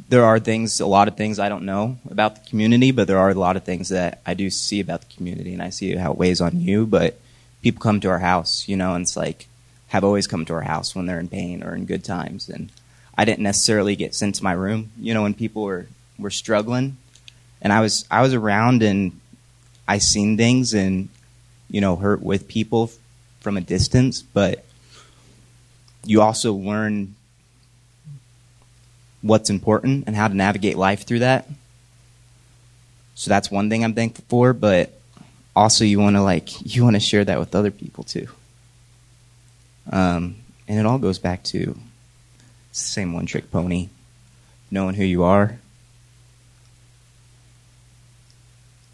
there 0.10 0.26
are 0.26 0.40
things, 0.40 0.80
a 0.80 0.86
lot 0.86 1.08
of 1.08 1.18
things 1.18 1.40
I 1.40 1.50
don't 1.50 1.66
know 1.66 1.98
about 2.10 2.36
the 2.36 2.50
community, 2.50 2.92
but 2.92 3.08
there 3.08 3.18
are 3.18 3.30
a 3.30 3.36
lot 3.36 3.56
of 3.56 3.64
things 3.64 3.90
that 3.90 4.22
I 4.26 4.34
do 4.34 4.50
see 4.50 4.80
about 4.80 5.02
the 5.02 5.16
community, 5.16 5.54
and 5.54 5.62
I 5.62 5.70
see 5.70 5.96
how 5.96 6.12
it 6.12 6.18
weighs 6.18 6.42
on 6.42 6.60
you. 6.60 6.86
But 6.86 7.20
people 7.62 7.82
come 7.82 8.00
to 8.02 8.10
our 8.10 8.20
house, 8.20 8.68
you 8.68 8.76
know, 8.76 8.96
and 8.96 9.04
it's 9.04 9.18
like 9.18 9.48
have 9.88 10.04
always 10.04 10.28
come 10.28 10.46
to 10.46 10.54
our 10.54 10.62
house 10.62 10.94
when 10.94 11.08
they're 11.08 11.20
in 11.20 11.30
pain 11.30 11.64
or 11.64 11.76
in 11.76 11.86
good 11.86 12.04
times, 12.04 12.50
and 12.50 12.72
I 13.18 13.26
didn't 13.26 13.44
necessarily 13.44 13.96
get 13.96 14.16
sent 14.16 14.36
to 14.36 14.44
my 14.44 14.54
room, 14.54 14.92
you 15.00 15.14
know, 15.14 15.24
when 15.24 15.34
people 15.34 15.64
were 15.64 15.88
were 16.20 16.30
struggling, 16.30 16.98
and 17.62 17.74
I 17.74 17.82
was 17.82 18.06
I 18.12 18.22
was 18.22 18.34
around 18.34 18.84
and 18.84 19.20
I 19.88 19.98
seen 19.98 20.38
things 20.38 20.74
and 20.74 21.10
you 21.70 21.82
know 21.82 21.96
hurt 21.96 22.22
with 22.22 22.48
people 22.48 22.92
from 23.40 23.58
a 23.58 23.62
distance, 23.62 24.22
but 24.22 24.66
you 26.06 26.22
also 26.22 26.54
learn 26.54 27.16
what's 29.22 29.50
important 29.50 30.06
and 30.08 30.16
how 30.16 30.28
to 30.28 30.34
navigate 30.34 30.78
life 30.78 31.06
through 31.06 31.20
that. 31.20 31.48
So 33.16 33.30
that's 33.30 33.52
one 33.52 33.70
thing 33.70 33.84
I'm 33.84 33.94
thankful 33.94 34.24
for, 34.30 34.54
but 34.54 34.94
also 35.56 35.84
you 35.84 36.00
want 36.00 36.16
to 36.16 36.22
like 36.22 36.76
you 36.76 36.84
want 36.84 36.96
to 36.96 37.02
share 37.02 37.26
that 37.26 37.40
with 37.40 37.54
other 37.54 37.72
people 37.72 38.04
too. 38.04 38.28
Um, 39.92 40.38
and 40.68 40.80
it 40.80 40.86
all 40.86 41.00
goes 41.00 41.20
back 41.20 41.44
to 41.46 41.78
it's 42.70 42.84
the 42.84 42.92
same 42.92 43.14
one 43.14 43.26
trick 43.26 43.52
pony, 43.52 43.90
knowing 44.72 44.96
who 44.96 45.04
you 45.04 45.24
are. 45.24 45.60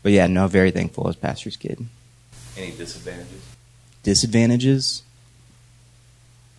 But 0.05 0.11
yeah, 0.11 0.27
no, 0.27 0.45
very 0.45 0.69
thankful 0.69 1.07
as 1.07 1.15
pastor's 1.15 1.57
kid. 1.57 1.83
Any 2.55 2.69
disadvantages? 2.77 3.41
Disadvantages? 4.03 5.01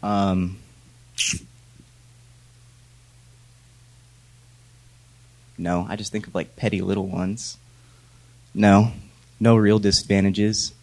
Um, 0.02 0.58
no, 5.56 5.86
I 5.88 5.94
just 5.94 6.10
think 6.10 6.26
of 6.26 6.34
like 6.34 6.56
petty 6.56 6.80
little 6.80 7.06
ones. 7.06 7.56
No, 8.52 8.90
no 9.38 9.54
real 9.54 9.78
disadvantages. 9.78 10.74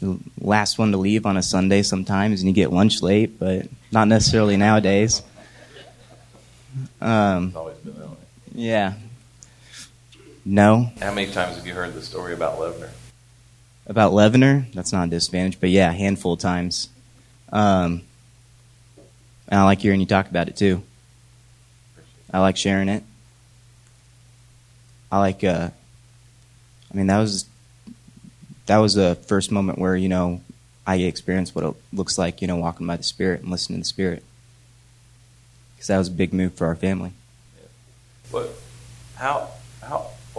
The 0.00 0.18
last 0.38 0.78
one 0.78 0.90
to 0.92 0.98
leave 0.98 1.24
on 1.24 1.38
a 1.38 1.42
Sunday 1.42 1.82
sometimes, 1.82 2.42
and 2.42 2.48
you 2.50 2.54
get 2.54 2.70
lunch 2.70 3.00
late, 3.00 3.38
but 3.38 3.66
not 3.90 4.08
necessarily 4.08 4.58
nowadays. 4.58 5.22
Um, 7.00 7.46
It's 7.48 7.56
always 7.56 7.76
been 7.78 7.98
that 7.98 8.10
way. 8.10 8.16
yeah. 8.54 8.92
No. 10.44 10.90
How 11.00 11.12
many 11.12 11.30
times 11.30 11.56
have 11.56 11.66
you 11.66 11.74
heard 11.74 11.94
the 11.94 12.02
story 12.02 12.32
about 12.32 12.58
Levner? 12.58 12.90
About 13.86 14.12
Levener, 14.12 14.72
that's 14.72 14.92
not 14.92 15.08
a 15.08 15.10
disadvantage, 15.10 15.60
but 15.60 15.70
yeah, 15.70 15.90
a 15.90 15.92
handful 15.92 16.34
of 16.34 16.40
times. 16.40 16.88
Um, 17.52 18.02
and 19.48 19.60
I 19.60 19.64
like 19.64 19.80
hearing 19.80 20.00
you 20.00 20.06
talk 20.06 20.30
about 20.30 20.48
it 20.48 20.56
too. 20.56 20.82
I 22.32 22.38
like 22.38 22.56
sharing 22.56 22.88
it. 22.88 23.02
I 25.10 25.18
like, 25.18 25.42
uh, 25.42 25.70
I 26.92 26.96
mean, 26.96 27.08
that 27.08 27.18
was, 27.18 27.46
that 28.66 28.78
was 28.78 28.94
the 28.94 29.16
first 29.26 29.50
moment 29.50 29.78
where, 29.78 29.96
you 29.96 30.08
know, 30.08 30.40
I 30.86 30.96
experienced 30.96 31.54
what 31.54 31.64
it 31.64 31.74
looks 31.92 32.18
like, 32.18 32.40
you 32.40 32.48
know, 32.48 32.56
walking 32.56 32.86
by 32.86 32.96
the 32.96 33.02
Spirit 33.02 33.42
and 33.42 33.50
listening 33.50 33.80
to 33.80 33.82
the 33.82 33.88
Spirit. 33.88 34.24
Because 35.74 35.88
that 35.88 35.98
was 35.98 36.08
a 36.08 36.12
big 36.12 36.32
move 36.32 36.54
for 36.54 36.66
our 36.66 36.76
family. 36.76 37.12
What? 38.30 38.50
How 39.16 39.48
how 39.48 39.59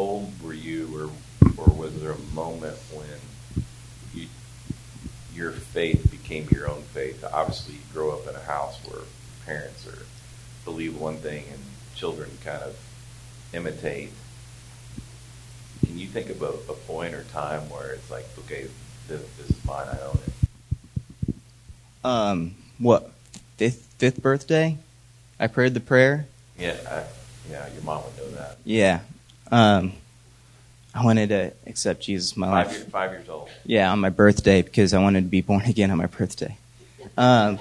old 0.02 0.44
were 0.44 0.54
you, 0.54 0.90
or 0.98 1.10
or 1.58 1.74
was 1.74 2.00
there 2.02 2.12
a 2.12 2.20
moment 2.34 2.78
when 2.94 3.64
you 4.14 4.28
your 5.34 5.52
faith 5.52 6.10
became 6.10 6.48
your 6.52 6.70
own 6.70 6.82
faith? 6.94 7.24
Obviously, 7.32 7.76
you 7.76 7.82
grow 7.94 8.12
up 8.12 8.28
in 8.28 8.36
a 8.36 8.44
house 8.44 8.78
where 8.88 9.02
parents 9.46 9.88
are 9.88 10.06
believe 10.66 11.00
one 11.00 11.18
thing 11.18 11.46
and 11.52 11.62
children 11.96 12.30
kind 12.44 12.62
of 12.64 12.76
imitate. 13.54 14.12
Can 15.86 15.98
you 15.98 16.08
think 16.08 16.30
of 16.30 16.42
a, 16.42 16.72
a 16.72 16.76
point 16.76 17.14
or 17.14 17.24
time 17.26 17.70
where 17.70 17.92
it's 17.94 18.10
like, 18.10 18.26
okay, 18.40 18.68
this, 19.08 19.22
this 19.38 19.50
is 19.50 19.66
mine, 19.66 19.88
I 19.88 20.00
own 20.06 20.20
it? 20.26 21.36
Um, 22.04 22.56
what, 22.78 23.12
fifth, 23.58 23.88
fifth 23.98 24.22
birthday? 24.22 24.78
I 25.40 25.48
prayed 25.48 25.74
the 25.74 25.80
prayer. 25.80 26.28
Yeah, 26.58 26.76
I, 26.90 27.04
yeah, 27.52 27.68
your 27.74 27.84
mom 27.84 28.04
would 28.04 28.18
know 28.18 28.38
that. 28.38 28.58
Yeah. 28.64 29.02
Um, 29.52 29.94
I 30.94 31.04
wanted 31.04 31.30
to 31.30 31.54
accept 31.68 32.02
Jesus 32.02 32.34
in 32.36 32.42
my 32.42 32.48
Five, 32.48 32.68
life. 32.68 32.76
year, 32.78 32.86
five 32.86 33.12
years 33.12 33.30
old. 33.30 33.50
Yeah, 33.66 33.92
on 33.92 34.00
my 34.00 34.10
birthday 34.10 34.62
because 34.62 34.94
I 34.94 35.00
wanted 35.02 35.22
to 35.22 35.30
be 35.30 35.42
born 35.42 35.62
again 35.66 35.92
on 35.92 35.98
my 35.98 36.08
birthday. 36.08 36.58
Um, 37.18 37.60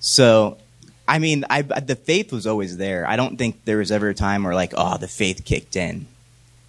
so, 0.00 0.58
I 1.06 1.18
mean, 1.18 1.44
I, 1.50 1.62
the 1.62 1.96
faith 1.96 2.32
was 2.32 2.46
always 2.46 2.76
there. 2.76 3.06
I 3.06 3.16
don't 3.16 3.36
think 3.36 3.64
there 3.64 3.78
was 3.78 3.90
ever 3.90 4.08
a 4.10 4.14
time 4.14 4.44
where 4.44 4.54
like, 4.54 4.72
oh, 4.76 4.96
the 4.98 5.08
faith 5.08 5.44
kicked 5.44 5.76
in. 5.76 6.06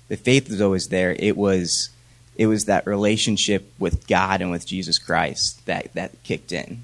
The 0.08 0.18
faith 0.18 0.50
was 0.50 0.62
always 0.62 0.90
there. 0.90 1.16
It 1.18 1.38
was, 1.38 1.90
it 2.36 2.48
was 2.48 2.66
that 2.66 2.88
relationship 2.88 3.72
with 3.78 4.08
God 4.08 4.42
and 4.42 4.50
with 4.50 4.66
Jesus 4.66 4.98
Christ 4.98 5.64
that 5.68 5.94
that 5.94 6.24
kicked 6.24 6.52
in. 6.52 6.84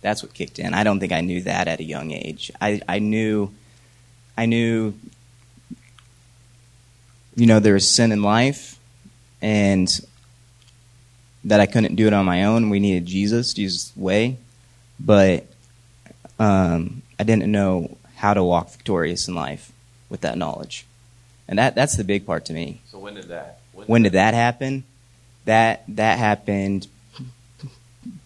That's 0.00 0.22
what 0.22 0.34
kicked 0.34 0.58
in. 0.58 0.74
I 0.74 0.82
don't 0.84 0.98
think 1.00 1.12
I 1.12 1.20
knew 1.20 1.40
that 1.42 1.68
at 1.68 1.80
a 1.80 1.84
young 1.84 2.10
age. 2.10 2.50
I, 2.60 2.80
I 2.88 2.98
knew, 2.98 3.52
I 4.36 4.46
knew, 4.46 4.94
you 7.36 7.46
know, 7.46 7.60
there 7.60 7.74
was 7.74 7.88
sin 7.88 8.12
in 8.12 8.22
life, 8.22 8.78
and 9.42 9.88
that 11.44 11.60
I 11.60 11.66
couldn't 11.66 11.96
do 11.96 12.06
it 12.06 12.12
on 12.12 12.24
my 12.24 12.44
own. 12.44 12.70
We 12.70 12.80
needed 12.80 13.06
Jesus, 13.06 13.52
Jesus' 13.52 13.92
way, 13.96 14.38
but 14.98 15.46
um, 16.38 17.02
I 17.18 17.24
didn't 17.24 17.50
know 17.50 17.96
how 18.16 18.34
to 18.34 18.42
walk 18.42 18.70
victorious 18.70 19.28
in 19.28 19.34
life 19.34 19.72
with 20.08 20.22
that 20.22 20.38
knowledge, 20.38 20.86
and 21.48 21.58
that 21.58 21.74
that's 21.74 21.96
the 21.96 22.04
big 22.04 22.24
part 22.24 22.44
to 22.46 22.52
me. 22.52 22.80
So 22.86 22.98
when 22.98 23.14
did 23.14 23.28
that? 23.28 23.60
When 23.72 24.02
did 24.02 24.12
that 24.12 24.34
happen? 24.34 24.84
That 25.44 25.84
that 25.88 26.18
happened 26.18 26.86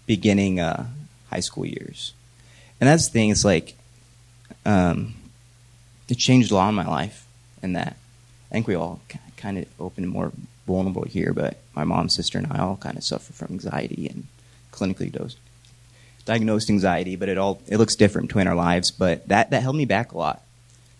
beginning 0.06 0.60
uh, 0.60 0.86
high 1.30 1.40
school 1.40 1.66
years, 1.66 2.12
and 2.80 2.88
that's 2.88 3.06
the 3.06 3.12
thing. 3.12 3.30
It's 3.30 3.44
like 3.44 3.74
um, 4.64 5.14
it 6.08 6.18
changed 6.18 6.52
a 6.52 6.54
lot 6.54 6.68
in 6.68 6.74
my 6.74 6.86
life, 6.86 7.26
and 7.62 7.74
that 7.74 7.96
I 8.50 8.54
think 8.54 8.66
we 8.66 8.74
all 8.74 9.00
kind 9.36 9.58
of 9.58 9.66
open 9.78 10.04
and 10.04 10.12
more 10.12 10.32
vulnerable 10.66 11.04
here. 11.04 11.32
But 11.32 11.58
my 11.74 11.84
mom, 11.84 12.08
sister, 12.08 12.38
and 12.38 12.46
I 12.50 12.58
all 12.58 12.76
kind 12.76 12.96
of 12.96 13.04
suffer 13.04 13.32
from 13.32 13.52
anxiety 13.52 14.08
and 14.08 14.26
clinically 14.72 15.10
dosed, 15.10 15.38
diagnosed 16.24 16.70
anxiety. 16.70 17.16
But 17.16 17.28
it 17.28 17.38
all 17.38 17.60
it 17.68 17.78
looks 17.78 17.96
different 17.96 18.28
between 18.28 18.46
our 18.46 18.54
lives. 18.54 18.90
But 18.90 19.28
that 19.28 19.50
that 19.50 19.62
held 19.62 19.76
me 19.76 19.84
back 19.84 20.12
a 20.12 20.18
lot. 20.18 20.42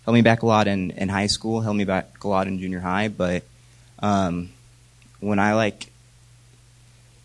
Held 0.04 0.14
me 0.14 0.22
back 0.22 0.42
a 0.42 0.46
lot 0.46 0.68
in, 0.68 0.90
in 0.92 1.08
high 1.08 1.26
school. 1.26 1.60
Held 1.60 1.76
me 1.76 1.84
back 1.84 2.24
a 2.24 2.28
lot 2.28 2.46
in 2.46 2.58
junior 2.58 2.80
high. 2.80 3.08
But 3.08 3.42
um, 3.98 4.50
when 5.20 5.38
I 5.38 5.54
like, 5.54 5.88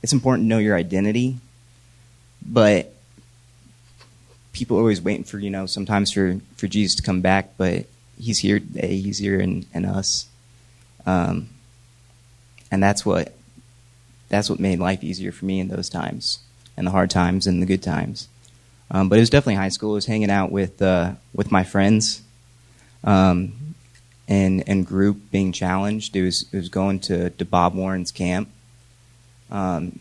it's 0.02 0.14
important 0.14 0.46
to 0.46 0.48
know 0.50 0.58
your 0.58 0.76
identity. 0.76 1.38
But 2.46 2.94
people 4.52 4.78
are 4.78 4.82
always 4.82 5.02
waiting 5.02 5.24
for 5.24 5.40
you 5.40 5.50
know 5.50 5.66
sometimes 5.66 6.12
for 6.12 6.40
for 6.56 6.68
Jesus 6.68 6.96
to 6.96 7.04
come 7.04 7.22
back, 7.22 7.52
but 7.58 7.86
he's 8.18 8.40
here. 8.40 8.60
He's 8.80 9.18
here 9.18 9.40
in, 9.40 9.66
in 9.74 9.86
us, 9.86 10.28
um, 11.06 11.50
and 12.72 12.82
that's 12.82 13.06
what 13.06 13.34
that's 14.30 14.50
what 14.50 14.60
made 14.60 14.80
life 14.80 15.04
easier 15.04 15.32
for 15.32 15.46
me 15.46 15.60
in 15.60 15.68
those 15.68 15.90
times, 15.90 16.40
and 16.76 16.88
the 16.88 16.92
hard 16.92 17.10
times 17.10 17.48
and 17.48 17.62
the 17.62 17.66
good 17.66 17.84
times. 17.84 18.28
Um, 18.92 19.10
but 19.10 19.18
it 19.18 19.22
was 19.22 19.30
definitely 19.30 19.56
high 19.56 19.70
school. 19.70 19.92
It 19.92 19.96
was 19.96 20.06
hanging 20.06 20.30
out 20.30 20.52
with 20.52 20.82
uh, 20.82 21.14
with 21.34 21.52
my 21.52 21.64
friends, 21.64 22.22
um, 23.04 23.54
and 24.28 24.64
and 24.68 24.86
group 24.86 25.32
being 25.32 25.52
challenged. 25.52 26.16
It 26.16 26.24
was 26.24 26.46
it 26.52 26.58
was 26.58 26.70
going 26.70 27.00
to, 27.02 27.30
to 27.32 27.46
Bob 27.46 27.76
Warren's 27.76 28.12
camp, 28.12 28.50
um, 29.52 30.00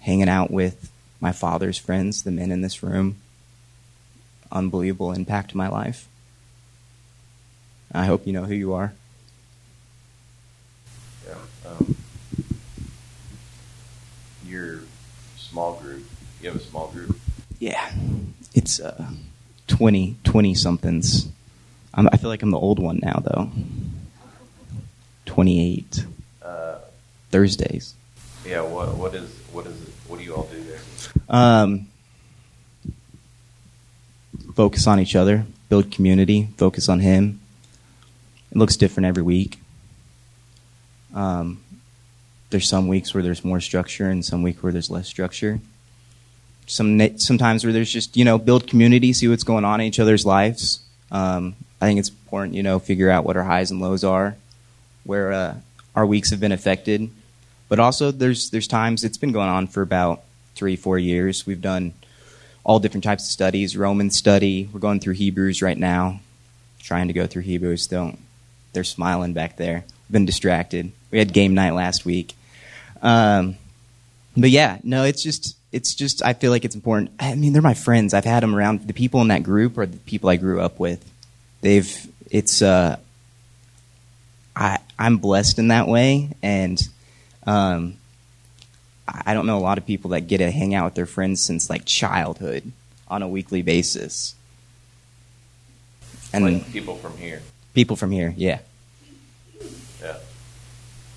hanging 0.00 0.28
out 0.28 0.50
with 0.50 0.90
my 1.20 1.32
father's 1.32 1.78
friends, 1.78 2.22
the 2.22 2.30
men 2.30 2.50
in 2.50 2.62
this 2.62 2.82
room. 2.82 3.16
Unbelievable 4.50 5.12
impact 5.12 5.50
to 5.50 5.56
my 5.56 5.68
life. 5.68 6.08
I 7.92 8.04
hope 8.06 8.26
you 8.26 8.32
know 8.32 8.44
who 8.44 8.54
you 8.54 8.72
are. 8.74 8.92
Yeah. 11.26 11.34
Um, 11.70 11.96
your 14.46 14.80
small 15.36 15.74
group. 15.74 16.04
You 16.42 16.50
have 16.50 16.60
a 16.60 16.64
small 16.64 16.88
group. 16.88 17.18
Yeah, 17.58 17.92
it's 18.54 18.80
uh, 18.80 19.10
20, 19.66 20.16
20 20.24 20.54
somethings. 20.54 21.28
I'm, 21.92 22.08
I 22.12 22.16
feel 22.16 22.30
like 22.30 22.42
I'm 22.42 22.50
the 22.50 22.58
old 22.58 22.78
one 22.78 23.00
now, 23.02 23.22
though. 23.24 23.50
28 25.26 26.06
Uh, 26.42 26.78
Thursdays. 27.30 27.94
yeah. 28.46 28.60
What 28.62 28.94
what 28.96 29.14
is 29.14 29.28
what 29.52 29.66
is 29.66 29.80
it? 29.80 29.88
What 30.08 30.18
do 30.18 30.24
you 30.24 30.34
all 30.34 30.48
do 30.50 30.62
there? 30.64 30.80
Um, 31.28 31.86
focus 34.54 34.86
on 34.86 34.98
each 34.98 35.14
other, 35.14 35.44
build 35.68 35.90
community, 35.92 36.48
focus 36.56 36.88
on 36.88 37.00
Him. 37.00 37.40
It 38.50 38.56
looks 38.56 38.76
different 38.76 39.06
every 39.06 39.22
week. 39.22 39.58
Um, 41.14 41.62
there's 42.50 42.68
some 42.68 42.88
weeks 42.88 43.14
where 43.14 43.22
there's 43.22 43.44
more 43.44 43.60
structure, 43.60 44.08
and 44.08 44.24
some 44.24 44.42
week 44.42 44.62
where 44.62 44.72
there's 44.72 44.90
less 44.90 45.06
structure. 45.06 45.60
Some 46.66 47.18
sometimes 47.18 47.64
where 47.64 47.72
there's 47.72 47.92
just 47.92 48.16
you 48.16 48.24
know 48.24 48.38
build 48.38 48.66
community, 48.66 49.12
see 49.12 49.28
what's 49.28 49.44
going 49.44 49.64
on 49.64 49.80
in 49.80 49.86
each 49.86 50.00
other's 50.00 50.26
lives. 50.26 50.80
Um, 51.10 51.56
I 51.80 51.86
think 51.86 51.98
it's 52.00 52.10
important 52.10 52.54
you 52.54 52.62
know 52.62 52.78
figure 52.78 53.10
out 53.10 53.24
what 53.24 53.36
our 53.36 53.44
highs 53.44 53.70
and 53.70 53.80
lows 53.80 54.04
are, 54.04 54.36
where 55.04 55.32
uh, 55.32 55.54
our 55.94 56.06
weeks 56.06 56.30
have 56.30 56.40
been 56.40 56.52
affected, 56.52 57.10
but 57.68 57.78
also 57.78 58.10
there's 58.10 58.50
there's 58.50 58.68
times 58.68 59.04
it's 59.04 59.18
been 59.18 59.32
going 59.32 59.48
on 59.48 59.66
for 59.66 59.82
about 59.82 60.22
three 60.54 60.76
four 60.76 60.98
years. 60.98 61.46
We've 61.46 61.62
done 61.62 61.94
all 62.64 62.78
different 62.78 63.04
types 63.04 63.24
of 63.24 63.30
studies, 63.30 63.76
Roman 63.76 64.10
study. 64.10 64.68
We're 64.72 64.80
going 64.80 65.00
through 65.00 65.14
Hebrews 65.14 65.62
right 65.62 65.78
now, 65.78 66.20
trying 66.80 67.08
to 67.08 67.14
go 67.14 67.26
through 67.26 67.42
Hebrews. 67.42 67.86
Don't 67.86 68.18
they're 68.72 68.84
smiling 68.84 69.32
back 69.32 69.56
there. 69.56 69.84
Been 70.10 70.26
distracted. 70.26 70.92
We 71.10 71.18
had 71.18 71.32
game 71.32 71.54
night 71.54 71.72
last 71.72 72.04
week. 72.04 72.34
Um, 73.02 73.56
but 74.36 74.50
yeah, 74.50 74.78
no, 74.82 75.04
it's 75.04 75.22
just 75.22 75.56
it's 75.72 75.94
just 75.94 76.24
I 76.24 76.32
feel 76.32 76.50
like 76.50 76.64
it's 76.64 76.74
important. 76.74 77.12
I 77.18 77.34
mean, 77.34 77.52
they're 77.52 77.62
my 77.62 77.74
friends. 77.74 78.14
I've 78.14 78.24
had 78.24 78.42
them 78.42 78.54
around. 78.54 78.86
The 78.86 78.92
people 78.92 79.20
in 79.20 79.28
that 79.28 79.42
group 79.42 79.78
are 79.78 79.86
the 79.86 79.96
people 79.98 80.28
I 80.28 80.36
grew 80.36 80.60
up 80.60 80.78
with. 80.78 81.04
They've 81.60 82.08
it's 82.30 82.62
uh, 82.62 82.98
I 84.54 84.78
I'm 84.98 85.18
blessed 85.18 85.58
in 85.58 85.68
that 85.68 85.88
way, 85.88 86.30
and 86.42 86.80
um, 87.46 87.96
I 89.08 89.34
don't 89.34 89.46
know 89.46 89.58
a 89.58 89.60
lot 89.60 89.78
of 89.78 89.86
people 89.86 90.10
that 90.10 90.22
get 90.22 90.38
to 90.38 90.50
hang 90.50 90.74
out 90.74 90.84
with 90.86 90.94
their 90.94 91.06
friends 91.06 91.40
since 91.40 91.70
like 91.70 91.84
childhood 91.84 92.70
on 93.08 93.22
a 93.22 93.28
weekly 93.28 93.62
basis. 93.62 94.34
And 96.32 96.44
like 96.44 96.72
people 96.72 96.96
from 96.96 97.16
here. 97.16 97.42
People 97.74 97.96
from 97.96 98.10
here, 98.10 98.34
yeah. 98.36 98.60
Yeah, 100.00 100.16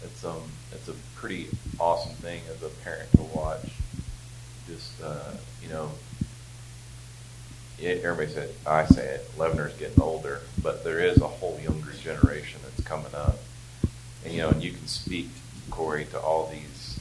it's 0.03 0.23
um, 0.23 0.43
it's 0.71 0.87
a 0.87 0.93
pretty 1.15 1.47
awesome 1.79 2.13
thing 2.15 2.41
as 2.49 2.61
a 2.61 2.69
parent 2.83 3.11
to 3.13 3.23
watch. 3.23 3.71
Just 4.67 5.01
uh, 5.01 5.31
you 5.61 5.69
know, 5.69 5.91
it, 7.79 8.03
everybody 8.03 8.31
said 8.31 8.49
I 8.67 8.85
say 8.85 9.15
it. 9.15 9.31
Leavener's 9.37 9.75
getting 9.77 10.01
older, 10.01 10.41
but 10.61 10.83
there 10.83 10.99
is 10.99 11.19
a 11.21 11.27
whole 11.27 11.59
younger 11.63 11.91
generation 11.93 12.59
that's 12.63 12.87
coming 12.87 13.15
up, 13.15 13.37
and 14.23 14.33
you 14.33 14.41
know, 14.41 14.49
and 14.49 14.63
you 14.63 14.71
can 14.71 14.87
speak, 14.87 15.29
Corey, 15.71 16.05
to 16.05 16.19
all 16.19 16.47
these 16.47 16.99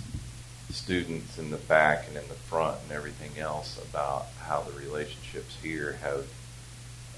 students 0.70 1.38
in 1.38 1.50
the 1.50 1.58
back 1.58 2.06
and 2.08 2.16
in 2.16 2.26
the 2.28 2.34
front 2.34 2.78
and 2.84 2.92
everything 2.92 3.38
else 3.38 3.78
about 3.90 4.26
how 4.40 4.62
the 4.62 4.72
relationships 4.72 5.56
here 5.62 5.98
have 6.02 6.26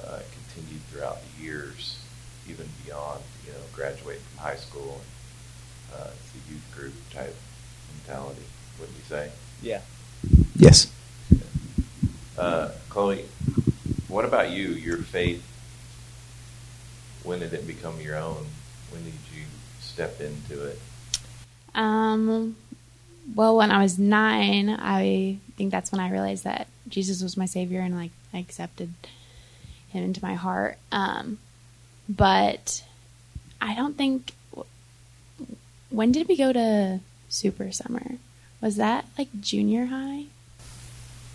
uh, 0.03 0.19
continued 0.33 0.83
throughout 0.91 1.19
the 1.23 1.45
years, 1.45 2.04
even 2.49 2.69
beyond 2.85 3.21
you 3.47 3.53
know 3.53 3.59
graduating 3.73 4.23
from 4.23 4.45
high 4.45 4.57
school. 4.57 5.01
And, 5.93 6.03
uh, 6.03 6.11
it's 6.11 6.49
a 6.49 6.53
youth 6.53 6.75
group 6.75 6.95
type 7.13 7.37
mentality, 8.07 8.43
wouldn't 8.79 8.97
you 8.99 9.05
say? 9.05 9.31
Yeah. 9.63 9.81
Yes. 10.57 10.91
Uh, 12.37 12.71
Chloe, 12.89 13.25
what 14.09 14.25
about 14.25 14.51
you? 14.51 14.69
Your 14.69 14.99
faith. 14.99 15.45
When 17.23 17.39
did 17.39 17.53
it 17.53 17.67
become 17.67 18.01
your 18.01 18.17
own? 18.17 18.47
When 18.91 19.05
did 19.05 19.15
you 19.35 19.45
step 19.81 20.21
into 20.21 20.67
it? 20.67 20.81
Um, 21.75 22.57
well, 23.35 23.57
when 23.57 23.71
I 23.71 23.83
was 23.83 23.99
nine, 23.99 24.69
I 24.69 25.39
think 25.57 25.71
that's 25.71 25.91
when 25.91 26.01
I 26.01 26.11
realized 26.11 26.45
that 26.45 26.67
Jesus 26.89 27.23
was 27.23 27.37
my 27.37 27.47
savior 27.47 27.81
and 27.81 27.97
like 27.97 28.11
I 28.33 28.39
accepted 28.39 28.93
him 29.89 30.05
into 30.05 30.23
my 30.23 30.35
heart. 30.35 30.79
Um, 30.93 31.39
but 32.09 32.83
I 33.61 33.75
don't 33.75 33.97
think. 33.97 34.33
When 35.91 36.11
did 36.11 36.27
we 36.27 36.37
go 36.37 36.53
to 36.53 37.01
Super 37.29 37.71
Summer? 37.71 38.17
Was 38.61 38.77
that 38.77 39.07
like 39.17 39.29
junior 39.41 39.87
high? 39.87 40.25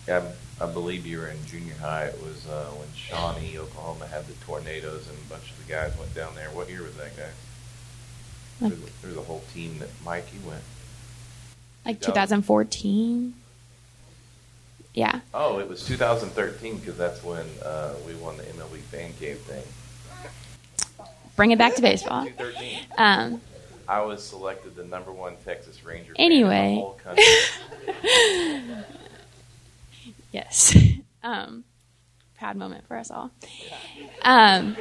Yeah, 0.06 0.22
I, 0.60 0.64
I 0.64 0.66
believe 0.66 1.06
you 1.06 1.18
were 1.18 1.28
in 1.28 1.44
junior 1.46 1.74
high. 1.80 2.06
It 2.06 2.20
was 2.22 2.46
uh, 2.46 2.66
when 2.76 2.88
Shawnee, 2.94 3.56
Oklahoma, 3.58 4.06
had 4.06 4.26
the 4.26 4.34
tornadoes, 4.44 5.08
and 5.08 5.16
a 5.16 5.30
bunch 5.30 5.50
of 5.50 5.66
the 5.66 5.72
guys 5.72 5.96
went 5.98 6.14
down 6.14 6.34
there. 6.34 6.48
What 6.50 6.68
year 6.68 6.82
was 6.82 6.94
that, 6.96 7.16
guys? 7.16 7.32
Like, 8.60 8.72
There's, 8.72 8.92
there's 9.02 9.16
a 9.16 9.22
whole 9.22 9.42
team 9.54 9.78
that 9.78 9.88
Mikey 10.04 10.38
went. 10.46 10.62
like 11.86 12.00
2014. 12.00 13.32
Yeah. 14.92 15.20
Oh, 15.32 15.58
it 15.60 15.68
was 15.68 15.86
2013 15.86 16.78
because 16.78 16.98
that's 16.98 17.22
when 17.22 17.46
uh, 17.64 17.94
we 18.06 18.14
won 18.16 18.36
the 18.36 18.42
MLB 18.42 18.78
Fan 18.90 19.12
Cave 19.20 19.38
thing. 19.38 19.62
Bring 21.40 21.52
it 21.52 21.58
back 21.58 21.74
to 21.76 21.80
baseball. 21.80 22.28
Um, 22.98 23.40
I 23.88 24.02
was 24.02 24.22
selected 24.22 24.76
the 24.76 24.84
number 24.84 25.10
one 25.10 25.36
Texas 25.42 25.82
Ranger. 25.82 26.12
Anyway. 26.16 26.68
in 26.68 26.74
the 26.74 26.80
whole 26.82 27.00
country. 27.02 27.24
yes. 30.32 30.76
Um, 31.22 31.64
proud 32.38 32.56
moment 32.56 32.86
for 32.88 32.96
us 32.96 33.10
all. 33.10 33.30
Um, 34.22 34.74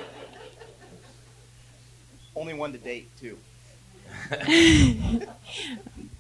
Only 2.34 2.54
one 2.54 2.72
to 2.72 2.78
date 2.78 3.10
too. 3.20 3.38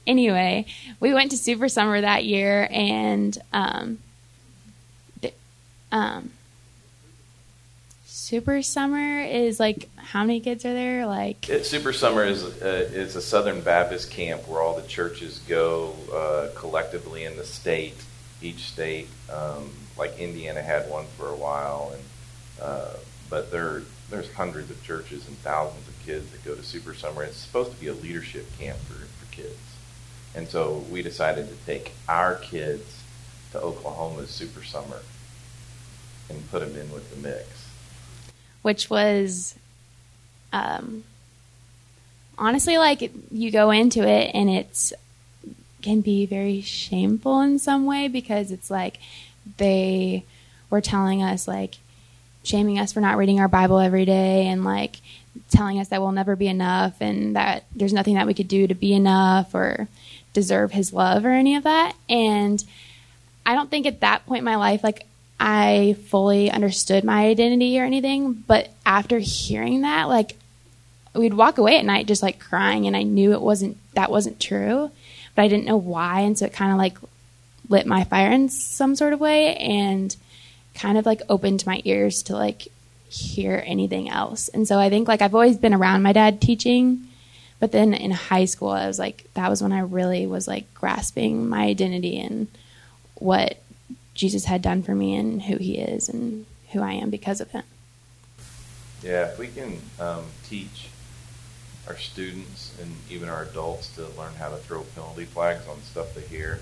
anyway, 0.06 0.65
we 0.99 1.13
went 1.13 1.32
to 1.32 1.38
Super 1.38 1.69
Summer 1.69 2.02
that 2.02 2.25
year, 2.25 2.67
and 2.69 3.38
um, 3.54 3.99
um, 5.93 6.32
Super 8.30 8.62
Summer 8.62 9.22
is 9.22 9.60
like 9.60 9.89
how 9.96 10.22
many 10.24 10.39
kids 10.39 10.63
are 10.63 10.72
there? 10.72 11.08
Like 11.08 11.50
It, 11.50 11.65
Super 11.65 11.92
Summer 11.92 12.24
is 12.24 12.44
uh, 12.44 12.88
is 12.94 13.15
a 13.15 13.24
Southern 13.24 13.62
Baptist 13.62 14.12
camp 14.12 14.48
where 14.48 14.62
all 14.62 14.80
the 14.80 14.88
churches 14.88 15.39
go 15.48 15.96
uh, 16.13 16.50
collectively 16.54 17.24
in 17.24 17.38
the 17.38 17.44
state. 17.44 17.96
Each 18.39 18.65
state, 18.65 19.08
um, 19.34 19.72
like 19.98 20.20
Indiana, 20.20 20.62
had 20.62 20.88
one 20.92 21.08
for 21.18 21.30
a 21.30 21.36
while, 21.36 21.92
and 21.96 22.04
uh, 22.62 22.94
but 23.32 23.50
there 23.50 23.82
there's 24.12 24.32
hundreds 24.34 24.70
of 24.70 24.84
churches 24.84 25.28
and 25.28 25.36
thousands 25.39 25.88
of 25.88 25.96
kids 26.06 26.30
that 26.30 26.46
go 26.46 26.54
to 26.54 26.62
Super 26.62 26.94
Summer. 26.94 27.24
It's 27.24 27.36
supposed 27.36 27.72
to 27.72 27.82
be 27.82 27.88
a 27.88 27.96
leadership 27.96 28.46
camp 28.60 28.78
for, 28.82 28.94
for 28.94 29.32
kids, 29.32 29.58
and 30.36 30.48
so 30.48 30.86
we 30.92 31.02
decided 31.02 31.48
to 31.50 31.56
take 31.65 31.94
our 32.08 32.36
kids 32.36 33.02
to 33.54 33.60
Oklahoma's 33.60 34.30
Super 34.30 34.63
Summer 34.63 35.02
and 36.30 36.48
put 36.52 36.60
them 36.60 36.80
in 36.80 36.92
with 36.92 37.10
the 37.10 37.28
mix. 37.28 37.59
Which 38.69 38.88
was 38.88 39.55
um, 40.53 41.03
honestly 42.38 42.77
like 42.77 43.12
you 43.32 43.49
go 43.49 43.71
into 43.71 44.08
it 44.08 44.29
and 44.36 44.47
it's 44.47 44.93
can 45.82 46.01
be 46.01 46.27
very 46.27 46.62
shameful 46.62 47.41
in 47.41 47.58
some 47.58 47.88
way 47.88 48.08
because 48.08 48.51
it's 48.51 48.69
like 48.69 48.99
they 49.58 50.23
were 50.69 50.82
telling 50.82 51.23
us 51.23 51.47
like 51.47 51.77
shaming 52.43 52.77
us 52.77 52.93
for 52.93 52.99
not 52.99 53.17
reading 53.17 53.39
our 53.39 53.47
bible 53.47 53.79
every 53.79 54.05
day 54.05 54.45
and 54.45 54.63
like 54.63 54.97
telling 55.49 55.79
us 55.79 55.88
that 55.88 55.99
we'll 55.99 56.12
never 56.12 56.36
be 56.36 56.47
enough 56.47 57.01
and 57.01 57.36
that 57.36 57.63
there's 57.75 57.91
nothing 57.91 58.13
that 58.13 58.27
we 58.27 58.36
could 58.36 58.47
do 58.47 58.67
to 58.67 58.75
be 58.75 58.93
enough 58.93 59.55
or 59.55 59.88
deserve 60.34 60.73
his 60.73 60.93
love 60.93 61.25
or 61.25 61.32
any 61.32 61.55
of 61.55 61.63
that. 61.63 61.95
And 62.08 62.63
I 63.47 63.55
don't 63.55 63.71
think 63.71 63.88
at 63.88 64.01
that 64.01 64.27
point 64.27 64.39
in 64.39 64.45
my 64.45 64.58
life, 64.58 64.84
like 64.84 65.08
I 65.39 65.95
fully 66.08 66.52
understood 66.52 67.04
my 67.04 67.28
identity 67.28 67.80
or 67.80 67.84
anything. 67.84 68.34
But 68.34 68.69
after 68.86 69.19
hearing 69.19 69.82
that, 69.82 70.10
like 70.10 70.36
we'd 71.13 71.34
walk 71.34 71.58
away 71.58 71.78
at 71.78 71.86
night 71.86 72.08
just 72.08 72.23
like 72.23 72.39
crying, 72.39 72.88
and 72.88 72.95
I 72.95 73.04
knew 73.04 73.34
it 73.34 73.41
wasn't 73.41 73.78
that 73.93 74.12
wasn't 74.12 74.39
true, 74.39 74.91
but 75.36 75.41
I 75.41 75.47
didn't 75.47 75.65
know 75.65 75.78
why, 75.78 76.21
and 76.21 76.38
so 76.38 76.45
it 76.45 76.54
kind 76.54 76.71
of 76.71 76.78
like 76.78 76.97
lit 77.69 77.86
my 77.86 78.04
fire 78.04 78.32
in 78.32 78.49
some 78.49 78.95
sort 78.95 79.13
of 79.13 79.19
way, 79.19 79.56
and 79.56 80.15
kind 80.75 80.97
of 80.97 81.06
like 81.06 81.21
opened 81.30 81.65
my 81.65 81.82
ears 81.86 82.23
to 82.23 82.34
like 82.34 82.67
hear 83.10 83.63
anything 83.65 84.10
else. 84.10 84.49
And 84.49 84.67
so 84.67 84.78
I 84.80 84.89
think 84.89 85.08
like 85.08 85.21
I've 85.21 85.36
always 85.36 85.58
been 85.58 85.73
around 85.73 86.04
my 86.04 86.13
dad 86.13 86.41
teaching. 86.41 87.06
But 87.60 87.73
then 87.73 87.93
in 87.93 88.12
high 88.12 88.45
school, 88.45 88.69
I 88.69 88.88
was 88.88 88.97
like, 88.97 89.25
that 89.34 89.49
was 89.49 89.62
when 89.62 89.73
I 89.73 89.82
really 89.82 90.25
was 90.25 90.47
like 90.47 90.73
grasping 90.73 91.49
my 91.49 91.63
identity 91.63 92.17
and 92.17 92.47
what 93.15 93.58
Jesus 94.19 94.43
had 94.43 94.62
done 94.62 94.84
for 94.84 94.93
me 94.93 95.15
and 95.15 95.43
who 95.43 95.55
he 95.55 95.77
is 95.77 96.10
and 96.10 96.45
who 96.73 96.82
I 96.82 96.91
am 96.91 97.10
because 97.10 97.39
of 97.39 97.51
him. 97.51 97.63
Yeah, 99.01 99.27
if 99.27 99.39
we 99.39 99.47
can 99.47 99.79
um, 99.97 100.25
teach 100.43 100.89
our 101.88 101.95
students 101.95 102.77
and 102.82 102.93
even 103.10 103.29
our 103.29 103.43
adults 103.43 103.95
to 103.95 104.01
learn 104.19 104.34
how 104.34 104.49
to 104.49 104.58
throw 104.58 104.82
penalty 104.93 105.23
flags 105.23 105.65
on 105.69 105.82
stuff 105.84 106.13
they 106.15 106.21
hear, 106.21 106.60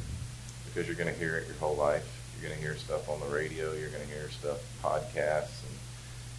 because 0.68 0.86
you're 0.86 0.96
going 0.96 1.12
to 1.12 1.20
hear 1.20 1.36
it 1.36 1.48
your 1.48 1.56
whole 1.56 1.76
life. 1.76 2.06
You're 2.36 2.48
going 2.48 2.62
to 2.62 2.64
hear 2.64 2.78
stuff 2.78 3.10
on 3.10 3.20
the 3.22 3.36
radio. 3.36 3.74
You're 3.74 3.90
going 3.90 4.08
to 4.08 4.14
hear 4.14 4.30
stuff, 4.30 4.60
podcasts 4.84 5.64
and 5.66 5.76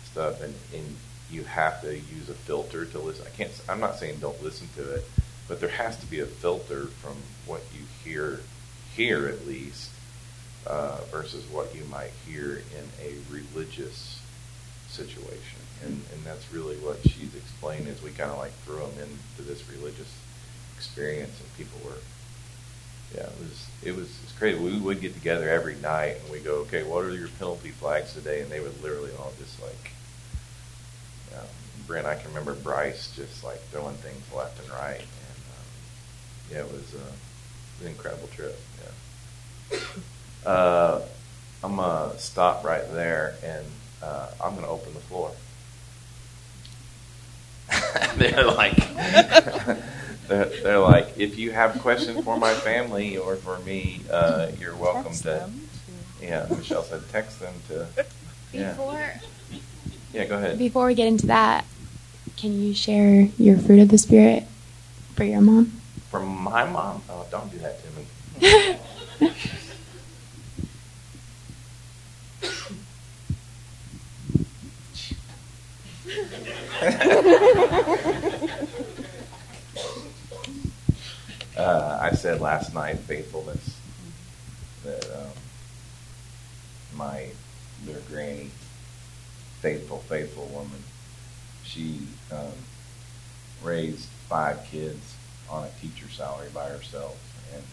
stuff, 0.04 0.40
and, 0.40 0.54
and 0.72 0.96
you 1.32 1.42
have 1.42 1.80
to 1.80 1.94
use 1.96 2.28
a 2.28 2.34
filter 2.34 2.84
to 2.84 2.98
listen. 3.00 3.26
I 3.26 3.36
can't. 3.36 3.50
I'm 3.68 3.80
not 3.80 3.98
saying 3.98 4.18
don't 4.20 4.40
listen 4.40 4.68
to 4.76 4.94
it, 4.94 5.04
but 5.48 5.58
there 5.58 5.68
has 5.68 5.96
to 5.96 6.06
be 6.06 6.20
a 6.20 6.26
filter 6.26 6.86
from 6.86 7.16
what 7.44 7.62
you 7.74 7.80
hear 8.04 8.38
here 8.94 9.26
at 9.26 9.48
least 9.48 9.90
uh, 10.66 10.98
versus 11.10 11.44
what 11.50 11.74
you 11.74 11.84
might 11.84 12.12
hear 12.26 12.62
in 12.76 13.04
a 13.04 13.14
religious 13.30 14.20
situation. 14.88 15.60
And, 15.84 16.02
and 16.12 16.24
that's 16.24 16.52
really 16.52 16.76
what 16.76 16.98
she's 17.02 17.34
explained 17.34 17.88
is 17.88 18.02
we 18.02 18.10
kind 18.10 18.30
of 18.30 18.38
like 18.38 18.52
threw 18.64 18.78
them 18.78 18.90
into 18.98 19.48
this 19.48 19.68
religious 19.70 20.12
experience 20.76 21.38
and 21.40 21.56
people 21.56 21.78
were, 21.84 21.98
yeah, 23.14 23.26
it 23.26 23.38
was, 23.38 23.66
it 23.84 23.96
was, 23.96 24.08
it's 24.24 24.32
crazy. 24.32 24.58
We 24.58 24.78
would 24.78 25.00
get 25.00 25.14
together 25.14 25.48
every 25.48 25.76
night 25.76 26.16
and 26.22 26.32
we 26.32 26.40
go, 26.40 26.56
okay, 26.62 26.82
what 26.82 27.04
are 27.04 27.14
your 27.14 27.28
penalty 27.28 27.70
flags 27.70 28.12
today? 28.14 28.40
And 28.40 28.50
they 28.50 28.60
would 28.60 28.82
literally 28.82 29.12
all 29.18 29.32
just 29.38 29.62
like, 29.62 29.92
yeah, 31.30 31.42
Brent, 31.86 32.06
I 32.06 32.16
can 32.16 32.28
remember 32.28 32.54
Bryce 32.54 33.12
just 33.14 33.44
like 33.44 33.60
throwing 33.70 33.96
things 33.96 34.22
left 34.34 34.60
and 34.60 34.70
right. 34.70 35.00
And 35.00 35.40
um, 35.54 36.50
yeah, 36.50 36.58
it 36.58 36.72
was, 36.72 36.94
uh, 36.94 36.98
it 36.98 37.78
was 37.78 37.82
an 37.82 37.88
incredible 37.88 38.28
trip. 38.28 38.58
Yeah. 39.72 39.78
Uh, 40.44 41.00
I'm 41.62 41.76
going 41.76 42.10
to 42.12 42.18
stop 42.18 42.64
right 42.64 42.90
there 42.92 43.34
and 43.44 43.66
uh, 44.02 44.28
I'm 44.42 44.52
going 44.52 44.64
to 44.64 44.70
open 44.70 44.94
the 44.94 45.00
floor. 45.00 45.32
They're 48.16 48.44
like, 48.44 48.76
they're, 50.28 50.46
they're 50.46 50.78
like, 50.78 51.18
if 51.18 51.38
you 51.38 51.50
have 51.52 51.78
questions 51.80 52.24
for 52.24 52.36
my 52.36 52.54
family 52.54 53.16
or 53.16 53.36
for 53.36 53.58
me, 53.58 54.00
uh, 54.10 54.48
you're 54.58 54.74
welcome 54.74 55.12
Text 55.12 55.22
to. 55.22 55.28
them 55.28 55.68
Yeah, 56.22 56.46
Michelle 56.56 56.82
said 56.82 57.02
text 57.10 57.40
them 57.40 57.54
to. 57.68 57.86
Yeah. 58.52 58.70
Before 58.70 59.12
Yeah, 60.12 60.24
go 60.24 60.38
ahead. 60.38 60.58
before 60.58 60.86
we 60.86 60.94
get 60.94 61.06
into 61.08 61.26
that, 61.26 61.64
can 62.36 62.60
you 62.60 62.74
share 62.74 63.28
your 63.38 63.58
fruit 63.58 63.80
of 63.80 63.88
the 63.88 63.98
spirit 63.98 64.44
for 65.14 65.24
your 65.24 65.40
mom? 65.40 65.72
For 66.10 66.20
my 66.20 66.64
mom. 66.64 67.02
Oh, 67.10 67.26
don't 67.30 67.50
do 67.50 67.58
that 67.58 67.78
to 67.82 67.88
me. 67.90 68.80
uh, 81.56 81.98
I 82.00 82.12
said 82.12 82.40
last 82.40 82.72
night 82.72 82.98
faithfulness 82.98 83.80
that 84.84 85.04
um, 85.18 85.32
my 86.94 87.30
their 87.84 87.98
granny, 88.08 88.50
faithful, 89.60 89.98
faithful 90.08 90.46
woman, 90.54 90.84
she 91.64 92.06
um, 92.30 92.52
raised 93.64 94.08
five 94.28 94.64
kids 94.70 95.16
on 95.50 95.64
a 95.64 95.70
teacher 95.80 96.08
salary 96.08 96.50
by 96.54 96.68
herself, 96.68 97.18
and 97.54 97.64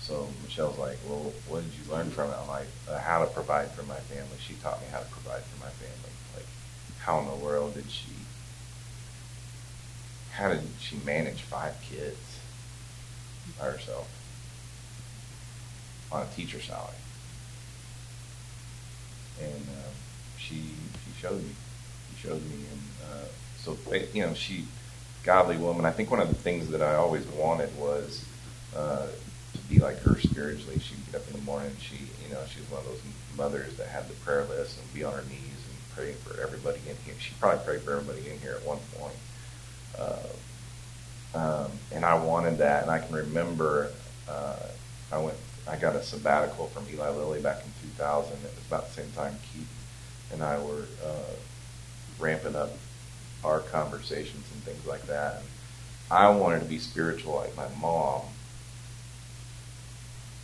so 0.00 0.30
Michelle's 0.42 0.78
like, 0.78 0.96
"Well, 1.06 1.30
what 1.46 1.62
did 1.62 1.74
you 1.74 1.92
learn 1.92 2.10
from 2.10 2.30
it?" 2.30 2.36
I'm 2.40 2.48
like, 2.48 2.68
uh, 2.88 3.00
"How 3.00 3.22
to 3.22 3.30
provide 3.30 3.70
for 3.72 3.82
my 3.82 3.96
family." 3.96 4.38
She 4.40 4.54
taught 4.54 4.80
me 4.80 4.86
how 4.90 5.00
to 5.00 5.10
provide 5.10 5.42
for 5.42 5.62
my 5.62 5.70
family. 5.72 6.12
Like, 6.34 6.46
how 7.00 7.18
in 7.18 7.26
the 7.26 7.44
world 7.44 7.74
did 7.74 7.90
she? 7.90 8.15
How 10.36 10.50
did 10.50 10.60
she 10.78 10.96
manage 10.96 11.40
five 11.40 11.74
kids 11.80 12.18
by 13.58 13.64
herself 13.64 14.06
on 16.12 16.26
a 16.26 16.26
teacher 16.36 16.60
salary? 16.60 16.92
And 19.42 19.66
uh, 19.78 19.88
she 20.36 20.56
she 20.56 21.20
showed 21.20 21.42
me, 21.42 21.50
she 22.10 22.28
showed 22.28 22.42
me, 22.50 22.56
and 22.70 22.82
uh, 23.10 23.24
so 23.56 23.78
you 24.12 24.26
know 24.26 24.34
she, 24.34 24.66
godly 25.24 25.56
woman. 25.56 25.86
I 25.86 25.90
think 25.90 26.10
one 26.10 26.20
of 26.20 26.28
the 26.28 26.34
things 26.34 26.68
that 26.68 26.82
I 26.82 26.96
always 26.96 27.26
wanted 27.28 27.74
was 27.78 28.22
uh, 28.76 29.06
to 29.54 29.58
be 29.70 29.78
like 29.78 30.00
her 30.02 30.20
spiritually. 30.20 30.78
She'd 30.80 31.04
get 31.10 31.22
up 31.22 31.26
in 31.28 31.32
the 31.32 31.44
morning. 31.46 31.74
She 31.80 31.96
you 31.96 32.34
know 32.34 32.40
she 32.46 32.60
was 32.60 32.70
one 32.70 32.80
of 32.80 32.86
those 32.86 33.00
mothers 33.38 33.74
that 33.76 33.88
had 33.88 34.06
the 34.06 34.14
prayer 34.16 34.44
list 34.44 34.78
and 34.78 34.92
be 34.92 35.02
on 35.02 35.14
her 35.14 35.24
knees 35.30 35.64
and 35.70 35.94
praying 35.94 36.16
for 36.16 36.38
everybody 36.42 36.80
in 36.86 36.96
here. 37.06 37.14
She 37.18 37.32
probably 37.40 37.64
prayed 37.64 37.80
for 37.80 37.92
everybody 37.92 38.28
in 38.28 38.38
here 38.40 38.58
at 38.60 38.66
one 38.66 38.80
point. 38.98 39.16
Um, 41.34 41.70
and 41.92 42.04
I 42.04 42.14
wanted 42.14 42.58
that, 42.58 42.82
and 42.82 42.90
I 42.90 42.98
can 42.98 43.14
remember 43.14 43.90
uh, 44.28 44.56
I 45.12 45.18
went, 45.18 45.36
I 45.68 45.76
got 45.76 45.96
a 45.96 46.02
sabbatical 46.02 46.66
from 46.68 46.84
Eli 46.92 47.10
Lilly 47.10 47.40
back 47.40 47.62
in 47.64 47.88
2000. 47.90 48.32
It 48.32 48.42
was 48.42 48.66
about 48.66 48.88
the 48.88 49.02
same 49.02 49.12
time 49.12 49.36
Keith 49.52 49.68
and 50.32 50.42
I 50.42 50.58
were 50.58 50.84
uh, 51.04 51.34
ramping 52.18 52.56
up 52.56 52.70
our 53.44 53.60
conversations 53.60 54.44
and 54.52 54.62
things 54.62 54.86
like 54.86 55.06
that. 55.06 55.36
And 55.38 55.46
I 56.10 56.28
wanted 56.30 56.60
to 56.60 56.66
be 56.66 56.78
spiritual 56.78 57.36
like 57.36 57.56
my 57.56 57.68
mom, 57.80 58.22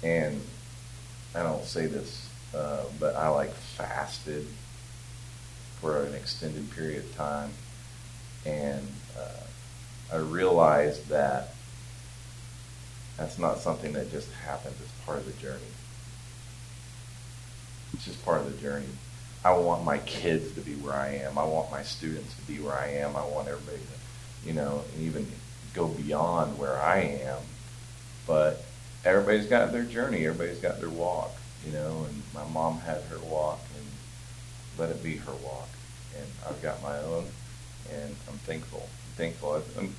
and 0.03 0.41
I 1.35 1.43
don't 1.43 1.65
say 1.65 1.87
this, 1.87 2.29
uh, 2.55 2.85
but 2.99 3.15
I 3.17 3.29
like 3.29 3.53
fasted 3.53 4.47
for 5.81 6.05
an 6.05 6.15
extended 6.15 6.71
period 6.73 7.05
of 7.05 7.17
time, 7.17 7.51
and 8.45 8.87
uh, 9.19 10.15
I 10.15 10.17
realized 10.17 11.09
that 11.09 11.55
that's 13.17 13.39
not 13.39 13.59
something 13.59 13.93
that 13.93 14.11
just 14.11 14.31
happens. 14.45 14.75
It's 14.81 15.05
part 15.07 15.19
of 15.19 15.27
the 15.27 15.41
journey. 15.41 15.61
It's 17.95 18.05
just 18.05 18.25
part 18.25 18.41
of 18.41 18.51
the 18.53 18.61
journey. 18.61 18.87
I 19.45 19.53
want 19.53 19.85
my 19.85 19.99
kids 19.99 20.53
to 20.53 20.61
be 20.61 20.75
where 20.75 20.95
I 20.95 21.17
am. 21.17 21.37
I 21.37 21.45
want 21.45 21.71
my 21.71 21.83
students 21.83 22.35
to 22.37 22.43
be 22.43 22.59
where 22.61 22.75
I 22.75 22.89
am. 22.89 23.17
I 23.17 23.25
want 23.25 23.49
everybody 23.49 23.79
to, 23.79 24.49
you 24.49 24.55
know, 24.55 24.85
even 25.01 25.27
go 25.75 25.89
beyond 25.89 26.59
where 26.59 26.81
I 26.81 27.01
am. 27.25 27.39
But 28.27 28.65
everybody's 29.05 29.47
got 29.47 29.73
their 29.73 29.85
journey. 29.85 30.27
Everybody's 30.27 30.61
got 30.61 30.81
their 30.81 30.91
walk, 30.91 31.33
you 31.67 31.73
know. 31.73 32.07
And 32.09 32.23
my 32.33 32.45
mom 32.53 32.79
had 32.81 33.03
her 33.05 33.19
walk, 33.19 33.61
and 33.77 33.87
let 34.79 34.91
it 34.91 35.03
be 35.03 35.17
her 35.17 35.33
walk. 35.45 35.69
And 36.17 36.27
I've 36.49 36.63
got 36.63 36.83
my 36.83 36.99
own, 36.99 37.27
and 37.93 38.15
I'm 38.29 38.39
thankful. 38.39 38.89
Thankful. 39.17 39.63
I'm, 39.79 39.95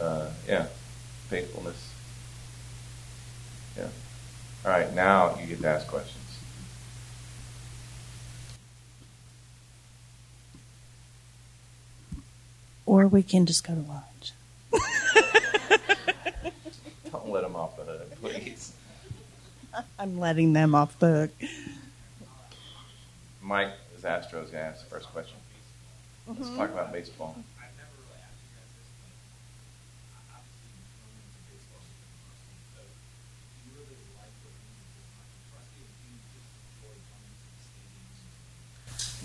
uh, 0.00 0.30
yeah, 0.46 0.66
faithfulness. 1.28 1.92
Yeah. 3.76 3.88
All 4.64 4.70
right, 4.70 4.92
now 4.94 5.38
you 5.38 5.46
get 5.46 5.60
to 5.60 5.68
ask 5.68 5.86
questions. 5.86 6.22
Or 12.84 13.06
we 13.08 13.22
can 13.22 13.46
just 13.46 13.66
go 13.66 13.74
to 13.74 13.80
lunch. 13.80 14.32
Don't 17.10 17.28
let 17.30 17.42
them 17.42 17.56
off 17.56 17.76
the 17.76 17.84
hook, 17.84 18.20
please. 18.20 18.72
I'm 19.98 20.18
letting 20.18 20.52
them 20.52 20.74
off 20.74 20.98
the 20.98 21.06
hook. 21.06 21.30
Mike 23.42 23.72
is 23.96 24.02
Astros 24.04 24.30
going 24.32 24.50
to 24.50 24.58
ask 24.58 24.84
the 24.84 24.90
first 24.90 25.06
question. 25.08 25.36
Let's 26.26 26.50
talk 26.56 26.70
about 26.70 26.92
baseball. 26.92 27.36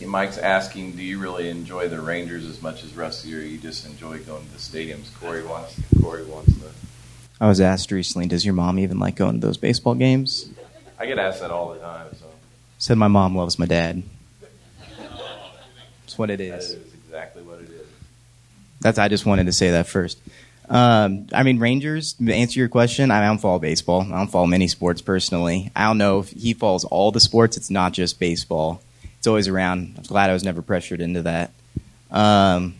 Mike's 0.05 0.37
asking, 0.37 0.93
do 0.93 1.03
you 1.03 1.19
really 1.19 1.49
enjoy 1.49 1.87
the 1.87 2.01
Rangers 2.01 2.45
as 2.45 2.61
much 2.61 2.83
as 2.83 2.95
Rusty, 2.95 3.35
or 3.35 3.39
you 3.39 3.57
just 3.57 3.85
enjoy 3.85 4.19
going 4.19 4.45
to 4.45 4.51
the 4.51 4.57
stadiums? 4.57 5.13
Corey 5.19 5.43
wants. 5.43 5.79
Corey 6.01 6.23
wants 6.25 6.53
the. 6.55 6.69
I 7.39 7.47
was 7.47 7.61
asked 7.61 7.91
recently, 7.91 8.27
does 8.27 8.43
your 8.45 8.53
mom 8.53 8.79
even 8.79 8.99
like 8.99 9.15
going 9.15 9.39
to 9.39 9.45
those 9.45 9.57
baseball 9.57 9.95
games? 9.95 10.49
I 10.99 11.05
get 11.05 11.19
asked 11.19 11.41
that 11.41 11.51
all 11.51 11.73
the 11.73 11.79
time. 11.79 12.07
So 12.19 12.25
Said 12.77 12.97
my 12.97 13.07
mom 13.07 13.35
loves 13.35 13.59
my 13.59 13.65
dad. 13.67 14.01
That's 14.99 16.17
what 16.17 16.29
it 16.29 16.37
that 16.37 16.43
is. 16.57 16.71
is 16.71 16.93
exactly 16.93 17.43
what 17.43 17.59
it 17.59 17.69
is. 17.69 17.87
That's 18.79 18.97
I 18.97 19.07
just 19.07 19.25
wanted 19.25 19.45
to 19.45 19.53
say 19.53 19.71
that 19.71 19.87
first. 19.87 20.19
Um, 20.67 21.27
I 21.33 21.43
mean, 21.43 21.59
Rangers. 21.59 22.13
To 22.13 22.33
answer 22.33 22.59
your 22.59 22.69
question, 22.69 23.11
I 23.11 23.25
don't 23.25 23.37
follow 23.37 23.59
baseball. 23.59 24.01
I 24.01 24.17
don't 24.17 24.27
follow 24.31 24.47
many 24.47 24.67
sports 24.67 25.01
personally. 25.01 25.71
I 25.75 25.85
don't 25.85 25.97
know 25.97 26.19
if 26.19 26.29
he 26.29 26.53
follows 26.53 26.85
all 26.85 27.11
the 27.11 27.19
sports. 27.19 27.57
It's 27.57 27.69
not 27.69 27.93
just 27.93 28.19
baseball. 28.19 28.81
It's 29.21 29.27
always 29.27 29.47
around. 29.47 29.93
I'm 29.97 30.03
glad 30.05 30.31
I 30.31 30.33
was 30.33 30.43
never 30.43 30.63
pressured 30.63 30.99
into 30.99 31.21
that. 31.21 31.51
Um, 32.09 32.73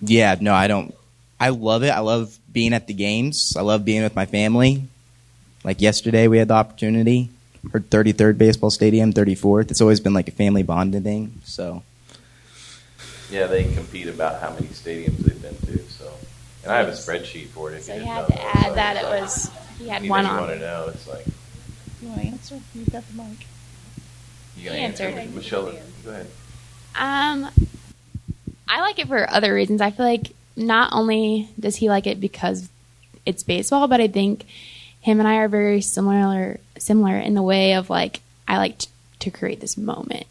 yeah, 0.00 0.34
no, 0.40 0.52
I 0.52 0.66
don't. 0.66 0.92
I 1.38 1.50
love 1.50 1.84
it. 1.84 1.90
I 1.90 2.00
love 2.00 2.36
being 2.52 2.72
at 2.72 2.88
the 2.88 2.92
games. 2.92 3.54
I 3.56 3.60
love 3.60 3.84
being 3.84 4.02
with 4.02 4.16
my 4.16 4.26
family. 4.26 4.82
Like 5.62 5.80
yesterday, 5.80 6.26
we 6.26 6.38
had 6.38 6.48
the 6.48 6.54
opportunity. 6.54 7.30
Our 7.72 7.78
33rd 7.78 8.36
baseball 8.36 8.70
stadium, 8.70 9.12
34th. 9.12 9.70
It's 9.70 9.80
always 9.80 10.00
been 10.00 10.12
like 10.12 10.26
a 10.26 10.32
family 10.32 10.64
bonding 10.64 11.04
thing. 11.04 11.40
So 11.44 11.84
Yeah, 13.30 13.46
they 13.46 13.62
compete 13.74 14.08
about 14.08 14.40
how 14.40 14.50
many 14.54 14.66
stadiums 14.66 15.18
they've 15.18 15.40
been 15.40 15.56
to. 15.72 15.84
So, 15.88 16.10
and 16.64 16.72
I 16.72 16.78
have 16.78 16.88
a 16.88 16.90
spreadsheet 16.90 17.46
for 17.50 17.70
it. 17.70 17.76
If 17.76 17.82
So 17.84 17.94
you 17.94 18.00
he 18.00 18.06
had 18.06 18.22
know 18.22 18.26
to 18.26 18.32
that. 18.32 18.56
add 18.56 18.64
So 18.70 18.74
that 18.74 18.96
it 18.96 19.04
was 19.22 19.50
he 19.78 19.86
had 19.88 19.96
anything 19.98 20.10
one 20.10 20.24
you 20.26 20.32
want 20.32 20.50
to 20.50 20.58
know? 20.58 20.90
It's 20.92 21.06
like 21.06 21.26
You 22.02 22.08
want 22.08 22.22
to 22.22 22.26
answer? 22.26 22.60
You've 22.74 22.90
got 22.90 23.04
the 23.06 23.22
mic. 23.22 23.46
You 24.56 24.64
gonna 24.64 24.78
He 24.78 24.84
answer. 24.84 25.04
answered. 25.04 25.34
Michelle, 25.34 25.72
go 26.04 26.10
ahead. 26.10 26.26
Um, 26.94 27.50
I 28.68 28.80
like 28.80 28.98
it 28.98 29.08
for 29.08 29.28
other 29.30 29.52
reasons. 29.54 29.80
I 29.80 29.90
feel 29.90 30.06
like 30.06 30.32
not 30.56 30.92
only 30.92 31.48
does 31.60 31.76
he 31.76 31.88
like 31.88 32.06
it 32.06 32.20
because 32.20 32.68
it's 33.26 33.42
baseball, 33.42 33.86
but 33.88 34.00
I 34.00 34.08
think 34.08 34.46
him 35.00 35.18
and 35.20 35.28
I 35.28 35.36
are 35.36 35.48
very 35.48 35.80
similar 35.80 36.58
similar 36.78 37.16
in 37.18 37.34
the 37.34 37.42
way 37.42 37.74
of 37.74 37.90
like 37.90 38.20
I 38.48 38.56
like 38.58 38.78
t- 38.78 38.88
to 39.20 39.30
create 39.30 39.60
this 39.60 39.76
moment. 39.76 40.26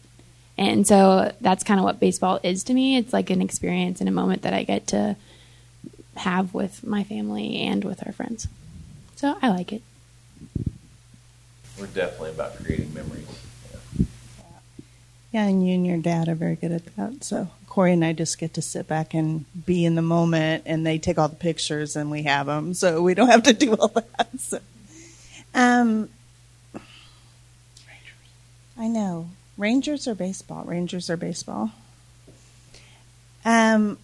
And 0.58 0.86
so 0.86 1.32
that's 1.40 1.62
kind 1.64 1.78
of 1.78 1.84
what 1.84 2.00
baseball 2.00 2.40
is 2.42 2.64
to 2.64 2.74
me. 2.74 2.96
It's 2.96 3.12
like 3.12 3.30
an 3.30 3.42
experience 3.42 4.00
and 4.00 4.08
a 4.08 4.12
moment 4.12 4.42
that 4.42 4.54
I 4.54 4.62
get 4.64 4.86
to 4.88 5.16
have 6.16 6.54
with 6.54 6.82
my 6.82 7.04
family 7.04 7.58
and 7.58 7.84
with 7.84 8.04
our 8.06 8.12
friends. 8.12 8.48
So 9.16 9.36
I 9.42 9.50
like 9.50 9.72
it. 9.72 9.82
We're 11.78 11.86
definitely 11.88 12.30
about 12.30 12.56
creating 12.56 12.94
memories. 12.94 13.26
Yeah. 15.36 15.48
And 15.48 15.66
you 15.66 15.74
and 15.74 15.86
your 15.86 15.98
dad 15.98 16.28
are 16.28 16.34
very 16.34 16.56
good 16.56 16.72
at 16.72 16.96
that. 16.96 17.22
So 17.22 17.48
Corey 17.66 17.92
and 17.92 18.02
I 18.02 18.14
just 18.14 18.38
get 18.38 18.54
to 18.54 18.62
sit 18.62 18.88
back 18.88 19.12
and 19.12 19.44
be 19.66 19.84
in 19.84 19.94
the 19.94 20.00
moment, 20.02 20.62
and 20.64 20.86
they 20.86 20.96
take 20.96 21.18
all 21.18 21.28
the 21.28 21.36
pictures, 21.36 21.94
and 21.94 22.10
we 22.10 22.22
have 22.22 22.46
them, 22.46 22.72
so 22.72 23.02
we 23.02 23.12
don't 23.12 23.28
have 23.28 23.42
to 23.42 23.52
do 23.52 23.74
all 23.74 23.88
that. 23.88 24.28
So, 24.38 24.60
um, 25.54 26.08
I 28.78 28.88
know 28.88 29.28
Rangers 29.58 30.08
are 30.08 30.14
baseball. 30.14 30.64
Rangers 30.64 31.10
are 31.10 31.18
baseball. 31.18 31.72
Um, 33.44 33.98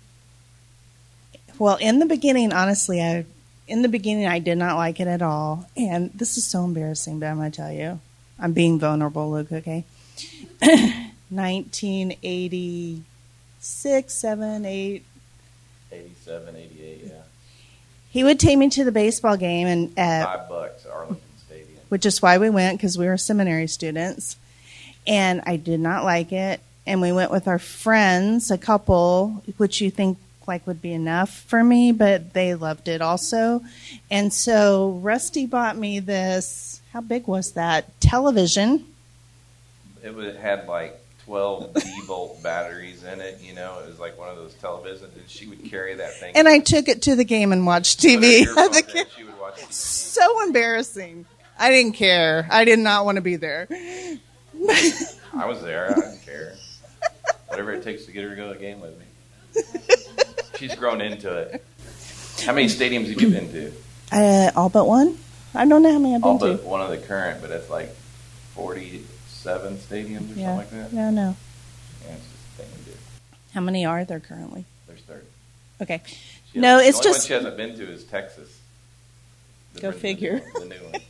Well, 1.59 1.77
in 1.77 1.99
the 1.99 2.07
beginning, 2.07 2.53
honestly, 2.53 3.01
I 3.03 3.25
in 3.67 3.81
the 3.81 3.89
beginning 3.89 4.27
I 4.27 4.39
did 4.39 4.59
not 4.59 4.77
like 4.77 5.01
it 5.01 5.09
at 5.09 5.23
all, 5.23 5.67
and 5.79 6.11
this 6.13 6.37
is 6.37 6.45
so 6.45 6.65
embarrassing, 6.65 7.21
but 7.21 7.27
I'm 7.29 7.41
to 7.41 7.51
tell 7.51 7.73
you, 7.73 8.01
I'm 8.39 8.53
being 8.53 8.79
vulnerable, 8.79 9.31
Luke. 9.31 9.53
Okay, 9.53 9.85
1986, 11.33 14.15
seven, 14.15 14.65
eight. 14.65 15.05
87, 15.91 16.57
88, 16.57 17.01
yeah. 17.05 17.13
He 18.11 18.25
would 18.25 18.41
take 18.41 18.59
me 18.59 18.69
to 18.71 18.85
the 18.85 18.93
baseball 18.93 19.37
game, 19.37 19.67
and 19.67 19.89
uh, 19.99 20.25
Five 20.25 20.49
bucks, 20.49 20.87
Arlington 20.87 21.21
Stadium. 21.47 21.79
which 21.89 22.07
is 22.07 22.23
why 22.23 22.39
we 22.39 22.49
went 22.51 22.79
because 22.79 22.97
we 22.97 23.07
were 23.07 23.19
seminary 23.19 23.67
students. 23.67 24.37
And 25.07 25.43
I 25.47 25.57
did 25.57 25.81
not 25.81 26.05
like 26.05 26.33
it. 26.33 26.61
And 26.87 27.01
we 27.01 27.13
went 27.13 27.31
with 27.31 27.49
our 27.49 27.59
friends, 27.59 28.51
a 28.51 28.59
couple, 28.59 29.43
which 29.57 29.81
you 29.81 29.91
think 29.91 30.19
like 30.47 30.67
would 30.67 30.83
be 30.83 30.93
enough 30.93 31.31
for 31.43 31.63
me, 31.63 31.93
but 31.93 32.33
they 32.33 32.55
loved 32.55 32.89
it 32.89 33.01
also. 33.01 33.63
And 34.11 34.33
so 34.33 34.99
Rusty 35.03 35.47
bought 35.47 35.77
me 35.77 36.01
this. 36.01 36.81
How 36.93 37.01
big 37.01 37.27
was 37.27 37.53
that 37.53 38.01
television? 38.01 38.85
It 40.03 40.37
had 40.37 40.67
like 40.67 40.99
12 41.27 41.75
D 41.75 41.81
volt 42.07 42.43
batteries 42.43 43.05
in 43.05 43.21
it, 43.21 43.41
you 43.41 43.55
know. 43.55 43.81
It 43.85 43.89
was 43.89 43.99
like 43.99 44.19
one 44.19 44.29
of 44.29 44.37
those 44.37 44.55
televisions, 44.55 45.15
and 45.17 45.29
she 45.29 45.47
would 45.47 45.65
carry 45.65 45.95
that 45.95 46.19
thing. 46.19 46.33
And 46.37 46.49
I 46.49 46.59
took 46.59 46.89
it 46.89 47.03
to 47.03 47.15
the 47.15 47.25
game 47.25 47.53
and 47.53 47.65
watched 47.67 48.01
TV. 48.01 48.45
the 48.45 48.85
in, 48.89 48.95
game. 48.95 49.05
She 49.17 49.25
would 49.25 49.39
watch 49.41 49.55
TV. 49.57 49.73
So 49.73 50.43
embarrassing. 50.45 51.27
I 51.59 51.71
didn't 51.71 51.93
care. 51.93 52.47
I 52.51 52.65
did 52.65 52.79
not 52.81 53.05
want 53.05 53.17
to 53.17 53.23
be 53.23 53.37
there. 53.37 53.69
I 53.71 55.47
was 55.47 55.63
there. 55.63 55.91
I 55.91 55.95
didn't 55.95 56.23
care. 56.25 56.55
Whatever 57.49 57.73
it 57.73 57.83
takes 57.85 58.07
to 58.07 58.13
get 58.13 58.25
her 58.25 58.31
to 58.31 58.37
go 58.37 58.53
to 58.53 58.59
the 58.59 58.61
game 58.61 58.81
with 58.81 58.99
me. 58.99 59.05
She's 60.59 60.75
grown 60.75 61.01
into 61.01 61.33
it. 61.37 61.65
How 62.45 62.53
many 62.53 62.67
stadiums 62.67 63.09
have 63.11 63.21
you 63.21 63.31
been 63.31 63.53
to? 63.53 63.73
Uh, 64.11 64.51
all 64.57 64.69
but 64.71 64.87
one. 64.87 65.19
I 65.55 65.67
don't 65.67 65.83
know 65.83 65.93
how 65.93 65.99
many 65.99 66.15
I've 66.15 66.23
been 66.23 66.31
All 66.31 66.39
to. 66.39 66.55
but 66.55 66.65
one 66.65 66.81
of 66.81 66.91
the 66.91 66.97
current, 66.99 67.43
but 67.43 67.51
it's 67.51 67.69
like 67.69 67.95
47 69.43 69.77
stadiums 69.79 70.37
or 70.37 70.39
yeah. 70.39 70.57
something 70.57 70.57
like 70.57 70.71
that. 70.71 70.93
Yeah, 70.93 71.11
no. 71.11 71.37
Yeah, 72.05 72.13
it's 72.13 72.25
just 72.25 72.35
a 72.35 72.63
thing 72.63 72.69
we 72.79 72.93
do. 72.93 72.99
How 73.55 73.61
many 73.61 73.85
are 73.85 74.05
there 74.05 74.21
currently? 74.21 74.65
There's 74.87 75.01
30. 75.01 75.27
Okay. 75.83 76.03
She 76.53 76.59
No, 76.59 76.79
it's 76.79 76.99
the 77.01 77.09
only 77.09 77.19
just- 77.19 77.21
one 77.25 77.27
she 77.27 77.33
hasn't 77.35 77.57
been 77.57 77.77
to 77.77 77.91
is 77.93 78.05
Texas. 78.05 78.59
The 79.75 79.81
Go 79.81 79.93
figure. 79.93 80.43
The 80.55 80.67
new 80.67 80.75
one. 80.77 80.95
All 80.95 81.01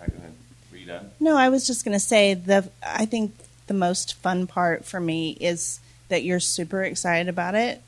right, 0.00 0.10
go 0.10 0.18
ahead. 0.18 0.34
Were 0.72 0.78
you 0.78 0.86
done? 0.86 1.10
No, 1.20 1.36
I 1.36 1.48
was 1.48 1.66
just 1.66 1.84
going 1.84 1.92
to 1.94 2.00
say 2.00 2.34
the 2.34 2.68
I 2.82 3.06
think 3.06 3.34
the 3.66 3.74
most 3.74 4.14
fun 4.14 4.46
part 4.46 4.84
for 4.84 5.00
me 5.00 5.36
is 5.40 5.80
that 6.08 6.24
you're 6.24 6.40
super 6.40 6.82
excited 6.82 7.28
about 7.28 7.54
it 7.54 7.80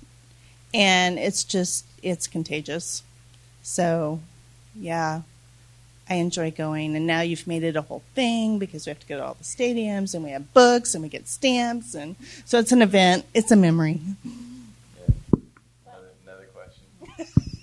and 0.73 1.19
it's 1.19 1.43
just 1.45 1.85
it's 2.03 2.27
contagious. 2.27 3.03
So, 3.63 4.21
yeah. 4.77 5.23
I 6.09 6.15
enjoy 6.15 6.51
going 6.53 6.95
and 6.97 7.07
now 7.07 7.21
you've 7.23 7.47
made 7.47 7.65
it 7.65 7.77
a 7.77 7.83
whole 7.83 8.03
thing 8.15 8.59
because 8.59 8.87
we 8.87 8.91
have 8.91 9.01
to 9.01 9.07
go 9.07 9.17
to 9.19 9.25
all 9.25 9.35
the 9.35 9.45
stadiums 9.45 10.15
and 10.15 10.23
we 10.23 10.31
have 10.31 10.53
books 10.55 10.95
and 10.95 11.03
we 11.03 11.09
get 11.09 11.27
stamps 11.29 11.95
and 11.95 12.17
so 12.45 12.59
it's 12.59 12.73
an 12.73 12.83
event, 12.83 13.25
it's 13.35 13.51
a 13.51 13.57
memory. 13.57 14.01
Yeah. 14.25 14.33
Another, 15.85 16.11
another 16.25 16.49
question? 16.55 16.85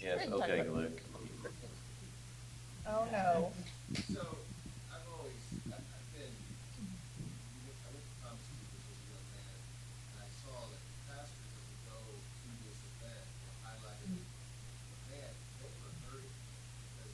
Yes, 0.02 0.28
okay, 0.30 0.68
Luke. 0.70 1.02
Oh 2.86 3.08
no. 3.12 3.52
So, 4.14 4.22
I've 4.92 5.08
always, 5.08 5.40
I've 5.72 5.80
I've 5.80 6.10
been, 6.14 6.34
I 6.34 7.90
went 7.90 8.04
to 8.04 8.14
Thomas 8.22 8.44
Cooper's 8.44 8.86
as 8.86 8.98
a 9.00 9.08
young 9.08 9.28
man, 9.34 9.58
and 10.14 10.18
I 10.20 10.30
saw 10.44 10.68
that 10.68 10.84
pastors 11.08 11.48
that 11.54 11.64
would 11.64 11.82
go 11.88 11.98
to 11.98 12.50
this 12.68 12.80
event 12.86 13.24
were 13.46 13.58
highlighting, 13.66 14.20
man, 15.10 15.32
they 15.62 15.70
were 15.80 15.94
hurting, 16.06 16.38
because 16.86 17.14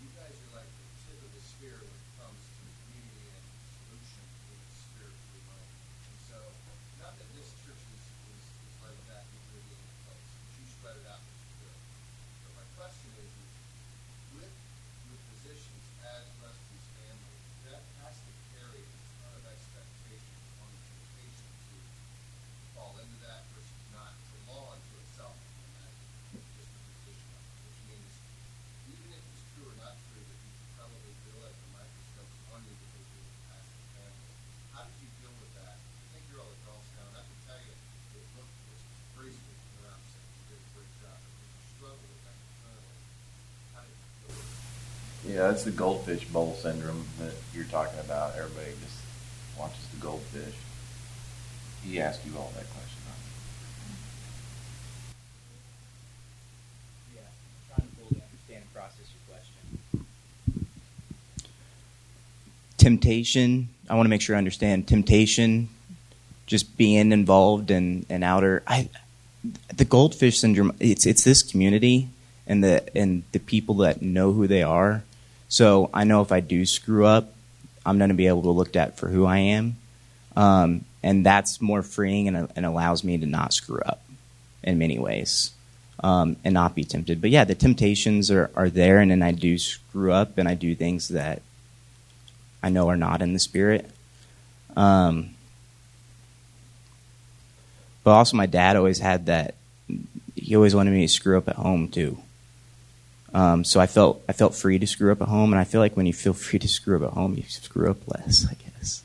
you 0.00 0.08
guys 0.16 0.32
are 0.32 0.52
like 0.60 0.70
the 0.70 0.86
tip 1.04 1.18
of 1.20 1.28
the 1.34 1.42
spear 1.44 1.76
when 1.80 1.96
it 1.96 2.12
comes 2.20 2.40
to 2.40 2.60
community 2.88 3.26
and 3.36 3.44
solution 3.84 4.24
in 4.48 4.56
a 4.60 4.68
spiritually 4.76 5.42
minded. 5.44 5.80
And 6.08 6.18
so, 6.28 6.38
not 7.00 7.12
that 7.20 7.28
this 7.36 7.52
church 7.64 7.84
is, 7.84 8.04
is, 8.32 8.44
is 8.48 8.76
like 8.84 9.00
that 9.12 9.24
in 9.28 9.40
really 9.52 9.76
any 9.76 9.92
place, 10.08 10.28
but 10.40 10.56
you 10.60 10.64
spread 10.68 10.96
it 11.00 11.08
out, 11.08 11.20
which 11.20 11.40
is 11.40 11.52
good. 11.68 11.76
But 12.44 12.52
my 12.64 12.66
question 12.76 13.08
is, 13.16 13.28
is 13.28 13.52
with 14.36 14.52
your 15.08 15.18
positions 15.34 15.84
as 16.06 16.24
Rusty's 16.40 16.86
family, 16.96 17.36
that 17.66 17.82
has 18.02 18.14
to 18.16 18.32
carry 18.56 18.80
a 18.80 18.96
ton 19.20 19.32
of 19.36 19.44
expectation 19.46 20.38
on 20.62 20.68
the 20.70 20.80
temptation 20.86 21.48
to 21.70 21.76
fall 22.72 22.94
into 23.02 23.18
that 23.26 23.42
versus 23.52 23.84
not. 23.92 24.14
It's 24.16 24.32
a 24.32 24.40
law 24.54 24.70
unto 24.74 24.92
itself, 25.02 25.34
I 25.34 25.44
can 25.50 25.66
imagine, 25.70 26.08
just 26.56 26.70
the 26.72 26.80
position 26.94 27.28
of 27.36 27.42
it, 27.42 27.54
which 27.68 27.80
means 27.90 28.12
even 28.90 29.08
if 29.12 29.22
it's 29.22 29.44
true 29.54 29.66
or 29.66 29.76
not 29.82 29.94
true, 30.08 30.22
that 30.24 30.38
you 30.40 30.50
could 30.56 30.72
probably 30.78 31.12
feel 31.26 31.38
like 31.42 31.56
the 31.58 31.70
microscope 31.74 32.32
on 32.54 32.60
you 32.64 32.74
because 32.80 33.04
you're 33.10 33.26
the 33.28 33.36
pastor 33.50 33.82
family. 33.98 34.30
How 34.72 34.82
did 34.88 34.96
you 35.04 35.10
deal 35.20 35.34
with 35.42 35.52
that? 35.60 35.76
I 35.76 36.06
think 36.14 36.22
you're 36.30 36.40
all 36.42 36.54
adults 36.64 36.90
now, 36.96 37.06
and 37.12 37.18
I 37.20 37.24
can 37.26 37.38
tell 37.44 37.60
you, 37.60 37.74
it 38.16 38.24
looked 38.38 38.56
just 38.70 38.86
crazy 39.18 39.52
around 39.82 40.00
saying 40.14 40.30
you 40.30 40.44
did 40.54 40.60
a 40.62 40.70
great 40.78 40.94
job. 41.02 41.18
But 41.18 41.34
did 41.42 41.50
you 41.50 41.66
struggle 41.76 42.06
with 42.08 42.22
that 42.24 42.36
internally? 42.40 42.98
How 43.74 43.82
did 43.84 43.98
you 43.98 44.08
deal 44.24 44.32
with 44.32 44.48
it? 44.48 45.29
Yeah, 45.40 45.46
that's 45.46 45.64
the 45.64 45.70
goldfish 45.70 46.26
bowl 46.26 46.54
syndrome 46.60 47.06
that 47.18 47.32
you're 47.54 47.64
talking 47.64 47.98
about. 47.98 48.36
Everybody 48.36 48.72
just 48.84 48.98
watches 49.58 49.86
the 49.94 49.98
goldfish. 49.98 50.52
He 51.82 51.98
asked 51.98 52.26
you 52.26 52.32
all 52.36 52.52
that 52.56 52.66
question. 52.68 53.00
huh? 53.08 53.14
Yeah, 57.16 57.22
trying 57.74 57.88
to 57.88 57.96
fully 57.96 58.20
understand 58.22 58.64
and 58.64 58.74
process 58.74 59.06
your 59.16 59.34
question. 59.34 60.06
Temptation. 62.76 63.70
I 63.88 63.94
want 63.94 64.04
to 64.04 64.10
make 64.10 64.20
sure 64.20 64.36
I 64.36 64.38
understand 64.38 64.88
temptation. 64.88 65.70
Just 66.44 66.76
being 66.76 67.12
involved 67.12 67.70
in 67.70 68.04
an 68.10 68.22
outer. 68.22 68.62
I, 68.66 68.90
the 69.74 69.86
goldfish 69.86 70.38
syndrome. 70.38 70.76
It's 70.80 71.06
it's 71.06 71.24
this 71.24 71.42
community 71.42 72.10
and 72.46 72.62
the 72.62 72.94
and 72.94 73.22
the 73.32 73.38
people 73.38 73.76
that 73.76 74.02
know 74.02 74.32
who 74.32 74.46
they 74.46 74.62
are. 74.62 75.02
So 75.50 75.90
I 75.92 76.04
know 76.04 76.22
if 76.22 76.30
I 76.32 76.40
do 76.40 76.64
screw 76.64 77.04
up, 77.04 77.34
I'm 77.84 77.98
going 77.98 78.10
to 78.10 78.14
be 78.14 78.28
able 78.28 78.42
to 78.42 78.50
look 78.50 78.76
at 78.76 78.96
for 78.96 79.08
who 79.08 79.26
I 79.26 79.38
am, 79.38 79.76
um, 80.36 80.84
and 81.02 81.26
that's 81.26 81.60
more 81.60 81.82
freeing 81.82 82.28
and, 82.28 82.50
and 82.54 82.64
allows 82.64 83.02
me 83.02 83.18
to 83.18 83.26
not 83.26 83.52
screw 83.52 83.80
up 83.80 84.00
in 84.62 84.78
many 84.78 84.98
ways 84.98 85.50
um, 86.04 86.36
and 86.44 86.54
not 86.54 86.76
be 86.76 86.84
tempted. 86.84 87.20
But 87.20 87.30
yeah, 87.30 87.44
the 87.44 87.56
temptations 87.56 88.30
are, 88.30 88.50
are 88.54 88.70
there, 88.70 89.00
and 89.00 89.10
then 89.10 89.22
I 89.22 89.32
do 89.32 89.58
screw 89.58 90.12
up 90.12 90.38
and 90.38 90.48
I 90.48 90.54
do 90.54 90.74
things 90.74 91.08
that 91.08 91.42
I 92.62 92.68
know 92.68 92.88
are 92.88 92.96
not 92.96 93.20
in 93.20 93.32
the 93.32 93.38
spirit. 93.40 93.90
Um, 94.76 95.30
but 98.04 98.12
also, 98.12 98.36
my 98.36 98.46
dad 98.46 98.76
always 98.76 99.00
had 99.00 99.26
that. 99.26 99.56
He 100.36 100.54
always 100.54 100.76
wanted 100.76 100.92
me 100.92 101.02
to 101.02 101.12
screw 101.12 101.36
up 101.36 101.48
at 101.48 101.56
home 101.56 101.88
too. 101.88 102.18
Um, 103.32 103.64
so 103.64 103.80
I 103.80 103.86
felt 103.86 104.22
I 104.28 104.32
felt 104.32 104.54
free 104.54 104.78
to 104.78 104.86
screw 104.86 105.12
up 105.12 105.22
at 105.22 105.28
home, 105.28 105.52
and 105.52 105.60
I 105.60 105.64
feel 105.64 105.80
like 105.80 105.96
when 105.96 106.06
you 106.06 106.12
feel 106.12 106.32
free 106.32 106.58
to 106.58 106.68
screw 106.68 106.96
up 106.96 107.12
at 107.12 107.14
home, 107.14 107.34
you 107.34 107.44
screw 107.48 107.90
up 107.90 107.98
less. 108.06 108.46
I 108.48 108.54
guess. 108.54 109.02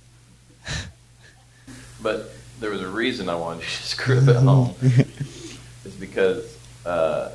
But 2.01 2.32
there 2.59 2.69
was 2.69 2.82
a 2.82 2.88
reason 2.88 3.30
I 3.30 3.36
wanted 3.36 3.61
you 3.61 3.65
to 3.65 3.84
screw 3.84 4.19
up 4.19 4.28
at 4.28 4.36
home. 4.36 4.76
it's 4.82 5.95
because 5.99 6.55
uh, 6.86 7.32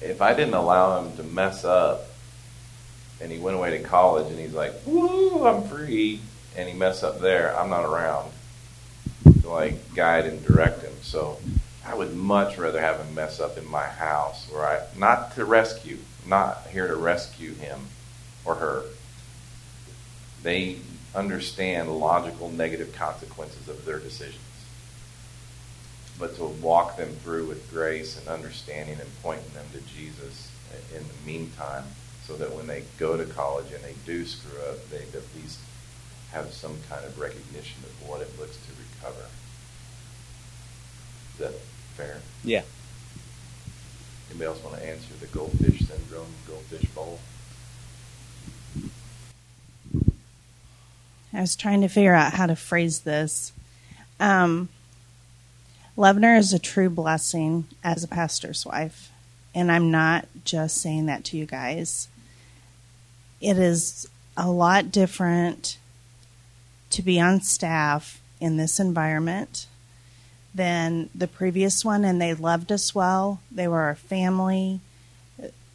if 0.00 0.22
I 0.22 0.32
didn't 0.32 0.54
allow 0.54 1.02
him 1.02 1.14
to 1.18 1.22
mess 1.22 1.66
up, 1.66 2.06
and 3.20 3.30
he 3.30 3.38
went 3.38 3.58
away 3.58 3.76
to 3.76 3.84
college, 3.84 4.26
and 4.28 4.38
he's 4.38 4.54
like, 4.54 4.72
"Woo, 4.86 5.46
I'm 5.46 5.64
free," 5.64 6.20
and 6.56 6.66
he 6.66 6.74
mess 6.74 7.02
up 7.02 7.20
there, 7.20 7.54
I'm 7.58 7.68
not 7.68 7.84
around 7.84 8.30
to 9.42 9.48
like 9.48 9.94
guide 9.94 10.26
and 10.26 10.44
direct 10.44 10.82
him. 10.82 10.92
So 11.02 11.38
I 11.86 11.94
would 11.94 12.14
much 12.14 12.58
rather 12.58 12.80
have 12.80 13.00
him 13.00 13.14
mess 13.14 13.40
up 13.40 13.58
in 13.58 13.66
my 13.68 13.86
house, 13.86 14.48
where 14.50 14.64
I 14.64 14.98
not 14.98 15.34
to 15.34 15.44
rescue, 15.44 15.98
not 16.26 16.66
here 16.70 16.86
to 16.86 16.96
rescue 16.96 17.54
him 17.54 17.88
or 18.44 18.56
her. 18.56 18.84
They 20.42 20.76
understand 21.14 21.98
logical 21.98 22.50
negative 22.50 22.94
consequences 22.94 23.68
of 23.68 23.84
their 23.84 23.98
decisions. 23.98 24.38
But 26.18 26.36
to 26.36 26.44
walk 26.44 26.96
them 26.96 27.14
through 27.22 27.46
with 27.46 27.70
grace 27.70 28.18
and 28.18 28.28
understanding 28.28 29.00
and 29.00 29.08
pointing 29.22 29.52
them 29.54 29.66
to 29.72 29.80
Jesus 29.80 30.50
in 30.94 31.02
the 31.02 31.30
meantime, 31.30 31.84
so 32.26 32.36
that 32.36 32.54
when 32.54 32.66
they 32.66 32.84
go 32.98 33.16
to 33.16 33.24
college 33.24 33.72
and 33.72 33.82
they 33.82 33.94
do 34.06 34.24
screw 34.24 34.60
up, 34.70 34.88
they 34.90 34.98
at 34.98 35.24
least 35.34 35.58
have 36.30 36.52
some 36.52 36.76
kind 36.88 37.04
of 37.04 37.18
recognition 37.18 37.82
of 37.82 38.08
what 38.08 38.20
it 38.20 38.38
looks 38.38 38.56
to 38.56 38.72
recover. 38.72 39.26
Is 41.32 41.38
that 41.40 41.54
fair? 41.96 42.20
Yeah. 42.44 42.62
Anybody 44.30 44.46
else 44.46 44.62
want 44.62 44.76
to 44.76 44.86
answer 44.86 45.12
the 45.20 45.26
goldfish 45.26 45.80
syndrome, 45.80 46.32
goldfish 46.46 46.88
bowl? 46.90 47.18
I 51.32 51.40
was 51.40 51.56
trying 51.56 51.80
to 51.82 51.88
figure 51.88 52.14
out 52.14 52.34
how 52.34 52.46
to 52.46 52.56
phrase 52.56 53.00
this. 53.00 53.52
Um, 54.18 54.68
Levner 55.96 56.38
is 56.38 56.52
a 56.52 56.58
true 56.58 56.88
blessing 56.88 57.66
as 57.84 58.04
a 58.04 58.08
pastor's 58.08 58.64
wife. 58.64 59.10
And 59.54 59.70
I'm 59.70 59.90
not 59.90 60.26
just 60.44 60.78
saying 60.78 61.06
that 61.06 61.24
to 61.26 61.36
you 61.36 61.46
guys. 61.46 62.08
It 63.40 63.58
is 63.58 64.08
a 64.36 64.50
lot 64.50 64.92
different 64.92 65.76
to 66.90 67.02
be 67.02 67.20
on 67.20 67.40
staff 67.40 68.20
in 68.40 68.56
this 68.56 68.78
environment 68.78 69.66
than 70.54 71.10
the 71.14 71.28
previous 71.28 71.84
one, 71.84 72.04
and 72.04 72.20
they 72.20 72.34
loved 72.34 72.72
us 72.72 72.94
well. 72.94 73.40
They 73.50 73.68
were 73.68 73.80
our 73.80 73.94
family. 73.94 74.80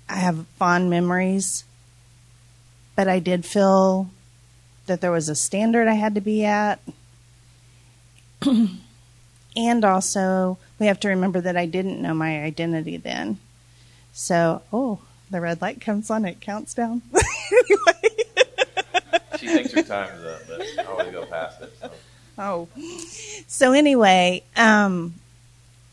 I 0.08 0.16
have 0.16 0.46
fond 0.60 0.90
memories, 0.90 1.64
but 2.96 3.08
I 3.08 3.20
did 3.20 3.46
feel 3.46 4.10
that 4.86 5.02
there 5.02 5.12
was 5.12 5.30
a 5.30 5.36
standard 5.36 5.88
I 5.88 5.94
had 5.94 6.16
to 6.16 6.22
be 6.22 6.46
at. 6.46 6.80
and 9.56 9.86
also, 9.86 10.58
we 10.78 10.86
have 10.88 11.00
to 11.02 11.10
remember 11.10 11.42
that 11.42 11.58
I 11.58 11.66
didn't 11.66 12.02
know 12.02 12.14
my 12.14 12.44
identity 12.44 12.98
then. 12.98 13.40
So, 14.14 14.62
oh, 14.72 15.00
the 15.32 15.42
red 15.42 15.62
light 15.62 15.82
comes 15.82 16.10
on, 16.10 16.26
it 16.26 16.42
counts 16.42 16.74
down. 16.74 17.02
She 19.46 19.48
thinks 19.48 19.74
her 19.74 19.84
time 19.84 20.18
is 20.18 20.26
up, 20.26 20.42
but 20.48 20.62
I 20.80 20.84
always 20.86 21.12
go 21.12 21.26
past 21.26 21.62
it. 21.62 21.74
So. 21.80 21.92
Oh. 22.38 22.68
So 23.48 23.72
anyway, 23.72 24.44
um, 24.56 25.16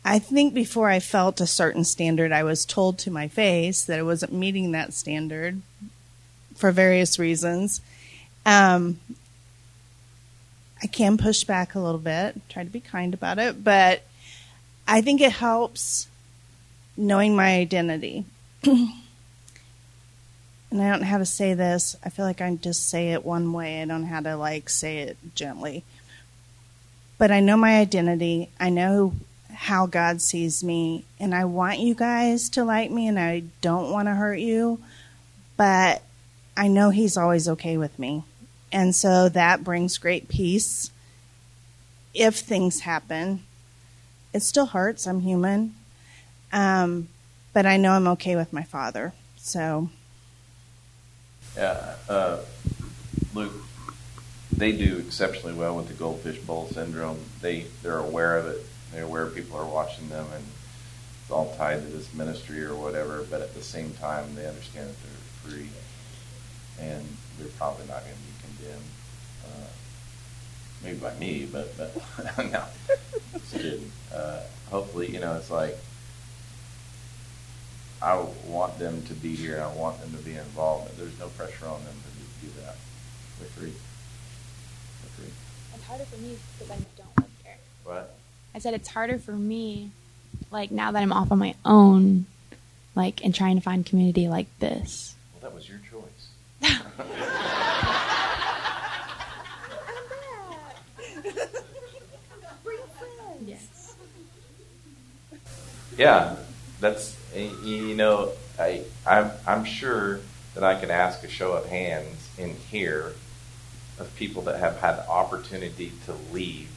I 0.05 0.19
think 0.19 0.55
before 0.55 0.89
I 0.89 0.99
felt 0.99 1.41
a 1.41 1.47
certain 1.47 1.85
standard, 1.85 2.33
I 2.33 2.43
was 2.43 2.65
told 2.65 2.99
to 2.99 3.11
my 3.11 3.29
face 3.29 3.85
that 3.85 3.99
I 3.99 4.03
wasn't 4.03 4.33
meeting 4.33 4.73
that 4.73 4.93
standard 4.93 5.61
for 6.57 6.73
various 6.73 7.19
reasons. 7.19 7.81
Um, 8.45 8.99
I 10.83 10.89
can 10.89 11.17
push 11.17 11.45
back 11.45 11.75
a 11.75 11.81
little 11.81 12.01
bit, 12.01 12.41
try 12.49 12.65
to 12.65 12.71
be 12.71 12.81
kind 12.81 13.15
about 13.15 13.39
it, 13.39 13.63
but 13.63 14.03
I 14.89 15.01
think 15.01 15.21
it 15.21 15.33
helps 15.33 16.09
knowing 16.97 17.37
my 17.37 17.57
identity. 17.57 18.25
and 18.65 18.93
I 20.73 20.91
don't 20.91 21.01
know 21.01 21.07
how 21.07 21.19
to 21.19 21.27
say 21.27 21.55
this. 21.55 21.97
I 22.05 22.09
feel 22.09 22.25
like 22.25 22.41
I 22.41 22.53
just 22.57 22.89
say 22.89 23.13
it 23.13 23.25
one 23.25 23.53
way. 23.53 23.81
I 23.81 23.85
don't 23.85 24.03
know 24.03 24.09
how 24.09 24.21
to 24.21 24.37
like 24.37 24.69
say 24.69 24.99
it 24.99 25.17
gently. 25.37 25.85
But 27.19 27.31
I 27.31 27.41
know 27.41 27.57
my 27.57 27.79
identity. 27.79 28.49
I 28.59 28.71
know 28.71 29.15
how 29.53 29.87
God 29.87 30.21
sees 30.21 30.65
me, 30.65 31.05
and 31.21 31.35
I 31.35 31.45
want 31.45 31.79
you 31.79 31.95
guys 31.95 32.49
to 32.51 32.65
like 32.65 32.91
me, 32.91 33.07
and 33.07 33.19
I 33.19 33.45
don't 33.61 33.93
want 33.93 34.09
to 34.09 34.15
hurt 34.15 34.39
you, 34.39 34.81
but 35.57 36.03
I 36.57 36.69
know 36.69 36.91
He's 36.91 37.17
always 37.17 37.49
okay 37.49 37.77
with 37.77 37.99
me. 37.99 38.25
And 38.73 38.95
so 38.95 39.29
that 39.29 39.63
brings 39.63 39.99
great 39.99 40.29
peace 40.29 40.91
if 42.15 42.37
things 42.37 42.81
happen. 42.81 43.45
It 44.33 44.43
still 44.43 44.67
hurts. 44.67 45.07
I'm 45.07 45.21
human. 45.21 45.75
Um, 46.53 47.09
but 47.53 47.67
I 47.67 47.77
know 47.77 47.93
I'm 47.93 48.09
okay 48.09 48.35
with 48.37 48.53
my 48.53 48.63
father. 48.63 49.13
So. 49.37 49.91
Yeah, 51.57 51.95
uh, 52.09 52.39
Luke, 53.35 53.53
they 54.57 54.73
do 54.73 54.99
exceptionally 54.99 55.55
well 55.55 55.77
with 55.77 55.89
the 55.89 55.95
goldfish 55.95 56.39
bowl 56.39 56.69
syndrome. 56.69 57.19
They 57.41 57.67
they're 57.83 57.99
aware 57.99 58.37
of 58.37 58.47
it. 58.47 58.65
They're 58.93 59.05
aware 59.05 59.27
people 59.27 59.59
are 59.59 59.65
watching 59.65 60.09
them, 60.09 60.27
and 60.35 60.45
it's 61.23 61.31
all 61.31 61.55
tied 61.57 61.83
to 61.83 61.89
this 61.89 62.13
ministry 62.15 62.63
or 62.63 62.75
whatever. 62.75 63.25
But 63.29 63.41
at 63.41 63.55
the 63.55 63.63
same 63.63 63.93
time, 63.95 64.35
they 64.35 64.47
understand 64.47 64.91
that 64.91 64.97
they're 65.03 65.53
free, 65.53 65.69
and 66.79 67.05
they're 67.39 67.49
probably 67.59 67.87
not 67.87 68.03
going 68.05 68.15
to 68.15 68.23
be 68.23 68.57
condemned. 68.57 68.85
Uh, 69.47 69.67
maybe 70.85 70.99
by 70.99 71.15
me, 71.15 71.49
but 71.51 71.77
but 71.77 71.95
no, 72.53 72.65
just 73.33 73.53
kidding. 73.53 73.91
Uh, 74.15 74.41
hopefully, 74.71 75.11
you 75.11 75.21
know, 75.21 75.35
it's 75.37 75.51
like 75.51 75.77
I 78.03 78.25
want 78.47 78.79
them 78.79 79.03
to 79.03 79.15
be 79.15 79.35
here. 79.35 79.63
I 79.63 79.73
want 79.75 80.01
them 80.01 80.11
to 80.11 80.23
be 80.25 80.35
involved. 80.35 80.89
But 80.89 80.99
there's 80.99 81.19
no 81.19 81.29
pressure 81.29 81.67
on 81.67 81.83
them 81.85 81.95
to 81.95 82.47
do 82.47 82.53
that. 82.63 82.77
They're 83.39 83.49
free. 83.49 83.73
They're 85.97 86.07
free. 86.07 86.19
It's 86.19 86.21
harder 86.21 86.21
for 86.23 86.23
me 86.23 86.37
because 86.59 86.71
I 86.71 86.77
don't 86.97 87.19
live 87.19 87.31
here. 87.45 87.57
What? 87.85 88.15
I 88.55 88.59
said 88.59 88.75
it's 88.75 88.89
harder 88.89 89.19
for 89.19 89.33
me, 89.33 89.91
like 90.51 90.71
now 90.71 90.93
that 90.93 91.03
I'm 91.03 91.13
off 91.13 91.33
on 91.33 91.39
my 91.39 91.55
own, 91.65 92.27
like 92.95 93.25
and 93.25 93.35
trying 93.35 93.57
to 93.57 93.63
find 93.63 93.85
community 93.85 94.29
like 94.29 94.47
this. 94.59 95.15
Well, 95.35 95.51
that 95.51 95.55
was 95.55 95.69
your 95.69 95.81
choice. 95.91 96.29
Yes. 103.45 103.95
Yeah, 105.99 106.37
that's 106.81 107.17
you 107.35 107.95
know 107.97 108.31
I 108.59 108.85
I'm 109.05 109.31
I'm 109.47 109.65
sure 109.65 110.21
that 110.55 110.63
I 110.63 110.79
can 110.79 110.91
ask 110.93 111.25
a 111.25 111.29
show 111.29 111.53
of 111.53 111.67
hands 111.67 112.29
in 112.39 112.55
here 112.71 113.15
of 114.03 114.15
people 114.17 114.43
that 114.43 114.59
have 114.59 114.79
had 114.81 114.97
the 114.97 115.09
opportunity 115.09 115.93
to 116.05 116.15
leave, 116.33 116.71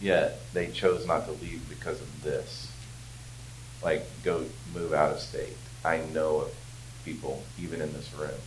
yet 0.00 0.40
they 0.52 0.66
chose 0.66 1.06
not 1.06 1.24
to 1.26 1.32
leave 1.32 1.66
because 1.68 2.00
of 2.00 2.22
this. 2.22 2.70
Like 3.82 4.06
go 4.22 4.44
move 4.74 4.92
out 4.92 5.12
of 5.12 5.20
state. 5.20 5.56
I 5.84 5.98
know 6.12 6.40
of 6.40 6.54
people 7.04 7.42
even 7.58 7.80
in 7.80 7.92
this 7.92 8.12
room 8.14 8.40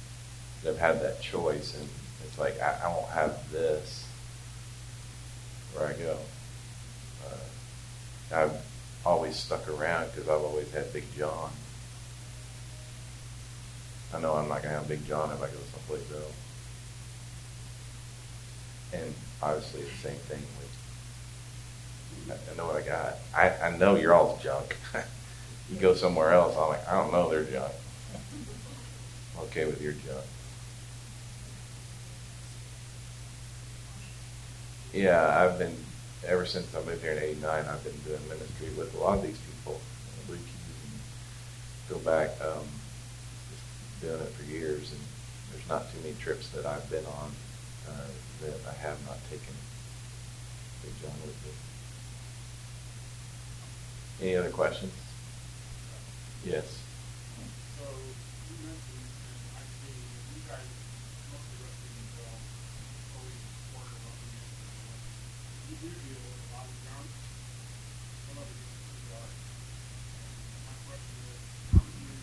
that 0.63 0.75
have 0.75 0.79
had 0.79 1.01
that 1.01 1.21
choice, 1.21 1.75
and 1.75 1.87
it's 2.25 2.37
like 2.37 2.59
I, 2.61 2.81
I 2.83 2.87
won't 2.89 3.09
have 3.09 3.51
this 3.51 4.05
where 5.73 5.87
I 5.87 5.93
go. 5.93 6.17
Uh, 7.25 8.35
I've 8.35 8.65
always 9.05 9.35
stuck 9.37 9.67
around 9.69 10.11
because 10.11 10.27
I've 10.27 10.41
always 10.41 10.69
had 10.71 10.91
Big 10.91 11.05
John. 11.15 11.51
I 14.13 14.19
know 14.19 14.35
I'm 14.35 14.49
not 14.49 14.63
going 14.63 14.73
to 14.73 14.79
have 14.79 14.87
Big 14.87 15.05
John 15.05 15.31
if 15.31 15.37
I 15.37 15.47
go 15.47 15.53
to 15.53 15.71
someplace 15.71 16.11
else. 16.11 16.33
And 18.93 19.13
obviously 19.41 19.81
the 19.81 19.89
same 19.89 20.17
thing 20.17 20.41
with, 20.57 22.37
I, 22.51 22.57
know 22.57 22.65
what 22.65 22.75
I 22.75 22.81
got. 22.81 23.15
I, 23.35 23.49
I 23.67 23.77
know 23.77 23.95
you're 23.95 24.13
all 24.13 24.39
junk. 24.43 24.75
you 25.71 25.77
go 25.79 25.95
somewhere 25.95 26.31
else, 26.31 26.55
I'm 26.57 26.69
like, 26.69 26.87
I 26.87 26.93
don't 26.93 27.11
know 27.11 27.29
their 27.29 27.43
junk. 27.43 27.73
I'm 29.35 29.43
okay 29.45 29.65
with 29.65 29.81
your 29.81 29.93
junk. 29.93 30.25
Yeah, 34.93 35.37
I've 35.39 35.59
been 35.59 35.75
ever 36.27 36.45
since 36.45 36.73
I 36.75 36.83
moved 36.83 37.01
here 37.03 37.11
in 37.11 37.23
'89. 37.23 37.65
I've 37.65 37.83
been 37.83 37.97
doing 38.05 38.27
ministry 38.27 38.69
with 38.75 38.93
a 38.95 38.97
lot 38.97 39.19
of 39.19 39.23
these 39.23 39.37
people. 39.37 39.79
We 40.27 40.37
can 40.37 40.45
go 41.89 41.97
back, 41.99 42.31
um, 42.41 42.65
doing 44.01 44.19
it 44.19 44.29
for 44.29 44.43
years, 44.43 44.91
and 44.91 45.01
there's 45.51 45.69
not 45.69 45.91
too 45.91 45.99
many 46.01 46.15
trips 46.15 46.49
that 46.49 46.65
I've 46.65 46.89
been 46.89 47.05
on 47.05 47.31
uh, 47.87 48.07
that 48.41 48.55
I 48.67 48.73
have 48.81 48.97
not 49.05 49.17
taken 49.29 49.53
Big 50.83 50.93
John 51.01 51.11
me. 51.21 51.53
Any 54.21 54.35
other 54.35 54.49
questions? 54.49 54.93
Yes. 56.45 56.79
So 57.77 57.83
you 65.69 65.87
deal 65.87 66.19
with 66.19 66.43
a 66.43 66.55
lot 66.55 66.65
of 66.65 66.75
junk. 66.83 67.07
Some 68.27 68.35
of 68.35 68.43
it 68.43 68.55
is 68.55 68.67
pretty 68.83 69.07
hard. 69.15 69.31
And 70.51 70.61
my 70.67 70.75
question 70.83 71.15
is, 71.23 71.39
how 71.71 71.79
do 71.79 71.91
you? 72.03 72.19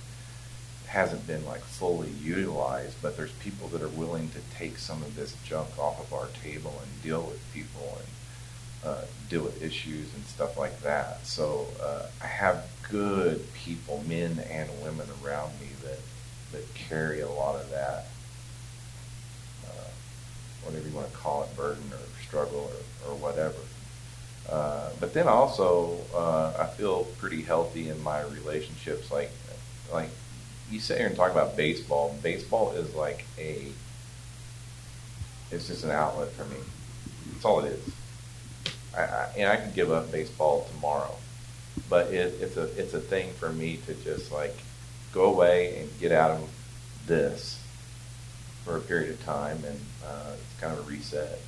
hasn't 0.87 1.27
been 1.27 1.45
like 1.45 1.61
fully 1.61 2.09
utilized, 2.09 2.95
but 3.01 3.17
there's 3.17 3.31
people 3.33 3.67
that 3.69 3.81
are 3.81 3.89
willing 3.89 4.29
to 4.29 4.39
take 4.57 4.77
some 4.77 5.01
of 5.03 5.15
this 5.15 5.35
junk 5.45 5.77
off 5.77 5.99
of 5.99 6.13
our 6.13 6.27
table 6.43 6.73
and 6.81 7.03
deal 7.03 7.21
with 7.23 7.41
people 7.53 7.97
and 7.99 8.07
uh, 8.91 9.01
deal 9.29 9.43
with 9.43 9.61
issues 9.61 10.13
and 10.13 10.23
stuff 10.25 10.57
like 10.57 10.81
that. 10.81 11.25
So 11.25 11.67
uh, 11.83 12.07
I 12.23 12.27
have 12.27 12.65
good 12.89 13.53
people, 13.53 14.03
men 14.07 14.39
and 14.49 14.69
women 14.81 15.07
around 15.23 15.51
me 15.59 15.67
that 15.83 15.99
that 16.53 16.73
carry 16.73 17.19
a 17.19 17.29
lot 17.29 17.55
of 17.55 17.69
that, 17.71 18.05
uh, 19.65 19.89
whatever 20.63 20.87
you 20.87 20.95
want 20.95 21.11
to 21.11 21.17
call 21.17 21.43
it, 21.43 21.55
burden 21.57 21.83
or 21.91 21.99
struggle 22.25 22.71
or, 23.05 23.11
or 23.11 23.15
whatever. 23.15 23.59
Uh, 24.49 24.89
but 25.01 25.13
then 25.13 25.27
also, 25.27 25.97
uh, 26.15 26.53
I 26.57 26.67
feel 26.67 27.03
pretty 27.19 27.41
healthy 27.41 27.89
in 27.89 28.01
my 28.01 28.21
relationships. 28.21 29.11
Like, 29.11 29.31
like 29.91 30.09
you 30.69 30.79
sit 30.79 30.97
here 30.97 31.07
and 31.07 31.15
talk 31.15 31.31
about 31.31 31.55
baseball. 31.55 32.15
Baseball 32.21 32.71
is 32.71 32.93
like 32.93 33.25
a, 33.37 33.67
it's 35.51 35.67
just 35.67 35.83
an 35.83 35.91
outlet 35.91 36.31
for 36.31 36.45
me. 36.45 36.57
That's 37.31 37.45
all 37.45 37.59
it 37.61 37.73
is. 37.73 37.93
I, 38.95 39.01
I, 39.01 39.29
and 39.37 39.49
I 39.49 39.57
could 39.57 39.73
give 39.73 39.91
up 39.91 40.11
baseball 40.11 40.67
tomorrow, 40.73 41.15
but 41.89 42.07
it, 42.07 42.35
it's 42.41 42.57
a 42.57 42.63
it's 42.79 42.93
a 42.93 42.99
thing 42.99 43.31
for 43.33 43.51
me 43.51 43.79
to 43.85 43.93
just 43.93 44.31
like 44.31 44.55
go 45.13 45.25
away 45.25 45.79
and 45.79 45.99
get 45.99 46.11
out 46.11 46.31
of 46.31 46.49
this 47.05 47.61
for 48.65 48.77
a 48.77 48.81
period 48.81 49.11
of 49.11 49.23
time, 49.23 49.63
and 49.65 49.79
uh, 50.05 50.33
it's 50.33 50.59
kind 50.59 50.73
of 50.73 50.79
a 50.79 50.89
reset. 50.89 51.39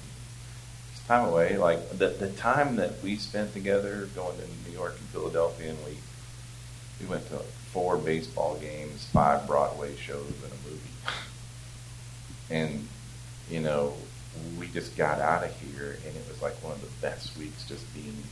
It's 0.93 1.05
time 1.07 1.28
away. 1.28 1.57
Like 1.57 1.97
the 1.97 2.09
the 2.09 2.30
time 2.30 2.76
that 2.78 3.01
we 3.03 3.15
spent 3.15 3.53
together 3.53 4.07
going 4.15 4.38
to 4.38 4.70
New 4.70 4.78
York 4.78 4.95
and 4.97 5.07
Philadelphia, 5.09 5.72
and 5.72 5.80
we 5.86 5.97
we 7.01 7.05
went 7.07 7.28
to 7.30 7.41
four 7.72 7.97
baseball 7.97 8.57
games, 8.59 9.07
five 9.13 9.45
Broadway 9.45 9.95
shows, 9.95 10.34
and 10.43 10.51
a 10.51 10.70
movie. 10.70 10.89
and, 12.49 12.88
you 13.49 13.59
know, 13.59 13.93
we 14.57 14.67
just 14.67 14.95
got 14.97 15.20
out 15.20 15.43
of 15.43 15.59
here, 15.61 15.97
and 16.05 16.15
it 16.15 16.26
was 16.28 16.41
like 16.41 16.53
one 16.63 16.74
of 16.74 16.82
the 16.82 16.88
best 17.01 17.38
weeks 17.38 17.67
just 17.67 17.91
being 17.93 18.24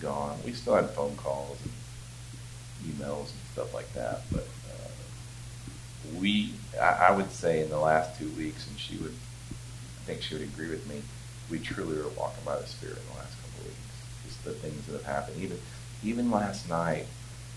gone. 0.00 0.38
We 0.44 0.52
still 0.52 0.74
had 0.74 0.90
phone 0.90 1.16
calls 1.16 1.58
and 1.62 2.94
emails 2.94 3.30
and 3.30 3.40
stuff 3.52 3.74
like 3.74 3.92
that, 3.94 4.22
but 4.32 4.46
uh, 4.70 6.18
we, 6.18 6.54
I, 6.80 7.08
I 7.08 7.10
would 7.16 7.30
say 7.30 7.62
in 7.62 7.68
the 7.68 7.78
last 7.78 8.18
two 8.18 8.28
weeks, 8.30 8.66
and 8.68 8.78
she 8.78 8.96
would, 8.96 9.14
I 9.52 10.06
think 10.06 10.22
she 10.22 10.34
would 10.34 10.44
agree 10.44 10.68
with 10.68 10.88
me, 10.88 11.02
we 11.50 11.58
truly 11.58 11.96
were 11.96 12.08
walking 12.10 12.44
by 12.44 12.58
the 12.58 12.66
Spirit 12.66 12.96
in 12.96 13.12
the 13.12 13.20
last 13.20 13.36
couple 13.42 13.60
of 13.60 13.66
weeks. 13.66 13.78
Just 14.26 14.44
the 14.44 14.52
things 14.52 14.86
that 14.86 14.92
have 14.92 15.04
happened. 15.04 15.42
Even, 15.42 15.58
even 16.02 16.30
last 16.30 16.68
night, 16.68 17.06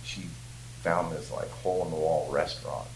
she 0.04 0.24
found 0.86 1.12
this 1.12 1.32
like 1.32 1.50
hole 1.50 1.84
in 1.84 1.90
the 1.90 1.98
wall 1.98 2.30
restaurant. 2.32 2.88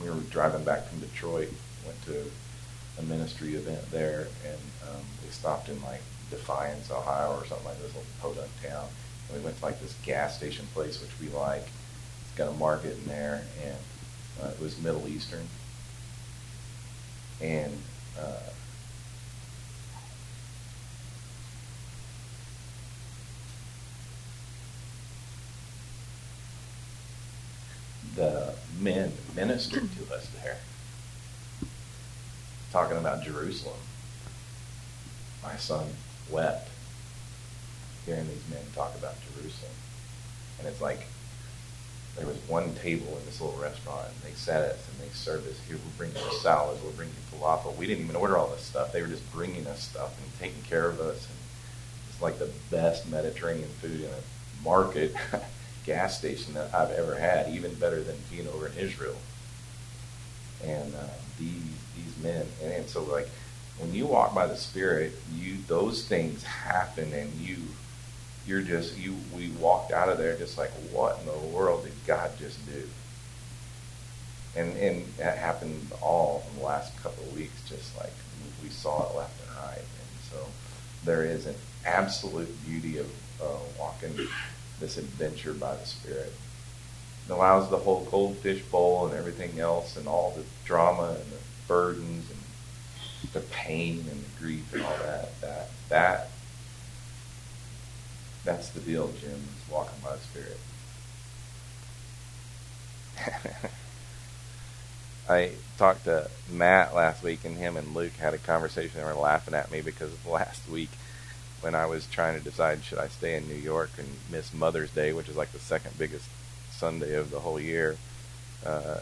We 0.00 0.08
were 0.08 0.20
driving 0.30 0.62
back 0.62 0.86
from 0.86 1.00
Detroit, 1.00 1.52
went 1.84 2.00
to 2.04 2.30
a 2.96 3.02
ministry 3.02 3.56
event 3.56 3.90
there, 3.90 4.28
and 4.46 4.60
um, 4.88 5.02
we 5.24 5.30
stopped 5.32 5.68
in 5.68 5.82
like 5.82 6.00
Defiance, 6.30 6.92
Ohio, 6.92 7.32
or 7.32 7.44
something 7.44 7.66
like 7.66 7.78
this 7.78 7.92
little 7.92 8.04
podunk 8.20 8.50
town. 8.62 8.86
And 9.28 9.38
we 9.38 9.44
went 9.44 9.58
to 9.58 9.64
like 9.64 9.80
this 9.80 9.96
gas 10.04 10.36
station 10.36 10.68
place, 10.74 11.02
which 11.02 11.10
we 11.20 11.36
like. 11.36 11.64
It's 11.64 12.38
got 12.38 12.48
a 12.48 12.56
market 12.56 12.96
in 12.96 13.04
there, 13.06 13.42
and 13.64 13.76
uh, 14.40 14.50
it 14.50 14.60
was 14.60 14.80
Middle 14.80 15.08
Eastern. 15.08 15.48
And 17.40 17.76
uh, 18.16 18.50
the 28.14 28.54
men 28.80 29.12
ministered 29.34 29.88
to 29.96 30.14
us 30.14 30.28
there, 30.42 30.58
talking 32.72 32.96
about 32.96 33.22
Jerusalem. 33.22 33.78
My 35.42 35.56
son 35.56 35.86
wept 36.30 36.68
hearing 38.04 38.26
these 38.28 38.48
men 38.50 38.62
talk 38.74 38.94
about 38.96 39.14
Jerusalem. 39.20 39.72
And 40.58 40.68
it's 40.68 40.80
like 40.80 41.06
there 42.16 42.26
was 42.26 42.36
one 42.48 42.74
table 42.74 43.16
in 43.18 43.24
this 43.26 43.40
little 43.40 43.58
restaurant, 43.60 44.06
and 44.08 44.22
they 44.22 44.36
sat 44.36 44.62
us 44.62 44.88
and 44.88 45.08
they 45.08 45.12
served 45.14 45.46
us. 45.48 45.58
Here, 45.68 45.76
we're 45.76 45.98
bringing 46.06 46.16
you 46.16 46.38
salads, 46.38 46.82
we're 46.82 46.90
bringing 46.90 47.14
you 47.14 47.38
falafel. 47.38 47.76
We 47.76 47.86
didn't 47.86 48.04
even 48.04 48.16
order 48.16 48.36
all 48.36 48.48
this 48.48 48.62
stuff. 48.62 48.92
They 48.92 49.02
were 49.02 49.08
just 49.08 49.30
bringing 49.32 49.66
us 49.66 49.82
stuff 49.82 50.18
and 50.20 50.38
taking 50.40 50.62
care 50.62 50.88
of 50.88 51.00
us. 51.00 51.26
And 51.26 51.38
it's 52.10 52.20
like 52.20 52.38
the 52.38 52.50
best 52.70 53.08
Mediterranean 53.08 53.68
food 53.80 54.00
in 54.00 54.10
a 54.10 54.64
market. 54.64 55.14
gas 55.88 56.18
station 56.18 56.54
that 56.54 56.72
I've 56.74 56.90
ever 56.90 57.14
had, 57.14 57.48
even 57.48 57.74
better 57.74 58.02
than 58.02 58.16
being 58.30 58.46
over 58.48 58.66
in 58.66 58.74
Israel. 58.74 59.16
And 60.62 60.94
uh, 60.94 61.08
these 61.38 61.62
these 61.96 62.14
men, 62.22 62.46
and, 62.62 62.72
and 62.72 62.88
so 62.88 63.02
like 63.02 63.28
when 63.78 63.94
you 63.94 64.06
walk 64.06 64.34
by 64.34 64.46
the 64.46 64.56
Spirit, 64.56 65.12
you 65.34 65.56
those 65.66 66.06
things 66.06 66.44
happen, 66.44 67.12
and 67.12 67.32
you 67.34 67.56
you're 68.46 68.62
just 68.62 68.98
you. 68.98 69.16
We 69.34 69.48
walked 69.58 69.90
out 69.92 70.08
of 70.08 70.18
there 70.18 70.36
just 70.36 70.58
like, 70.58 70.70
what 70.92 71.18
in 71.20 71.26
the 71.26 71.56
world 71.56 71.84
did 71.84 71.94
God 72.06 72.30
just 72.38 72.58
do? 72.66 72.82
And 74.56 74.76
and 74.76 75.06
that 75.16 75.38
happened 75.38 75.90
all 76.02 76.44
in 76.50 76.58
the 76.58 76.66
last 76.66 76.96
couple 77.02 77.24
of 77.24 77.34
weeks, 77.34 77.66
just 77.66 77.96
like 77.96 78.12
we 78.62 78.68
saw 78.68 79.08
it 79.08 79.16
left 79.16 79.40
and 79.46 79.56
right. 79.64 79.78
And 79.78 80.10
so 80.30 80.38
there 81.04 81.24
is 81.24 81.46
an 81.46 81.54
absolute 81.86 82.54
beauty 82.66 82.98
of 82.98 83.06
uh, 83.40 83.46
walking 83.78 84.14
this 84.80 84.96
adventure 84.96 85.52
by 85.52 85.74
the 85.74 85.86
Spirit. 85.86 86.32
It 87.28 87.32
allows 87.32 87.68
the 87.68 87.78
whole 87.78 88.04
goldfish 88.10 88.62
bowl 88.62 89.06
and 89.06 89.14
everything 89.14 89.60
else 89.60 89.96
and 89.96 90.06
all 90.08 90.32
the 90.36 90.44
drama 90.64 91.16
and 91.20 91.32
the 91.32 91.38
burdens 91.66 92.30
and 92.30 93.32
the 93.32 93.40
pain 93.40 94.06
and 94.10 94.24
the 94.24 94.40
grief 94.40 94.72
and 94.72 94.82
all 94.82 94.96
that. 95.04 95.40
That 95.40 95.70
that 95.88 96.30
that's 98.44 98.70
the 98.70 98.80
deal, 98.80 99.12
Jim, 99.20 99.32
is 99.32 99.70
walking 99.70 99.98
by 100.02 100.16
the 100.16 100.22
Spirit. 100.22 100.58
I 105.28 105.50
talked 105.76 106.04
to 106.04 106.30
Matt 106.50 106.94
last 106.94 107.22
week, 107.22 107.44
and 107.44 107.56
him 107.56 107.76
and 107.76 107.94
Luke 107.94 108.14
had 108.14 108.32
a 108.32 108.38
conversation. 108.38 108.92
They 108.96 109.04
were 109.04 109.12
laughing 109.12 109.52
at 109.52 109.70
me 109.70 109.82
because 109.82 110.12
last 110.24 110.66
week 110.68 110.88
when 111.60 111.74
I 111.74 111.86
was 111.86 112.06
trying 112.06 112.38
to 112.38 112.44
decide 112.44 112.84
should 112.84 112.98
I 112.98 113.08
stay 113.08 113.36
in 113.36 113.48
New 113.48 113.54
York 113.54 113.90
and 113.98 114.08
miss 114.30 114.54
Mother's 114.54 114.90
Day, 114.90 115.12
which 115.12 115.28
is 115.28 115.36
like 115.36 115.52
the 115.52 115.58
second 115.58 115.98
biggest 115.98 116.28
Sunday 116.70 117.14
of 117.14 117.30
the 117.30 117.40
whole 117.40 117.60
year. 117.60 117.96
Uh, 118.64 119.00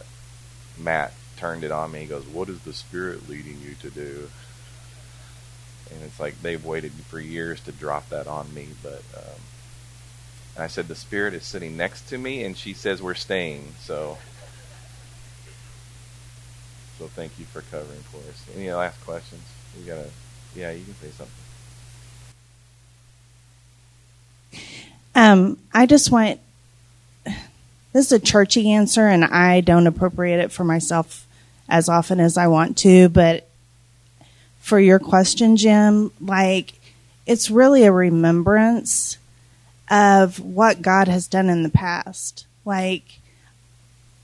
Matt 0.78 1.12
turned 1.36 1.64
it 1.64 1.70
on 1.70 1.92
me. 1.92 2.00
He 2.00 2.06
goes, 2.06 2.26
"What 2.26 2.48
is 2.48 2.60
the 2.60 2.72
Spirit 2.72 3.28
leading 3.28 3.60
you 3.60 3.74
to 3.80 3.90
do?" 3.90 4.30
And 5.90 6.02
it's 6.02 6.18
like 6.18 6.40
they've 6.42 6.64
waited 6.64 6.92
for 6.92 7.20
years 7.20 7.60
to 7.60 7.72
drop 7.72 8.08
that 8.10 8.26
on 8.26 8.52
me, 8.54 8.68
but. 8.82 9.02
Um, 9.16 9.40
and 10.56 10.64
I 10.64 10.68
said, 10.68 10.88
The 10.88 10.94
Spirit 10.94 11.34
is 11.34 11.44
sitting 11.44 11.76
next 11.76 12.08
to 12.08 12.18
me, 12.18 12.42
and 12.42 12.56
she 12.56 12.72
says 12.72 13.02
we're 13.02 13.14
staying. 13.14 13.74
So, 13.80 14.16
so 16.98 17.08
thank 17.08 17.38
you 17.38 17.44
for 17.44 17.60
covering 17.60 18.00
for 18.10 18.16
us. 18.30 18.42
Any 18.56 18.72
last 18.72 18.98
questions? 19.04 19.42
You 19.78 19.84
gotta, 19.84 20.08
yeah, 20.54 20.70
you 20.70 20.82
can 20.82 20.94
say 20.94 21.10
something. 21.10 21.45
Um, 25.14 25.58
I 25.72 25.86
just 25.86 26.10
want 26.10 26.40
this 27.24 28.06
is 28.06 28.12
a 28.12 28.18
churchy 28.18 28.72
answer, 28.72 29.06
and 29.06 29.24
I 29.24 29.62
don't 29.62 29.86
appropriate 29.86 30.40
it 30.40 30.52
for 30.52 30.64
myself 30.64 31.26
as 31.68 31.88
often 31.88 32.20
as 32.20 32.36
I 32.36 32.46
want 32.48 32.76
to. 32.78 33.08
But 33.08 33.48
for 34.60 34.78
your 34.78 34.98
question, 34.98 35.56
Jim, 35.56 36.12
like 36.20 36.74
it's 37.24 37.50
really 37.50 37.84
a 37.84 37.92
remembrance 37.92 39.16
of 39.90 40.40
what 40.40 40.82
God 40.82 41.08
has 41.08 41.26
done 41.26 41.48
in 41.48 41.62
the 41.62 41.70
past. 41.70 42.46
Like, 42.64 43.20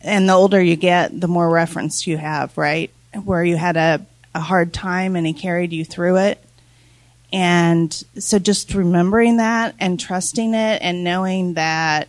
and 0.01 0.29
the 0.29 0.35
older 0.35 0.61
you 0.61 0.77
get, 0.77 1.19
the 1.19 1.29
more 1.29 1.49
reference 1.49 2.07
you 2.07 2.17
have, 2.17 2.57
right? 2.59 2.91
Where 3.25 3.45
you 3.45 3.57
had 3.57 3.77
a, 3.77 4.05
a 4.35 4.41
hard 4.41 4.73
time 4.73 5.17
and 5.17 5.27
He 5.27 5.33
carried 5.33 5.73
you 5.73 5.85
through 5.85 6.19
it. 6.19 6.45
And 7.33 7.93
so 8.19 8.39
just 8.39 8.75
remembering 8.75 9.39
that 9.39 9.75
and 9.81 9.99
trusting 9.99 10.55
it 10.55 10.83
and 10.83 11.03
knowing 11.03 11.55
that 11.55 12.09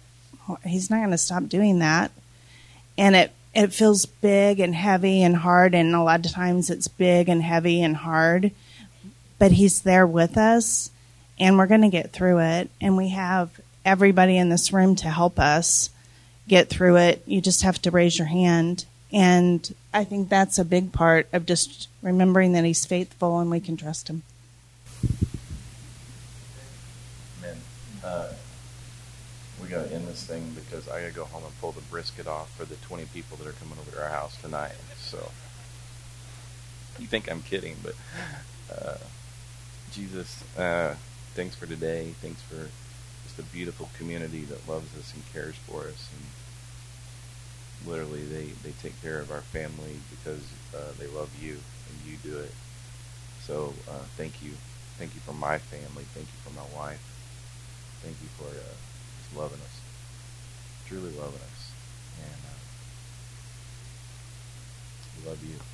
he's 0.66 0.90
not 0.90 0.98
going 0.98 1.12
to 1.12 1.18
stop 1.18 1.48
doing 1.48 1.80
that. 1.80 2.12
And 2.98 3.16
it, 3.16 3.32
it 3.56 3.74
feels 3.74 4.06
big 4.06 4.60
and 4.60 4.76
heavy 4.76 5.24
and 5.24 5.38
hard. 5.38 5.74
And 5.74 5.96
a 5.96 6.02
lot 6.02 6.26
of 6.26 6.32
times 6.32 6.70
it's 6.70 6.90
big 6.90 7.30
and 7.30 7.42
heavy 7.42 7.82
and 7.82 7.96
hard, 7.96 8.52
but 9.40 9.54
he's 9.54 9.82
there 9.82 10.06
with 10.06 10.38
us 10.38 10.92
and 11.40 11.58
we're 11.58 11.68
going 11.68 11.82
to 11.82 11.90
get 11.90 12.12
through 12.12 12.40
it. 12.40 12.70
And 12.82 12.98
we 12.98 13.10
have 13.10 13.50
everybody 13.86 14.38
in 14.38 14.50
this 14.50 14.74
room 14.74 14.96
to 14.98 15.10
help 15.10 15.40
us 15.40 15.90
get 16.48 16.70
through 16.70 16.98
it. 16.98 17.24
You 17.26 17.40
just 17.40 17.64
have 17.64 17.82
to 17.84 17.92
raise 17.92 18.18
your 18.18 18.28
hand. 18.28 18.86
And 19.12 19.74
I 19.94 20.04
think 20.04 20.28
that's 20.28 20.60
a 20.60 20.66
big 20.66 20.92
part 20.92 21.28
of 21.32 21.46
just 21.46 21.88
remembering 22.02 22.54
that 22.54 22.66
he's 22.66 22.86
faithful 22.86 23.40
and 23.40 23.50
we 23.50 23.62
can 23.62 23.78
trust 23.78 24.10
him. 24.10 24.24
This 29.82 30.24
thing 30.26 30.56
because 30.56 30.88
I 30.88 31.02
gotta 31.02 31.14
go 31.14 31.26
home 31.26 31.44
and 31.44 31.60
pull 31.60 31.72
the 31.72 31.82
brisket 31.82 32.28
off 32.28 32.56
for 32.56 32.66
the 32.66 32.76
20 32.76 33.06
people 33.06 33.38
that 33.38 33.48
are 33.48 33.54
coming 33.54 33.78
over 33.80 33.92
to 33.92 34.04
our 34.04 34.10
house 34.10 34.40
tonight. 34.42 34.76
So 34.98 35.32
you 37.00 37.08
think 37.08 37.30
I'm 37.32 37.42
kidding, 37.42 37.78
but 37.82 37.96
uh, 38.72 38.98
Jesus, 39.92 40.44
uh, 40.58 40.96
thanks 41.34 41.56
for 41.56 41.66
today. 41.66 42.14
Thanks 42.22 42.42
for 42.44 42.70
just 43.24 43.40
a 43.40 43.44
beautiful 43.44 43.90
community 43.98 44.44
that 44.46 44.68
loves 44.68 44.96
us 44.98 45.14
and 45.14 45.24
cares 45.34 45.56
for 45.56 45.82
us. 45.88 46.10
And 47.84 47.90
literally, 47.92 48.24
they, 48.24 48.46
they 48.64 48.72
take 48.82 49.02
care 49.02 49.20
of 49.20 49.32
our 49.32 49.42
family 49.42 49.98
because 50.10 50.44
uh, 50.76 50.92
they 51.00 51.08
love 51.08 51.32
you 51.42 51.54
and 51.90 52.12
you 52.12 52.18
do 52.18 52.38
it. 52.40 52.54
So 53.42 53.74
uh, 53.90 54.06
thank 54.18 54.42
you. 54.42 54.52
Thank 54.98 55.16
you 55.16 55.22
for 55.22 55.34
my 55.34 55.58
family. 55.58 56.06
Thank 56.14 56.28
you 56.28 56.40
for 56.44 56.54
my 56.54 56.80
wife. 56.80 57.02
Thank 58.02 58.18
you 58.22 58.28
for 58.38 58.48
uh, 58.48 58.74
loving 59.36 59.60
us, 59.60 59.82
truly 60.88 61.12
loving 61.12 61.42
us. 61.42 61.72
And 62.22 62.42
uh, 62.46 62.60
we 65.18 65.30
love 65.30 65.44
you. 65.44 65.73